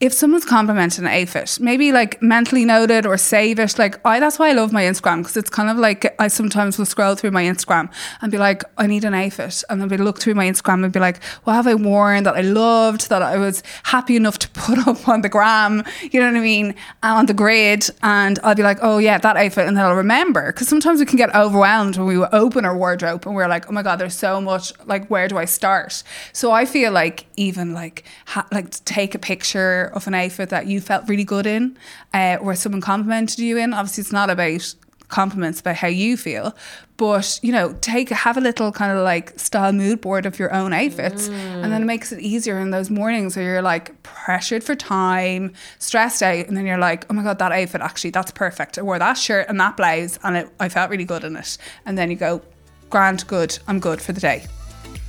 If 0.00 0.12
someone's 0.12 0.44
complimenting 0.44 1.06
an 1.06 1.10
outfit, 1.10 1.58
maybe 1.60 1.90
like 1.90 2.22
mentally 2.22 2.64
noted 2.64 3.04
or 3.04 3.16
save 3.16 3.58
it. 3.58 3.76
Like 3.80 3.98
I, 4.06 4.20
that's 4.20 4.38
why 4.38 4.50
I 4.50 4.52
love 4.52 4.72
my 4.72 4.84
Instagram 4.84 5.18
because 5.18 5.36
it's 5.36 5.50
kind 5.50 5.68
of 5.68 5.76
like 5.76 6.14
I 6.20 6.28
sometimes 6.28 6.78
will 6.78 6.86
scroll 6.86 7.16
through 7.16 7.32
my 7.32 7.42
Instagram 7.42 7.90
and 8.22 8.30
be 8.30 8.38
like, 8.38 8.62
I 8.76 8.86
need 8.86 9.04
an 9.04 9.14
outfit, 9.14 9.64
and 9.68 9.80
then 9.80 9.88
be 9.88 9.96
look 9.96 10.20
through 10.20 10.34
my 10.34 10.46
Instagram 10.46 10.84
and 10.84 10.92
be 10.92 11.00
like, 11.00 11.20
what 11.42 11.54
have 11.54 11.66
I 11.66 11.74
worn 11.74 12.22
that 12.22 12.36
I 12.36 12.42
loved, 12.42 13.08
that 13.08 13.22
I 13.22 13.38
was 13.38 13.64
happy 13.82 14.14
enough 14.14 14.38
to 14.38 14.48
put 14.52 14.86
up 14.86 15.08
on 15.08 15.22
the 15.22 15.28
gram, 15.28 15.82
you 16.12 16.20
know 16.20 16.26
what 16.26 16.36
I 16.36 16.42
mean, 16.42 16.76
uh, 17.02 17.14
on 17.16 17.26
the 17.26 17.34
grid, 17.34 17.90
and 18.00 18.38
I'll 18.44 18.54
be 18.54 18.62
like, 18.62 18.78
oh 18.82 18.98
yeah, 18.98 19.18
that 19.18 19.36
outfit, 19.36 19.66
and 19.66 19.76
then 19.76 19.84
I'll 19.84 19.96
remember 19.96 20.52
because 20.52 20.68
sometimes 20.68 21.00
we 21.00 21.06
can 21.06 21.16
get 21.16 21.34
overwhelmed 21.34 21.96
when 21.96 22.06
we 22.06 22.24
open 22.26 22.64
our 22.64 22.76
wardrobe 22.76 23.26
and 23.26 23.34
we're 23.34 23.48
like, 23.48 23.68
oh 23.68 23.72
my 23.72 23.82
god, 23.82 23.96
there's 23.96 24.16
so 24.16 24.40
much. 24.40 24.72
Like, 24.86 25.08
where 25.08 25.26
do 25.26 25.38
I 25.38 25.44
start? 25.44 26.04
So 26.32 26.52
I 26.52 26.66
feel 26.66 26.92
like 26.92 27.26
even 27.36 27.74
like 27.74 28.04
ha- 28.26 28.46
like 28.52 28.70
take 28.84 29.16
a 29.16 29.18
picture 29.18 29.87
of 29.94 30.06
an 30.06 30.14
outfit 30.14 30.50
that 30.50 30.66
you 30.66 30.80
felt 30.80 31.08
really 31.08 31.24
good 31.24 31.46
in, 31.46 31.76
uh, 32.14 32.38
or 32.40 32.54
someone 32.54 32.80
complimented 32.80 33.38
you 33.38 33.56
in. 33.58 33.72
Obviously, 33.72 34.02
it's 34.02 34.12
not 34.12 34.30
about 34.30 34.74
compliments 35.08 35.60
about 35.60 35.76
how 35.76 35.88
you 35.88 36.16
feel. 36.16 36.54
But 36.96 37.38
you 37.42 37.52
know 37.52 37.74
take 37.80 38.08
have 38.08 38.36
a 38.36 38.40
little 38.40 38.72
kind 38.72 38.96
of 38.96 39.04
like 39.04 39.38
style 39.38 39.72
mood 39.72 40.00
board 40.00 40.26
of 40.26 40.38
your 40.38 40.52
own 40.52 40.72
outfits 40.72 41.28
and 41.28 41.72
then 41.72 41.82
it 41.82 41.84
makes 41.84 42.10
it 42.10 42.18
easier 42.20 42.58
in 42.58 42.70
those 42.70 42.90
mornings 42.90 43.36
where 43.36 43.44
you're 43.44 43.62
like 43.62 44.02
pressured 44.02 44.64
for 44.64 44.74
time 44.74 45.52
stressed 45.78 46.24
out 46.24 46.48
and 46.48 46.56
then 46.56 46.66
you're 46.66 46.76
like 46.76 47.06
oh 47.08 47.14
my 47.14 47.22
god 47.22 47.38
that 47.38 47.52
outfit 47.52 47.80
actually 47.80 48.10
that's 48.10 48.32
perfect. 48.32 48.78
I 48.78 48.82
wore 48.82 48.98
that 48.98 49.14
shirt 49.14 49.46
and 49.48 49.60
that 49.60 49.76
blouse 49.76 50.18
and 50.24 50.38
it, 50.38 50.48
I 50.58 50.68
felt 50.68 50.90
really 50.90 51.04
good 51.04 51.24
in 51.24 51.36
it. 51.36 51.56
And 51.86 51.96
then 51.96 52.10
you 52.10 52.16
go 52.16 52.42
grand 52.90 53.26
good 53.28 53.56
I'm 53.68 53.78
good 53.78 54.02
for 54.02 54.12
the 54.12 54.20
day 54.20 54.46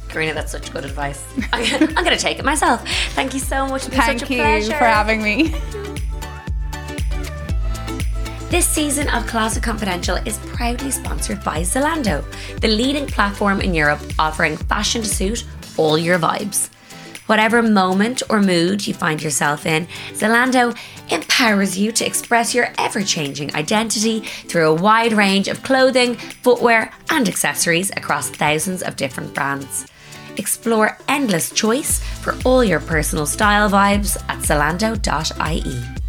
Corina, 0.10 0.34
that's 0.34 0.52
such 0.52 0.72
good 0.72 0.86
advice. 0.86 1.24
I'm 1.54 1.94
going 1.94 2.06
to 2.06 2.18
take 2.18 2.40
it 2.40 2.46
myself. 2.46 2.88
Thank 3.14 3.34
you 3.34 3.40
so 3.40 3.68
much. 3.68 3.84
Thank 3.84 4.20
such 4.20 4.30
a 4.30 4.34
you 4.34 4.42
pleasure. 4.42 4.72
for 4.72 4.86
having 4.86 5.22
me 5.22 5.56
This 8.50 8.68
season 8.68 9.08
of 9.10 9.28
Closet 9.28 9.62
Confidential 9.62 10.16
is 10.16 10.40
proudly 10.40 10.90
sponsored 10.90 11.44
by 11.44 11.62
Zalando, 11.62 12.26
the 12.62 12.68
leading 12.68 13.06
platform 13.06 13.62
in 13.62 13.76
Europe 13.76 14.02
offering 14.18 14.58
fashion 14.58 15.04
to 15.04 15.08
suit 15.08 15.46
all 15.78 16.00
your 16.00 16.18
vibes. 16.18 16.72
Whatever 17.28 17.62
moment 17.62 18.24
or 18.28 18.42
mood 18.42 18.88
you 18.88 18.96
find 18.96 19.22
yourself 19.22 19.68
in, 19.68 19.86
Zalando 20.14 20.76
empowers 21.12 21.78
you 21.78 21.92
to 21.92 22.04
express 22.04 22.56
your 22.56 22.74
ever 22.80 23.04
changing 23.04 23.54
identity 23.54 24.22
through 24.22 24.68
a 24.68 24.74
wide 24.74 25.14
range 25.14 25.48
of 25.48 25.62
clothing, 25.62 26.16
footwear, 26.16 26.92
and 27.12 27.30
accessories 27.30 27.92
across 27.92 28.32
thousands 28.32 28.82
of 28.82 28.96
different 28.96 29.36
brands. 29.36 29.86
Explore 30.40 30.98
endless 31.10 31.52
choice 31.52 32.00
for 32.22 32.34
all 32.46 32.64
your 32.64 32.80
personal 32.80 33.26
style 33.26 33.70
vibes 33.70 34.16
at 34.30 34.40
zalando.ie. 34.40 36.00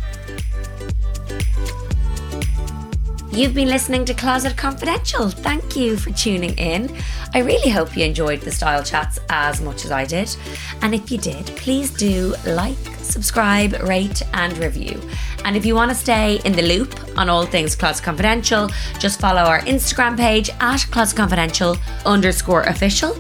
You've 3.33 3.55
been 3.55 3.69
listening 3.69 4.05
to 4.05 4.15
Closet 4.15 4.57
Confidential. 4.57 5.29
Thank 5.31 5.75
you 5.75 5.97
for 5.97 6.13
tuning 6.13 6.57
in. 6.59 6.97
I 7.35 7.41
really 7.41 7.71
hope 7.71 7.97
you 7.97 8.05
enjoyed 8.05 8.41
the 8.41 8.53
style 8.53 8.85
chats 8.85 9.19
as 9.31 9.61
much 9.61 9.85
as 9.85 9.91
I 9.91 10.05
did. 10.05 10.37
And 10.81 10.95
if 10.95 11.11
you 11.11 11.19
did, 11.19 11.47
please 11.47 11.91
do 11.91 12.35
like, 12.47 12.77
subscribe, 13.11 13.73
rate, 13.83 14.23
and 14.35 14.57
review. 14.59 15.01
And 15.45 15.57
if 15.57 15.67
you 15.67 15.75
want 15.75 15.91
to 15.91 15.95
stay 15.95 16.41
in 16.45 16.53
the 16.53 16.63
loop 16.63 16.99
on 17.17 17.29
all 17.29 17.47
things 17.47 17.75
Closet 17.75 18.05
Confidential, 18.05 18.71
just 18.99 19.21
follow 19.21 19.43
our 19.43 19.61
Instagram 19.61 20.17
page 20.17 20.51
at 20.61 20.87
Closet 20.91 21.17
Confidential 21.17 21.77
underscore 22.07 22.63
official. 22.63 23.17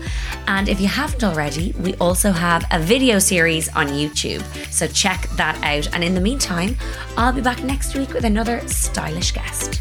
And 0.46 0.68
if 0.68 0.81
you 0.81 0.88
haven't 0.88 1.24
already, 1.24 1.72
we 1.81 1.94
also 1.96 2.33
have 2.33 2.64
a 2.70 2.79
video 2.79 3.18
series 3.18 3.68
on 3.70 3.88
YouTube. 3.88 4.42
So 4.70 4.87
check 4.87 5.29
that 5.37 5.57
out. 5.62 5.92
And 5.94 6.05
in 6.05 6.14
the 6.14 6.20
meantime, 6.20 6.76
I'll 7.16 7.33
be 7.33 7.40
back 7.40 7.62
next 7.62 7.94
week 7.94 8.12
with 8.12 8.24
another 8.24 8.66
stylish 8.68 9.33
guest. 9.33 9.81